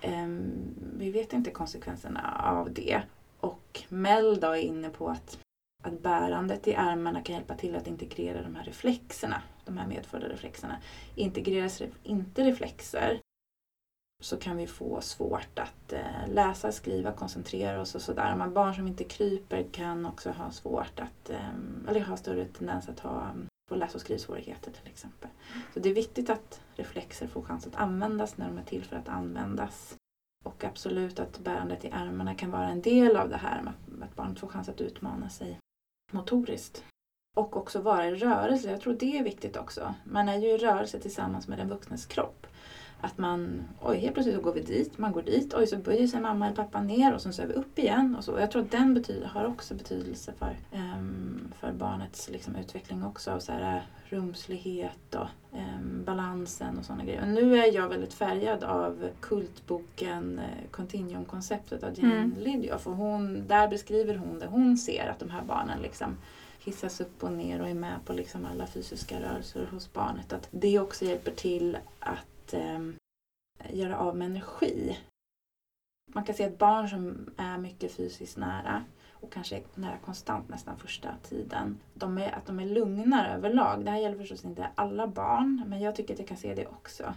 Ehm, 0.00 0.52
vi 0.98 1.10
vet 1.10 1.32
inte 1.32 1.50
konsekvenserna 1.50 2.42
av 2.44 2.72
det. 2.72 3.02
Och 3.40 3.82
Mel 3.88 4.40
då 4.40 4.50
är 4.50 4.60
inne 4.60 4.88
på 4.88 5.08
att, 5.08 5.38
att 5.82 6.02
bärandet 6.02 6.68
i 6.68 6.74
armarna 6.74 7.22
kan 7.22 7.34
hjälpa 7.34 7.54
till 7.54 7.76
att 7.76 7.86
integrera 7.86 8.42
de 8.42 8.54
här 8.54 8.64
reflexerna, 8.64 9.42
de 9.64 9.78
här 9.78 9.86
medfödda 9.86 10.28
reflexerna. 10.28 10.76
Integreras 11.14 11.82
inte 12.02 12.44
reflexer 12.44 13.20
så 14.22 14.36
kan 14.36 14.56
vi 14.56 14.66
få 14.66 15.00
svårt 15.00 15.58
att 15.58 15.92
eh, 15.92 16.28
läsa, 16.28 16.72
skriva, 16.72 17.12
koncentrera 17.12 17.80
oss 17.80 17.94
och 17.94 18.02
sådär. 18.02 18.34
Men 18.36 18.54
barn 18.54 18.74
som 18.74 18.86
inte 18.86 19.04
kryper 19.04 19.64
kan 19.72 20.06
också 20.06 20.30
ha 20.30 20.50
svårt 20.50 21.00
att, 21.00 21.30
ehm, 21.30 21.86
eller 21.88 22.00
ha 22.00 22.16
större 22.16 22.44
tendens 22.44 22.88
att 22.88 23.00
ha 23.00 23.30
få 23.68 23.74
läs 23.74 23.94
och 23.94 24.00
skrivsvårigheter 24.00 24.70
till 24.70 24.86
exempel. 24.86 25.30
Så 25.74 25.80
det 25.80 25.90
är 25.90 25.94
viktigt 25.94 26.30
att 26.30 26.60
reflexer 26.74 27.26
får 27.26 27.42
chans 27.42 27.66
att 27.66 27.76
användas 27.76 28.36
när 28.36 28.48
de 28.48 28.58
är 28.58 28.64
till 28.64 28.84
för 28.84 28.96
att 28.96 29.08
användas. 29.08 29.96
Och 30.44 30.64
absolut 30.64 31.18
att 31.18 31.38
bärandet 31.38 31.84
i 31.84 31.88
ärmarna 31.88 32.34
kan 32.34 32.50
vara 32.50 32.68
en 32.68 32.82
del 32.82 33.16
av 33.16 33.28
det 33.28 33.36
här 33.36 33.62
med 33.62 34.08
att 34.08 34.16
barnet 34.16 34.38
får 34.38 34.48
chans 34.48 34.68
att 34.68 34.80
utmana 34.80 35.28
sig 35.28 35.58
motoriskt. 36.12 36.84
Och 37.34 37.56
också 37.56 37.80
vara 37.80 38.06
i 38.08 38.14
rörelse. 38.14 38.70
Jag 38.70 38.80
tror 38.80 38.94
det 38.94 39.18
är 39.18 39.24
viktigt 39.24 39.56
också. 39.56 39.94
Man 40.04 40.28
är 40.28 40.38
ju 40.38 40.48
i 40.48 40.58
rörelse 40.58 41.00
tillsammans 41.00 41.48
med 41.48 41.58
den 41.58 41.68
vuxnes 41.68 42.06
kropp. 42.06 42.46
Att 43.00 43.18
man, 43.18 43.62
oj 43.80 43.96
helt 43.96 44.14
plötsligt 44.14 44.36
så 44.36 44.42
går 44.42 44.52
vi 44.52 44.60
dit, 44.60 44.98
man 44.98 45.12
går 45.12 45.22
dit, 45.22 45.54
oj 45.54 45.66
så 45.66 45.76
böjer 45.76 46.06
sig 46.06 46.20
mamma 46.20 46.46
eller 46.46 46.56
pappa 46.56 46.82
ner 46.82 47.14
och 47.14 47.20
sen 47.20 47.32
så 47.32 47.42
är 47.42 47.46
vi 47.46 47.54
upp 47.54 47.78
igen. 47.78 48.16
Och 48.18 48.24
så. 48.24 48.38
Jag 48.38 48.50
tror 48.50 48.62
att 48.62 48.70
den 48.70 48.94
betyder, 48.94 49.26
har 49.26 49.44
också 49.44 49.74
betydelse 49.74 50.32
för, 50.38 50.56
um, 50.72 51.52
för 51.60 51.72
barnets 51.72 52.28
liksom, 52.30 52.56
utveckling 52.56 53.04
också. 53.04 53.40
Så 53.40 53.52
här, 53.52 53.82
rumslighet 54.08 55.14
och 55.14 55.26
um, 55.52 56.04
balansen 56.04 56.78
och 56.78 56.84
sådana 56.84 57.04
grejer. 57.04 57.22
Och 57.22 57.28
nu 57.28 57.58
är 57.58 57.74
jag 57.74 57.88
väldigt 57.88 58.14
färgad 58.14 58.64
av 58.64 59.08
kultboken 59.20 60.38
uh, 60.38 60.70
Continuum-konceptet 60.70 61.82
av 61.82 61.98
Jane 61.98 62.14
mm. 62.14 62.34
Lydia. 62.38 62.78
För 62.78 62.90
hon, 62.90 63.46
där 63.48 63.68
beskriver 63.68 64.14
hon 64.14 64.38
det 64.38 64.46
hon 64.46 64.76
ser 64.78 65.08
att 65.08 65.18
de 65.18 65.30
här 65.30 65.42
barnen 65.42 65.82
liksom 65.82 66.16
hissas 66.64 67.00
upp 67.00 67.22
och 67.22 67.32
ner 67.32 67.60
och 67.60 67.68
är 67.68 67.74
med 67.74 68.04
på 68.04 68.12
liksom 68.12 68.46
alla 68.46 68.66
fysiska 68.66 69.20
rörelser 69.20 69.66
hos 69.66 69.92
barnet. 69.92 70.32
Att 70.32 70.48
det 70.50 70.78
också 70.78 71.04
hjälper 71.04 71.30
till 71.30 71.78
att 71.98 72.54
eh, 72.54 72.80
göra 73.70 73.98
av 73.98 74.16
med 74.16 74.26
energi. 74.26 74.98
Man 76.14 76.24
kan 76.24 76.34
se 76.34 76.44
att 76.44 76.58
barn 76.58 76.88
som 76.88 77.30
är 77.36 77.58
mycket 77.58 77.92
fysiskt 77.92 78.36
nära 78.36 78.84
och 79.10 79.32
kanske 79.32 79.56
är 79.56 79.62
nära 79.74 79.98
konstant 79.98 80.48
nästan 80.48 80.78
första 80.78 81.08
tiden. 81.22 81.78
De 81.94 82.18
är, 82.18 82.32
att 82.32 82.46
de 82.46 82.60
är 82.60 82.66
lugnare 82.66 83.34
överlag. 83.34 83.84
Det 83.84 83.90
här 83.90 83.98
gäller 83.98 84.18
förstås 84.18 84.44
inte 84.44 84.68
alla 84.74 85.06
barn, 85.06 85.64
men 85.66 85.80
jag 85.80 85.96
tycker 85.96 86.14
att 86.14 86.18
jag 86.20 86.28
kan 86.28 86.36
se 86.36 86.54
det 86.54 86.66
också 86.66 87.14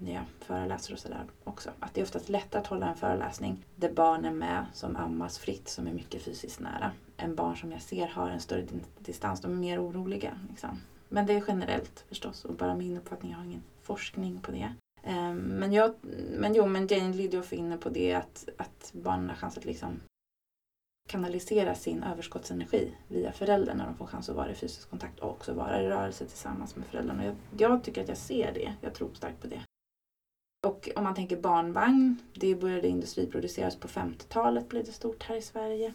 när 0.00 0.14
jag 0.14 0.24
föreläser 0.40 0.92
och 0.92 0.98
sådär 0.98 1.24
också. 1.44 1.70
Att 1.80 1.94
det 1.94 2.00
är 2.00 2.04
oftast 2.04 2.28
lättare 2.28 2.60
att 2.60 2.66
hålla 2.66 2.88
en 2.88 2.96
föreläsning 2.96 3.64
där 3.76 3.92
barn 3.92 4.24
är 4.24 4.30
med 4.30 4.66
som 4.72 4.96
ammas 4.96 5.38
fritt, 5.38 5.68
som 5.68 5.86
är 5.86 5.92
mycket 5.92 6.22
fysiskt 6.22 6.60
nära. 6.60 6.92
Än 7.16 7.34
barn 7.34 7.56
som 7.56 7.72
jag 7.72 7.82
ser 7.82 8.06
har 8.06 8.30
en 8.30 8.40
större 8.40 8.66
distans, 8.98 9.40
de 9.40 9.50
är 9.50 9.56
mer 9.56 9.84
oroliga. 9.84 10.38
Liksom. 10.50 10.80
Men 11.08 11.26
det 11.26 11.32
är 11.32 11.44
generellt 11.48 12.04
förstås 12.08 12.44
och 12.44 12.54
bara 12.54 12.74
min 12.74 12.96
uppfattning, 12.96 13.30
jag 13.30 13.38
har 13.38 13.44
ingen 13.44 13.62
forskning 13.82 14.40
på 14.40 14.52
det. 14.52 14.74
Ehm, 15.02 15.38
men, 15.38 15.72
jag, 15.72 15.94
men 16.38 16.54
jo, 16.54 16.66
men 16.66 16.86
Jane 16.86 17.16
Lidioff 17.16 17.52
är 17.52 17.56
inne 17.56 17.76
på 17.76 17.88
det 17.88 18.14
att, 18.14 18.48
att 18.56 18.90
barnen 18.92 19.28
har 19.28 19.36
chans 19.36 19.58
att 19.58 19.64
liksom 19.64 20.00
kanalisera 21.08 21.74
sin 21.74 22.02
överskottsenergi 22.02 22.92
via 23.08 23.32
föräldern 23.32 23.76
när 23.76 23.86
de 23.86 23.96
får 23.96 24.06
chans 24.06 24.28
att 24.28 24.36
vara 24.36 24.50
i 24.50 24.54
fysisk 24.54 24.90
kontakt 24.90 25.18
och 25.18 25.30
också 25.30 25.52
vara 25.52 25.82
i 25.82 25.88
rörelse 25.88 26.26
tillsammans 26.26 26.76
med 26.76 26.86
föräldrarna. 26.86 27.24
Jag, 27.24 27.36
jag 27.58 27.84
tycker 27.84 28.02
att 28.02 28.08
jag 28.08 28.16
ser 28.16 28.52
det. 28.54 28.74
Jag 28.80 28.94
tror 28.94 29.10
starkt 29.14 29.40
på 29.40 29.46
det. 29.46 29.60
Och 30.66 30.88
om 30.96 31.04
man 31.04 31.14
tänker 31.14 31.36
barnvagn, 31.36 32.16
det 32.34 32.54
började 32.54 32.88
industriproduceras 32.88 33.76
på 33.76 33.88
50-talet, 33.88 34.68
blev 34.68 34.84
det 34.84 34.92
stort 34.92 35.22
här 35.22 35.36
i 35.36 35.42
Sverige. 35.42 35.94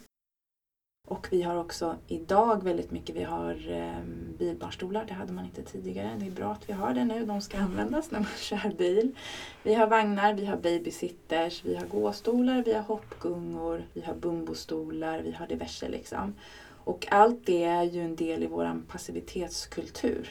Och 1.08 1.28
vi 1.30 1.42
har 1.42 1.56
också 1.56 1.96
idag 2.06 2.64
väldigt 2.64 2.90
mycket, 2.90 3.16
vi 3.16 3.22
har 3.22 3.72
eh, 3.72 4.04
bilbarnstolar, 4.38 5.04
det 5.04 5.14
hade 5.14 5.32
man 5.32 5.44
inte 5.44 5.62
tidigare. 5.62 6.16
Det 6.18 6.26
är 6.26 6.30
bra 6.30 6.52
att 6.52 6.68
vi 6.68 6.72
har 6.72 6.94
det 6.94 7.04
nu, 7.04 7.26
de 7.26 7.40
ska 7.40 7.58
användas 7.58 8.10
när 8.10 8.20
man 8.20 8.28
kör 8.36 8.76
bil. 8.78 9.16
Vi 9.62 9.74
har 9.74 9.86
vagnar, 9.86 10.34
vi 10.34 10.46
har 10.46 10.56
babysitters, 10.56 11.64
vi 11.64 11.76
har 11.76 11.86
gåstolar, 11.86 12.62
vi 12.64 12.72
har 12.72 12.82
hoppgungor, 12.82 13.84
vi 13.92 14.00
har 14.00 14.14
bumbostolar, 14.14 15.20
vi 15.20 15.32
har 15.32 15.46
diverse 15.46 15.88
liksom. 15.88 16.34
Och 16.68 17.06
allt 17.10 17.46
det 17.46 17.64
är 17.64 17.82
ju 17.82 18.00
en 18.00 18.16
del 18.16 18.42
i 18.42 18.46
vår 18.46 18.82
passivitetskultur. 18.88 20.28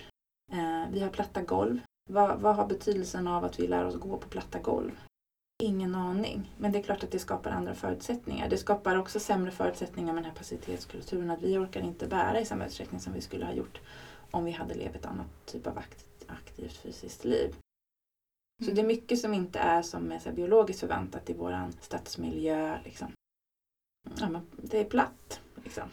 Eh, 0.52 0.92
vi 0.92 1.00
har 1.00 1.10
platta 1.10 1.42
golv, 1.42 1.80
vad, 2.10 2.40
vad 2.40 2.56
har 2.56 2.68
betydelsen 2.68 3.28
av 3.28 3.46
att 3.46 3.60
vi 3.60 3.68
lär 3.68 3.86
oss 3.86 3.96
gå 3.96 4.18
på 4.18 4.30
platta 4.30 4.60
golv? 4.60 5.00
Ingen 5.64 5.96
aning. 5.96 6.52
Men 6.58 6.72
det 6.72 6.80
är 6.80 6.84
klart 6.84 7.04
att 7.04 7.12
det 7.12 7.20
skapar 7.20 7.52
andra 7.52 7.76
förutsättningar. 7.76 8.50
Det 8.50 8.58
skapar 8.58 8.96
också 8.96 9.20
sämre 9.20 9.52
förutsättningar 9.52 10.14
med 10.14 10.24
den 10.24 10.32
här 10.32 10.38
passivitetskulturen. 10.38 11.32
Att 11.32 11.42
vi 11.42 11.58
orkar 11.58 11.82
inte 11.82 12.08
bära 12.08 12.40
i 12.40 12.46
samma 12.46 12.66
utsträckning 12.66 13.00
som 13.00 13.14
vi 13.14 13.22
skulle 13.22 13.46
ha 13.46 13.54
gjort 13.54 13.82
om 14.32 14.46
vi 14.46 14.52
hade 14.52 14.74
levt 14.74 14.96
ett 14.96 15.06
annat 15.06 15.46
typ 15.46 15.68
av 15.68 15.82
aktivt 16.28 16.78
fysiskt 16.78 17.26
liv. 17.26 17.56
Så 18.66 18.72
det 18.72 18.82
är 18.82 18.86
mycket 18.86 19.20
som 19.20 19.34
inte 19.34 19.60
är 19.60 19.82
som 19.82 20.12
är 20.12 20.20
så 20.20 20.32
biologiskt 20.32 20.80
förväntat 20.80 21.30
i 21.30 21.34
vår 21.34 21.72
stadsmiljö. 21.82 22.80
Liksom. 22.84 23.12
Ja, 24.20 24.30
men 24.30 24.42
det 24.58 24.80
är 24.80 24.86
platt. 24.86 25.42
Liksom 25.64 25.90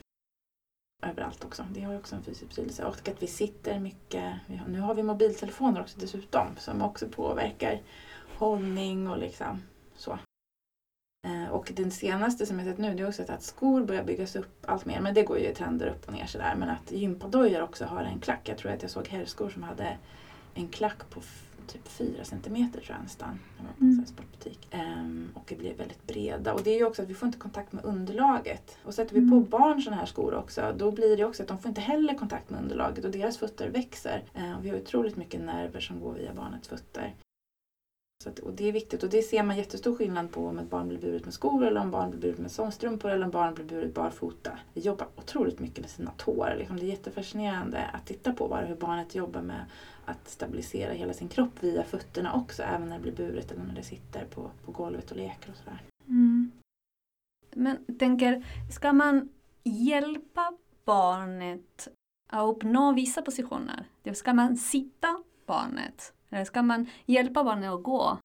överallt 1.02 1.44
också. 1.44 1.66
Det 1.70 1.80
har 1.80 1.92
ju 1.92 1.98
också 1.98 2.16
en 2.16 2.22
fysisk 2.22 2.48
betydelse. 2.48 2.84
Och 2.84 3.08
att 3.08 3.22
vi 3.22 3.26
sitter 3.26 3.78
mycket. 3.78 4.34
Nu 4.66 4.80
har 4.80 4.94
vi 4.94 5.02
mobiltelefoner 5.02 5.80
också 5.80 6.00
dessutom 6.00 6.46
som 6.58 6.82
också 6.82 7.08
påverkar 7.08 7.80
hållning 8.38 9.08
och 9.08 9.18
liksom 9.18 9.62
så. 9.96 10.18
Eh, 11.26 11.50
och 11.50 11.72
den 11.74 11.90
senaste 11.90 12.46
som 12.46 12.58
jag 12.58 12.68
sett 12.68 12.78
nu 12.78 12.94
det 12.94 13.02
är 13.02 13.08
också 13.08 13.22
att 13.28 13.42
skor 13.42 13.84
börjar 13.84 14.04
byggas 14.04 14.36
upp 14.36 14.64
allt 14.66 14.84
mer. 14.84 15.00
Men 15.00 15.14
det 15.14 15.22
går 15.22 15.38
ju 15.38 15.48
i 15.48 15.54
trender 15.54 15.86
upp 15.86 16.06
och 16.06 16.12
ner 16.12 16.26
sådär. 16.26 16.54
Men 16.58 16.68
att 16.68 16.92
gympadojor 16.92 17.62
också 17.62 17.84
har 17.84 18.04
en 18.04 18.20
klack. 18.20 18.48
Jag 18.48 18.58
tror 18.58 18.72
att 18.72 18.82
jag 18.82 18.90
såg 18.90 19.08
herrskor 19.08 19.50
som 19.50 19.62
hade 19.62 19.96
en 20.54 20.68
klack 20.68 21.10
på 21.10 21.22
typ 21.66 21.88
4 21.88 22.24
centimeter 22.24 22.80
tror 22.80 22.96
jag 22.96 23.02
nästan. 23.02 23.38
På 23.58 23.84
en 23.84 23.92
mm. 23.92 24.06
sportbutik. 24.06 24.68
Um, 24.72 25.30
och 25.34 25.52
blir 25.58 25.74
väldigt 25.74 26.06
breda. 26.06 26.54
Och 26.54 26.62
det 26.62 26.70
är 26.70 26.78
ju 26.78 26.84
också 26.84 27.02
att 27.02 27.08
vi 27.08 27.14
får 27.14 27.26
inte 27.26 27.38
kontakt 27.38 27.72
med 27.72 27.84
underlaget. 27.84 28.78
Och 28.84 28.94
sätter 28.94 29.14
vi 29.14 29.20
på 29.20 29.36
mm. 29.36 29.48
barn 29.48 29.82
sådana 29.82 30.00
här 30.00 30.06
skor 30.06 30.34
också 30.34 30.74
då 30.78 30.92
blir 30.92 31.16
det 31.16 31.24
också 31.24 31.42
att 31.42 31.48
de 31.48 31.58
får 31.58 31.68
inte 31.68 31.80
heller 31.80 32.14
kontakt 32.14 32.50
med 32.50 32.62
underlaget 32.62 33.04
och 33.04 33.10
deras 33.10 33.38
fötter 33.38 33.68
växer. 33.68 34.24
Uh, 34.38 34.58
och 34.58 34.64
vi 34.64 34.70
har 34.70 34.76
otroligt 34.76 35.16
mycket 35.16 35.40
nerver 35.40 35.80
som 35.80 36.00
går 36.00 36.12
via 36.12 36.34
barnets 36.34 36.68
fötter. 36.68 37.14
Så 38.22 38.28
att, 38.28 38.38
och 38.38 38.52
det 38.52 38.68
är 38.68 38.72
viktigt 38.72 39.02
och 39.02 39.10
det 39.10 39.22
ser 39.22 39.42
man 39.42 39.56
jättestor 39.56 39.96
skillnad 39.96 40.30
på 40.30 40.46
om 40.46 40.58
ett 40.58 40.70
barn 40.70 40.88
blir 40.88 40.98
buret 40.98 41.24
med 41.24 41.34
skor 41.34 41.66
eller 41.66 41.80
om 41.80 41.90
barn 41.90 42.10
blir 42.10 42.20
buret 42.20 42.38
med 42.38 42.50
sångstrumpor 42.50 43.10
eller 43.10 43.24
om 43.24 43.30
barn 43.30 43.54
blir 43.54 43.64
buret 43.64 43.94
barfota. 43.94 44.58
Vi 44.74 44.80
jobbar 44.80 45.08
otroligt 45.16 45.58
mycket 45.58 45.80
med 45.80 45.90
sina 45.90 46.10
tår. 46.10 46.54
Liksom 46.58 46.78
det 46.78 46.86
är 46.86 46.88
jättefascinerande 46.88 47.90
att 47.92 48.06
titta 48.06 48.32
på 48.32 48.48
bara 48.48 48.64
hur 48.64 48.74
barnet 48.74 49.14
jobbar 49.14 49.42
med 49.42 49.64
att 50.04 50.28
stabilisera 50.28 50.92
hela 50.92 51.12
sin 51.12 51.28
kropp 51.28 51.62
via 51.62 51.84
fötterna 51.84 52.34
också, 52.34 52.62
även 52.62 52.88
när 52.88 52.96
det 52.96 53.02
blir 53.02 53.12
buret 53.12 53.50
eller 53.50 53.64
när 53.64 53.74
det 53.74 53.82
sitter 53.82 54.24
på, 54.24 54.50
på 54.64 54.72
golvet 54.72 55.10
och 55.10 55.16
leker 55.16 55.50
och 55.50 55.56
sådär. 55.56 55.82
Mm. 56.08 56.52
Men 57.50 57.98
tänker, 57.98 58.46
ska 58.72 58.92
man 58.92 59.28
hjälpa 59.62 60.52
barnet 60.84 61.88
att 62.28 62.56
uppnå 62.56 62.92
vissa 62.92 63.22
positioner? 63.22 63.86
Ska 64.14 64.34
man 64.34 64.56
sitta 64.56 65.22
barnet? 65.46 66.14
Eller 66.30 66.44
ska 66.44 66.62
man 66.62 66.86
hjälpa 67.06 67.44
barnet 67.44 67.70
att 67.70 67.82
gå? 67.82 68.18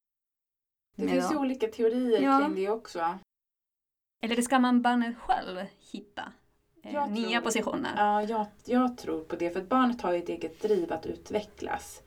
Det 0.95 1.07
finns 1.07 1.32
ju 1.32 1.38
olika 1.38 1.67
teorier 1.67 2.21
ja. 2.21 2.39
kring 2.39 2.55
det 2.55 2.69
också. 2.69 3.19
Eller 4.23 4.41
ska 4.41 4.59
man 4.59 4.82
barnet 4.82 5.17
själv 5.17 5.65
hitta 5.91 6.34
eh, 6.94 7.08
nya 7.08 7.30
tror, 7.30 7.42
positioner? 7.42 7.92
Ja, 7.98 8.22
jag, 8.24 8.46
jag 8.66 8.98
tror 8.98 9.22
på 9.22 9.36
det. 9.36 9.50
För 9.50 9.60
att 9.60 9.70
barnet 9.70 10.02
har 10.02 10.14
ju 10.14 10.20
ett 10.20 10.30
eget 10.30 10.62
driv 10.62 10.94
att 10.94 11.06
utvecklas. 11.06 12.02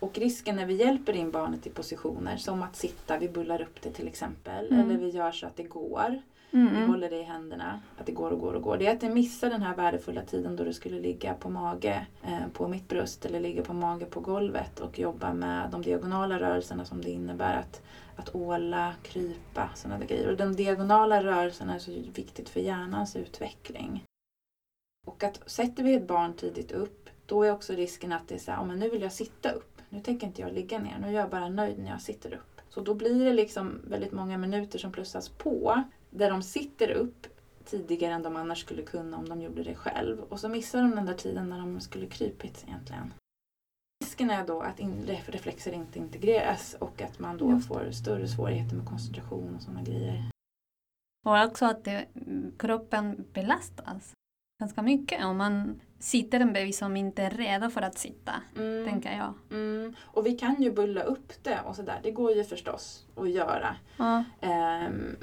Och 0.00 0.18
risken 0.18 0.56
när 0.56 0.66
vi 0.66 0.74
hjälper 0.74 1.16
in 1.16 1.30
barnet 1.30 1.66
i 1.66 1.70
positioner, 1.70 2.36
som 2.36 2.62
att 2.62 2.76
sitta, 2.76 3.18
vi 3.18 3.28
bullar 3.28 3.62
upp 3.62 3.82
det 3.82 3.90
till 3.90 4.08
exempel, 4.08 4.66
mm. 4.66 4.80
eller 4.80 4.98
vi 4.98 5.10
gör 5.10 5.32
så 5.32 5.46
att 5.46 5.56
det 5.56 5.62
går. 5.62 6.22
Mm. 6.50 6.74
Vi 6.74 6.86
håller 6.86 7.10
det 7.10 7.16
i 7.16 7.22
händerna, 7.22 7.80
att 7.98 8.06
det 8.06 8.12
går 8.12 8.30
och 8.30 8.40
går 8.40 8.54
och 8.54 8.62
går. 8.62 8.76
Det 8.76 8.86
är 8.86 8.94
att 8.94 9.00
det 9.00 9.08
missar 9.08 9.50
den 9.50 9.62
här 9.62 9.76
värdefulla 9.76 10.22
tiden 10.22 10.56
då 10.56 10.64
det 10.64 10.72
skulle 10.72 11.00
ligga 11.00 11.34
på 11.34 11.50
mage 11.50 12.06
eh, 12.22 12.48
på 12.52 12.68
mitt 12.68 12.88
bröst 12.88 13.24
eller 13.24 13.40
ligga 13.40 13.62
på 13.62 13.72
mage 13.72 14.04
på 14.04 14.20
golvet 14.20 14.80
och 14.80 14.98
jobba 14.98 15.32
med 15.34 15.70
de 15.70 15.82
diagonala 15.82 16.40
rörelserna 16.40 16.84
som 16.84 17.02
det 17.02 17.10
innebär 17.10 17.56
att, 17.56 17.82
att 18.18 18.34
åla, 18.34 18.94
krypa, 19.02 19.70
sådana 19.74 20.04
grejer. 20.04 20.28
Och 20.28 20.36
de 20.36 20.56
diagonala 20.56 21.22
rörelserna 21.22 21.74
är 21.74 21.78
så 21.78 21.90
viktigt 22.14 22.48
för 22.48 22.60
hjärnans 22.60 23.16
utveckling. 23.16 24.04
Och 25.06 25.24
att 25.24 25.50
sätter 25.50 25.82
vi 25.82 25.94
ett 25.94 26.08
barn 26.08 26.32
tidigt 26.32 26.72
upp, 26.72 27.10
då 27.26 27.42
är 27.42 27.52
också 27.52 27.72
risken 27.72 28.12
att 28.12 28.28
det 28.28 28.34
är 28.34 28.38
så 28.38 28.50
här, 28.50 28.64
men 28.64 28.78
nu 28.78 28.88
vill 28.88 29.02
jag 29.02 29.12
sitta 29.12 29.50
upp. 29.50 29.82
Nu 29.88 30.00
tänker 30.00 30.26
inte 30.26 30.42
jag 30.42 30.52
ligga 30.52 30.78
ner, 30.78 30.98
nu 31.00 31.06
är 31.06 31.12
jag 31.12 31.30
bara 31.30 31.48
nöjd 31.48 31.78
när 31.78 31.90
jag 31.90 32.02
sitter 32.02 32.34
upp. 32.34 32.60
Så 32.68 32.80
då 32.80 32.94
blir 32.94 33.24
det 33.24 33.32
liksom 33.32 33.80
väldigt 33.84 34.12
många 34.12 34.38
minuter 34.38 34.78
som 34.78 34.92
plussas 34.92 35.28
på 35.28 35.84
där 36.10 36.30
de 36.30 36.42
sitter 36.42 36.90
upp 36.90 37.26
tidigare 37.64 38.12
än 38.12 38.22
de 38.22 38.36
annars 38.36 38.60
skulle 38.60 38.82
kunna 38.82 39.16
om 39.16 39.28
de 39.28 39.42
gjorde 39.42 39.62
det 39.62 39.74
själv. 39.74 40.20
Och 40.20 40.40
så 40.40 40.48
missar 40.48 40.82
de 40.82 40.94
den 40.94 41.06
där 41.06 41.14
tiden 41.14 41.50
när 41.50 41.58
de 41.58 41.80
skulle 41.80 42.06
krypit 42.06 42.64
egentligen. 42.66 43.12
Risken 44.18 44.38
är 44.38 44.46
då 44.46 44.60
att 44.60 44.80
reflexer 45.26 45.72
inte 45.72 45.98
integreras 45.98 46.76
och 46.78 47.02
att 47.02 47.18
man 47.18 47.36
då 47.36 47.58
får 47.58 47.90
större 47.90 48.28
svårigheter 48.28 48.76
med 48.76 48.86
koncentration 48.86 49.54
och 49.56 49.62
sådana 49.62 49.82
grejer. 49.82 50.30
Och 51.26 51.44
också 51.44 51.66
att 51.66 51.84
det, 51.84 52.06
kroppen 52.58 53.24
belastas 53.32 54.12
ganska 54.60 54.82
mycket 54.82 55.24
om 55.24 55.36
man 55.36 55.80
sitter 55.98 56.40
en 56.40 56.52
bebis 56.52 56.78
som 56.78 56.96
inte 56.96 57.22
är 57.22 57.30
redo 57.30 57.70
för 57.70 57.82
att 57.82 57.98
sitta, 57.98 58.32
mm. 58.56 58.84
tänker 58.84 59.16
jag. 59.16 59.34
Mm. 59.50 59.94
Och 60.00 60.26
vi 60.26 60.38
kan 60.38 60.62
ju 60.62 60.72
bulla 60.72 61.02
upp 61.02 61.32
det 61.42 61.60
och 61.64 61.76
sådär, 61.76 62.00
det 62.02 62.10
går 62.10 62.32
ju 62.32 62.44
förstås 62.44 63.06
att 63.16 63.30
göra. 63.30 63.76
Ja. 63.96 64.24
Ehm, 64.40 65.16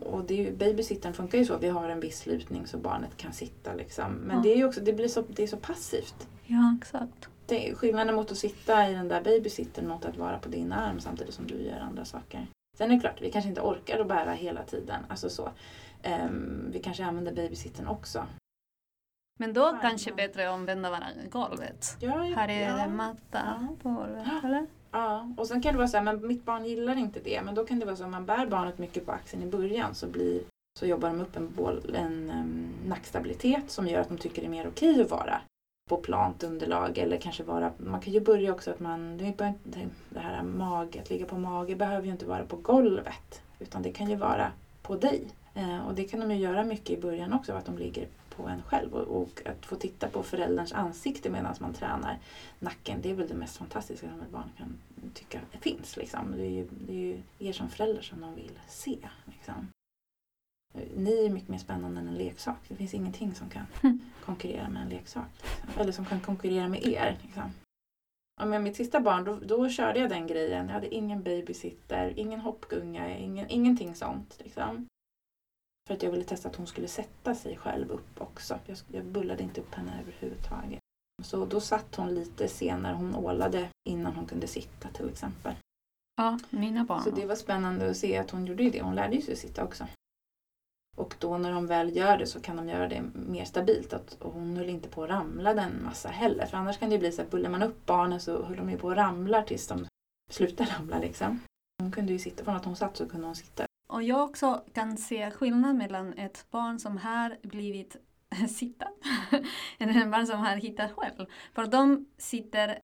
och 0.00 0.24
det 0.24 0.34
är 0.34 0.44
ju, 0.44 0.56
babysittaren 0.56 1.14
funkar 1.14 1.38
ju 1.38 1.44
så, 1.44 1.58
vi 1.58 1.68
har 1.68 1.88
en 1.88 2.00
viss 2.00 2.26
lutning 2.26 2.66
så 2.66 2.78
barnet 2.78 3.16
kan 3.16 3.32
sitta 3.32 3.74
liksom. 3.74 4.12
Men 4.12 4.36
ja. 4.36 4.42
det 4.42 4.52
är 4.52 4.56
ju 4.56 4.64
också, 4.64 4.80
det 4.80 4.92
blir 4.92 5.08
så, 5.08 5.24
det 5.28 5.42
är 5.42 5.46
så 5.46 5.56
passivt. 5.56 6.28
Ja, 6.46 6.76
exakt. 6.80 7.28
Det 7.46 7.74
skillnaden 7.74 8.14
mot 8.14 8.30
att 8.30 8.38
sitta 8.38 8.90
i 8.90 8.94
den 8.94 9.08
där 9.08 9.20
babysittern 9.20 9.88
mot 9.88 10.04
att 10.04 10.16
vara 10.16 10.38
på 10.38 10.48
din 10.48 10.72
arm 10.72 11.00
samtidigt 11.00 11.34
som 11.34 11.46
du 11.46 11.54
gör 11.54 11.80
andra 11.80 12.04
saker. 12.04 12.46
Sen 12.76 12.90
är 12.90 12.94
det 12.94 13.00
klart, 13.00 13.20
vi 13.20 13.30
kanske 13.30 13.48
inte 13.48 13.60
orkar 13.60 14.00
att 14.00 14.08
bära 14.08 14.32
hela 14.32 14.62
tiden. 14.62 15.00
Alltså 15.08 15.30
så. 15.30 15.50
Um, 16.24 16.70
vi 16.72 16.78
kanske 16.78 17.04
använder 17.04 17.32
babysittern 17.32 17.86
också. 17.86 18.26
Men 19.38 19.52
då 19.52 19.70
Fan, 19.70 19.80
kanske 19.80 20.12
bättre 20.12 20.48
att 20.48 20.54
använda 20.54 21.00
golvet. 21.30 21.96
Ja, 22.00 22.26
ja, 22.26 22.36
Här 22.36 22.48
är 22.48 22.78
ja. 22.78 22.88
matta 22.88 23.68
på 23.82 23.88
golvet, 23.88 24.26
eller? 24.44 24.66
Ja, 24.90 25.34
och 25.36 25.46
sen 25.46 25.62
kan 25.62 25.72
det 25.72 25.78
vara 25.78 25.88
så 25.88 25.96
här, 25.96 26.04
men 26.04 26.26
mitt 26.26 26.44
barn 26.44 26.64
gillar 26.64 26.96
inte 26.96 27.20
det. 27.20 27.42
Men 27.42 27.54
då 27.54 27.66
kan 27.66 27.78
det 27.78 27.86
vara 27.86 27.96
så 27.96 28.04
att 28.04 28.10
man 28.10 28.26
bär 28.26 28.46
barnet 28.46 28.78
mycket 28.78 29.06
på 29.06 29.12
axeln 29.12 29.42
i 29.42 29.46
början 29.46 29.94
så, 29.94 30.06
blir, 30.06 30.40
så 30.78 30.86
jobbar 30.86 31.08
de 31.08 31.20
upp 31.20 31.36
en, 31.36 31.52
bål, 31.52 31.94
en 31.94 32.30
um, 32.30 32.68
nackstabilitet 32.88 33.70
som 33.70 33.86
gör 33.86 34.00
att 34.00 34.08
de 34.08 34.18
tycker 34.18 34.42
det 34.42 34.48
är 34.48 34.50
mer 34.50 34.68
okej 34.68 35.02
att 35.02 35.10
vara 35.10 35.40
på 35.88 35.96
plant 35.96 36.42
underlag 36.42 36.98
eller 36.98 37.16
kanske 37.16 37.42
vara, 37.42 37.72
man 37.76 38.00
kan 38.00 38.12
ju 38.12 38.20
börja 38.20 38.52
också 38.52 38.70
att 38.70 38.80
man, 38.80 39.16
det 39.16 40.20
här 40.20 40.42
mag, 40.42 40.98
att 40.98 41.10
ligga 41.10 41.26
på 41.26 41.38
mage 41.38 41.76
behöver 41.76 42.06
ju 42.06 42.12
inte 42.12 42.26
vara 42.26 42.44
på 42.44 42.56
golvet 42.56 43.42
utan 43.58 43.82
det 43.82 43.90
kan 43.90 44.10
ju 44.10 44.16
vara 44.16 44.52
på 44.82 44.96
dig. 44.96 45.28
Eh, 45.54 45.86
och 45.86 45.94
det 45.94 46.04
kan 46.04 46.20
de 46.20 46.30
ju 46.30 46.36
göra 46.40 46.64
mycket 46.64 46.90
i 46.90 47.00
början 47.00 47.32
också, 47.32 47.52
att 47.52 47.66
de 47.66 47.78
ligger 47.78 48.06
på 48.36 48.48
en 48.48 48.62
själv 48.62 48.94
och, 48.94 49.22
och 49.22 49.42
att 49.44 49.66
få 49.66 49.76
titta 49.76 50.08
på 50.08 50.22
förälderns 50.22 50.72
ansikte 50.72 51.30
medan 51.30 51.54
man 51.60 51.74
tränar 51.74 52.18
nacken, 52.58 53.00
det 53.02 53.10
är 53.10 53.14
väl 53.14 53.28
det 53.28 53.34
mest 53.34 53.56
fantastiska 53.56 54.08
som 54.08 54.20
ett 54.20 54.30
barn 54.30 54.50
kan 54.56 54.76
tycka 55.14 55.40
finns. 55.60 55.96
Liksom. 55.96 56.32
Det, 56.36 56.42
är 56.42 56.50
ju, 56.50 56.66
det 56.86 56.92
är 56.92 56.96
ju 56.96 57.18
er 57.38 57.52
som 57.52 57.68
förälder 57.68 58.02
som 58.02 58.20
de 58.20 58.34
vill 58.34 58.58
se. 58.68 58.98
Liksom. 59.24 59.68
Ni 60.96 61.26
är 61.26 61.30
mycket 61.30 61.48
mer 61.48 61.58
spännande 61.58 62.00
än 62.00 62.08
en 62.08 62.14
leksak. 62.14 62.56
Det 62.68 62.74
finns 62.74 62.94
ingenting 62.94 63.34
som 63.34 63.50
kan 63.50 63.66
mm. 63.82 64.00
konkurrera 64.24 64.68
med 64.68 64.82
en 64.82 64.88
leksak. 64.88 65.28
Liksom. 65.42 65.80
Eller 65.80 65.92
som 65.92 66.04
kan 66.04 66.20
konkurrera 66.20 66.68
med 66.68 66.86
er. 66.86 67.18
Liksom. 67.22 67.52
Ja, 68.40 68.46
med 68.46 68.62
mitt 68.62 68.76
sista 68.76 69.00
barn 69.00 69.24
då, 69.24 69.36
då, 69.36 69.68
körde 69.68 70.00
jag 70.00 70.10
den 70.10 70.26
grejen. 70.26 70.66
Jag 70.66 70.74
hade 70.74 70.94
ingen 70.94 71.22
babysitter, 71.22 72.18
ingen 72.18 72.40
hoppgunga, 72.40 73.18
ingen, 73.18 73.48
ingenting 73.48 73.94
sånt. 73.94 74.40
Liksom. 74.44 74.86
För 75.86 75.94
att 75.94 76.02
jag 76.02 76.10
ville 76.10 76.24
testa 76.24 76.48
att 76.48 76.56
hon 76.56 76.66
skulle 76.66 76.88
sätta 76.88 77.34
sig 77.34 77.56
själv 77.56 77.90
upp 77.90 78.20
också. 78.20 78.58
Jag, 78.66 78.78
jag 78.86 79.04
bullade 79.04 79.42
inte 79.42 79.60
upp 79.60 79.74
henne 79.74 80.00
överhuvudtaget. 80.02 80.80
Så 81.22 81.46
då 81.46 81.60
satt 81.60 81.96
hon 81.96 82.14
lite 82.14 82.48
senare, 82.48 82.94
hon 82.94 83.14
ålade 83.14 83.68
innan 83.88 84.14
hon 84.14 84.26
kunde 84.26 84.46
sitta 84.46 84.88
till 84.88 85.08
exempel. 85.08 85.54
Ja, 86.16 86.38
mina 86.50 86.84
barn. 86.84 87.02
Så 87.02 87.10
det 87.10 87.26
var 87.26 87.34
spännande 87.34 87.90
att 87.90 87.96
se 87.96 88.18
att 88.18 88.30
hon 88.30 88.46
gjorde 88.46 88.70
det. 88.70 88.82
Hon 88.82 88.94
lärde 88.94 89.22
sig 89.22 89.36
sitta 89.36 89.64
också. 89.64 89.86
Och 90.96 91.14
då 91.18 91.38
när 91.38 91.52
de 91.52 91.66
väl 91.66 91.96
gör 91.96 92.18
det 92.18 92.26
så 92.26 92.40
kan 92.40 92.56
de 92.56 92.68
göra 92.68 92.88
det 92.88 93.02
mer 93.14 93.44
stabilt. 93.44 93.92
Att, 93.92 94.16
och 94.20 94.32
hon 94.32 94.56
höll 94.56 94.68
inte 94.68 94.88
på 94.88 95.04
att 95.04 95.10
ramla 95.10 95.54
den 95.54 95.84
massa 95.84 96.08
heller. 96.08 96.46
För 96.46 96.56
annars 96.56 96.78
kan 96.78 96.90
det 96.90 96.98
bli 96.98 97.12
så 97.12 97.22
att 97.22 97.30
bullar 97.30 97.50
man 97.50 97.62
upp 97.62 97.86
barnen 97.86 98.20
så 98.20 98.42
höll 98.42 98.56
de 98.56 98.70
ju 98.70 98.78
på 98.78 98.90
att 98.90 98.96
ramla 98.96 99.42
tills 99.42 99.66
de 99.66 99.86
slutar 100.30 100.66
ramla 100.78 100.98
liksom. 100.98 101.40
Hon 101.82 101.92
kunde 101.92 102.12
ju 102.12 102.18
sitta, 102.18 102.44
från 102.44 102.56
att 102.56 102.64
hon 102.64 102.76
satt 102.76 102.96
så 102.96 103.08
kunde 103.08 103.26
hon 103.26 103.36
sitta 103.36 103.66
och 103.94 104.02
jag 104.02 104.24
också 104.24 104.62
kan 104.72 104.96
se 104.96 105.30
skillnad 105.30 105.76
mellan 105.76 106.12
ett 106.18 106.46
barn 106.50 106.78
som 106.78 106.98
har 106.98 107.36
blivit 107.42 107.96
sitta 108.48 108.88
eller 109.78 110.02
ett 110.02 110.10
barn 110.10 110.26
som 110.26 110.40
har 110.40 110.56
hittat 110.56 110.92
själv. 110.92 111.26
För 111.54 111.66
de 111.66 112.06
sitter 112.18 112.78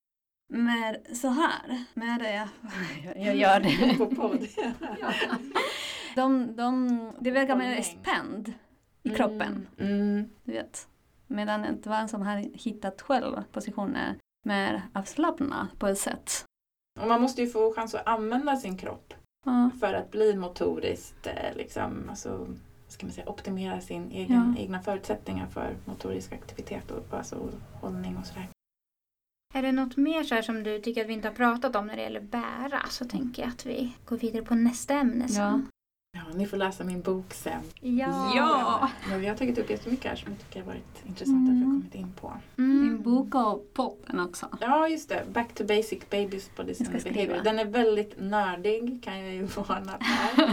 mer 0.51 1.15
så 1.15 1.29
här. 1.29 1.85
Mer, 1.95 2.33
jag, 2.35 2.49
jag 3.27 3.37
gör 3.37 3.61
det. 3.61 3.97
de, 6.15 6.57
de, 6.57 7.13
det 7.21 7.31
verkar 7.31 7.57
mer 7.57 7.83
spänd 7.83 8.53
i 9.03 9.09
mm, 9.09 9.17
kroppen. 9.17 9.67
Mm. 9.79 10.31
Du 10.45 10.53
vet. 10.53 10.89
Medan 11.27 11.65
ett 11.65 11.85
barn 11.85 12.09
som 12.09 12.23
har 12.23 12.37
hittat 12.37 13.03
själv 13.03 13.43
positioner 13.53 14.17
mer 14.45 14.83
avslappnad 14.95 15.67
på 15.79 15.87
ett 15.87 15.99
sätt. 15.99 16.45
Och 17.01 17.09
man 17.09 17.23
måste 17.23 17.43
ju 17.43 17.49
få 17.49 17.73
chans 17.73 17.95
att 17.95 18.07
använda 18.07 18.57
sin 18.57 18.77
kropp 18.77 19.15
Mm. 19.47 19.71
För 19.71 19.95
att 19.95 20.11
bli 20.11 20.37
motoriskt, 20.37 21.27
eh, 21.27 21.57
liksom, 21.57 22.07
alltså, 22.09 22.47
ska 22.89 23.07
man 23.07 23.13
säga, 23.13 23.29
optimera 23.29 23.81
sin 23.81 24.11
egen, 24.11 24.55
ja. 24.57 24.63
egna 24.63 24.81
förutsättningar 24.83 25.47
för 25.47 25.77
motorisk 25.85 26.33
aktivitet 26.33 26.91
och 26.91 27.15
alltså, 27.15 27.49
hållning 27.81 28.17
och 28.17 28.27
sådär. 28.27 28.49
Är 29.55 29.63
det 29.63 29.73
något 29.73 29.97
mer 29.97 30.23
så 30.23 30.43
som 30.43 30.63
du 30.63 30.81
tycker 30.81 31.03
att 31.03 31.09
vi 31.09 31.13
inte 31.13 31.29
har 31.29 31.35
pratat 31.35 31.77
om 31.77 31.87
när 31.87 31.97
det 31.97 32.03
gäller 32.03 32.21
bära 32.21 32.83
så 32.89 33.05
tänker 33.05 33.43
jag 33.43 33.49
att 33.49 33.67
vi 33.67 33.93
går 34.05 34.17
vidare 34.17 34.43
på 34.43 34.55
nästa 34.55 34.95
ämne 34.95 35.29
sen. 35.29 35.69
Ja, 36.13 36.21
ni 36.35 36.47
får 36.47 36.57
läsa 36.57 36.85
min 36.85 37.03
bok 37.03 37.35
sen. 37.35 37.63
Ja! 37.81 38.33
ja. 38.37 38.91
Men 39.09 39.21
vi 39.21 39.27
har 39.27 39.37
tagit 39.37 39.59
upp 39.59 39.71
jättemycket 39.71 40.11
här 40.11 40.17
som 40.17 40.33
jag 40.33 40.41
tycker 40.41 40.61
har 40.61 40.67
varit 40.67 41.07
intressant 41.07 41.49
mm. 41.49 41.51
att 41.51 41.57
vi 41.57 41.65
har 41.65 41.71
mm. 41.71 41.81
kommit 41.81 41.95
in 41.95 42.13
på. 42.21 42.33
Mm. 42.59 42.83
Din 42.83 43.03
bok 43.03 43.35
och 43.35 43.75
podden 43.75 44.21
också. 44.21 44.49
Ja, 44.61 44.89
just 44.89 45.09
det. 45.09 45.25
Back 45.33 45.55
to 45.55 45.65
basic 45.65 46.11
babies 46.11 46.51
body 46.57 46.75
and 46.81 47.03
behavior. 47.03 47.45
Den 47.45 47.59
är 47.59 47.65
väldigt 47.65 48.21
nördig 48.21 49.03
kan 49.05 49.21
jag 49.21 49.35
ju 49.35 49.43
varna 49.57 49.99
för. 49.99 50.51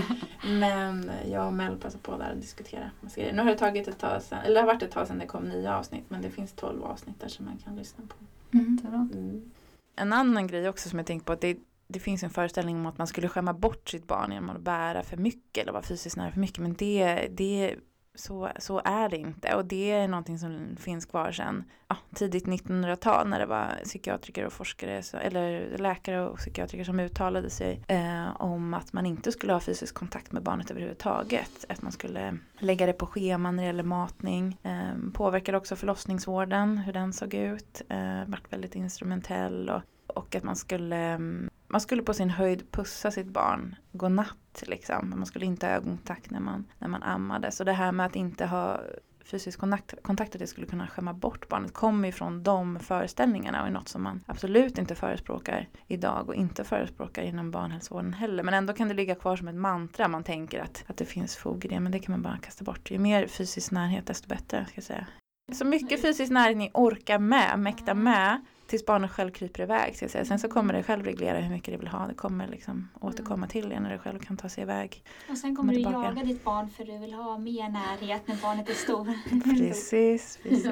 Men 0.60 1.12
jag 1.32 1.48
och 1.48 1.54
Mel 1.54 1.78
passar 1.78 2.00
på 2.00 2.18
där 2.18 2.32
att 2.32 2.42
diskutera 2.42 2.92
Nu 3.16 3.38
har 3.38 3.46
det 3.46 3.58
tagit 3.58 3.88
ett 3.88 4.00
tag 4.00 4.22
sedan, 4.22 4.40
eller 4.44 4.56
det 4.56 4.62
har 4.62 4.68
varit 4.68 4.84
ett 4.84 4.92
tag 4.92 5.08
sedan 5.08 5.20
det 5.20 5.26
kom 5.26 5.44
nya 5.44 5.78
avsnitt 5.78 6.04
men 6.08 6.22
det 6.22 6.30
finns 6.30 6.54
tolv 6.54 6.84
avsnitt 6.84 7.20
där 7.20 7.28
som 7.28 7.46
man 7.46 7.58
kan 7.58 7.76
lyssna 7.76 8.04
på. 8.08 8.16
Mm. 8.54 8.80
Mm. 9.14 9.52
En 9.96 10.14
annan 10.14 10.48
grej 10.48 10.70
också 10.70 10.90
som 10.90 11.00
jag 11.00 11.06
tänkt 11.06 11.26
på 11.26 11.34
att 11.34 11.42
det 11.42 11.58
det 11.88 12.00
finns 12.00 12.24
en 12.24 12.30
föreställning 12.30 12.76
om 12.76 12.86
att 12.86 12.98
man 12.98 13.08
skulle 13.08 13.28
skämma 13.28 13.54
bort 13.54 13.90
sitt 13.90 14.08
barn 14.08 14.32
genom 14.32 14.50
att 14.50 14.62
bära 14.62 15.04
för 15.04 15.18
mycket 15.18 15.62
eller 15.62 15.72
vara 15.72 15.84
fysiskt 15.84 16.18
nära 16.18 16.32
för 16.32 16.40
mycket. 16.40 16.58
Men 16.58 16.74
det, 16.74 17.28
det, 17.32 17.76
så, 18.20 18.50
så 18.60 18.82
är 18.86 19.10
det 19.10 19.18
inte. 19.18 19.56
Och 19.56 19.66
det 19.66 19.92
är 19.92 20.08
någonting 20.08 20.40
som 20.40 20.76
finns 20.80 21.06
kvar 21.06 21.32
sedan 21.32 21.64
ja, 21.88 21.96
tidigt 22.16 22.46
1900-tal 22.46 23.28
när 23.28 23.40
det 23.40 23.46
var 23.46 23.68
psykiatriker 23.84 24.46
och 24.46 24.54
forskare, 24.54 25.04
eller 25.22 25.78
läkare 25.78 26.22
och 26.22 26.38
psykiatriker 26.38 26.84
som 26.84 27.00
uttalade 27.00 27.50
sig 27.50 27.82
eh, 27.88 28.42
om 28.42 28.74
att 28.74 28.94
man 28.94 29.06
inte 29.06 29.32
skulle 29.32 29.54
ha 29.54 29.60
fysisk 29.60 29.96
kontakt 29.96 30.32
med 30.32 30.44
barnet 30.44 30.72
överhuvudtaget. 30.72 31.66
Att 31.70 31.82
man 31.82 31.92
skulle 31.92 32.38
lägga 32.60 32.86
det 32.86 32.94
på 32.94 33.06
scheman 33.06 33.56
när 33.56 33.64
det 33.64 33.68
gäller 33.68 33.84
matning. 33.84 34.58
Eh, 34.64 35.12
påverkade 35.14 35.58
också 35.58 35.76
förlossningsvården, 35.76 36.78
hur 36.78 36.94
den 36.94 37.14
såg 37.14 37.34
ut. 37.34 37.82
Eh, 37.90 38.24
vart 38.28 38.54
väldigt 38.54 38.76
instrumentell 38.76 39.70
och 39.70 39.82
och 40.08 40.36
att 40.36 40.44
man 40.44 40.56
skulle, 40.56 40.96
ehm, 40.96 41.50
man 41.68 41.82
skulle 41.82 42.04
på 42.04 42.14
sin 42.14 42.30
höjd 42.30 42.72
pussa 42.72 43.12
sitt 43.12 43.28
barn 43.28 43.76
godnatt 43.92 44.64
liksom. 44.68 45.14
Man 45.16 45.26
skulle 45.26 45.46
inte 45.46 45.66
ha 45.66 45.74
ögonkontakt 45.74 46.32
när 46.32 46.40
man, 46.40 46.66
när 46.80 46.88
man 46.88 47.04
ammade. 47.04 47.52
Så 47.52 47.64
det 47.64 47.74
här 47.74 47.92
med 47.92 48.06
att 48.06 48.16
inte 48.16 48.46
ha 48.46 48.82
fysisk 49.28 49.60
kontakt, 49.60 49.94
kontakt 50.02 50.36
att 50.36 50.40
det 50.40 50.48
skulle 50.48 50.68
kunna 50.68 50.88
skämma 50.88 51.14
bort 51.14 51.48
barnet 51.48 51.74
kommer 51.74 52.08
ifrån 52.08 52.44
de 52.44 52.80
föreställningarna 52.80 53.62
och 53.62 53.68
är 53.68 53.72
något 53.72 53.88
som 53.88 54.04
man 54.04 54.24
absolut 54.28 54.78
inte 54.78 54.96
förespråkar 54.96 55.70
idag 55.88 56.30
och 56.30 56.36
inte 56.36 56.64
förespråkar 56.64 57.24
inom 57.24 57.52
barnhälsovården 57.52 58.14
heller. 58.14 58.44
Men 58.44 58.54
ändå 58.54 58.74
kan 58.74 58.88
det 58.88 58.94
ligga 58.94 59.16
kvar 59.16 59.36
som 59.36 59.48
ett 59.48 59.56
mantra. 59.56 60.08
Man 60.08 60.24
tänker 60.24 60.60
att, 60.60 60.84
att 60.88 60.98
det 60.98 61.06
finns 61.06 61.36
fog 61.36 61.66
i 61.66 61.68
det 61.68 61.80
men 61.80 61.92
det 61.92 62.00
kan 62.00 62.12
man 62.12 62.22
bara 62.22 62.38
kasta 62.38 62.64
bort. 62.64 62.92
Ju 62.92 63.00
mer 63.00 63.28
fysisk 63.28 63.72
närhet 63.72 64.06
desto 64.06 64.28
bättre 64.28 64.66
ska 64.66 64.78
jag 64.78 64.84
säga. 64.84 65.08
Så 65.54 65.66
mycket 65.66 66.02
fysisk 66.02 66.32
närhet 66.32 66.58
ni 66.58 66.72
orkar 66.74 67.20
med, 67.20 67.60
mäkta 67.60 67.94
med 67.94 68.42
Tills 68.68 68.86
barnet 68.86 69.12
själv 69.12 69.32
kryper 69.32 69.64
iväg. 69.64 69.96
Ska 69.96 70.06
jag 70.06 70.12
säga. 70.12 70.26
Sen 70.26 70.40
så 70.40 70.50
kommer 70.50 70.74
det 70.74 70.84
själv 70.84 71.06
reglera 71.06 71.40
hur 71.40 71.50
mycket 71.50 71.74
det 71.74 71.78
vill 71.78 71.88
ha. 71.88 72.08
Det 72.08 72.14
kommer 72.14 72.48
liksom 72.48 72.90
återkomma 73.02 73.36
mm. 73.36 73.50
till 73.50 73.70
det 73.70 73.80
när 73.80 73.90
det 73.90 74.00
själv 74.00 74.20
kan 74.20 74.38
ta 74.38 74.50
sig 74.50 74.64
iväg. 74.64 75.04
Och 75.30 75.38
sen 75.38 75.56
kommer 75.56 75.74
du 75.74 75.80
jaga 75.80 76.24
ditt 76.24 76.44
barn 76.44 76.70
för 76.70 76.86
du 76.86 76.98
vill 76.98 77.14
ha 77.14 77.38
mer 77.38 77.70
närhet 77.70 78.28
när 78.28 78.36
barnet 78.36 78.70
är 78.70 78.74
stor. 78.74 79.08
precis, 79.44 80.40
precis. 80.44 80.68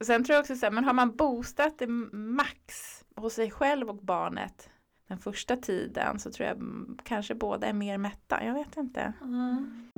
Sen 0.00 0.24
tror 0.24 0.34
jag 0.34 0.40
också 0.40 0.56
så 0.56 0.66
här, 0.66 0.70
men 0.70 0.84
har 0.84 0.92
man 0.92 1.16
boostat 1.16 1.78
det 1.78 1.86
max 1.86 2.64
hos 3.16 3.34
sig 3.34 3.50
själv 3.50 3.88
och 3.88 3.96
barnet 3.96 4.68
den 5.08 5.18
första 5.18 5.56
tiden 5.56 6.18
så 6.18 6.30
tror 6.30 6.48
jag 6.48 6.58
kanske 7.04 7.34
båda 7.34 7.66
är 7.66 7.72
mer 7.72 7.98
mätta. 7.98 8.44
Jag 8.44 8.54
vet 8.54 8.76
inte. 8.76 9.12
Mm. 9.22 9.90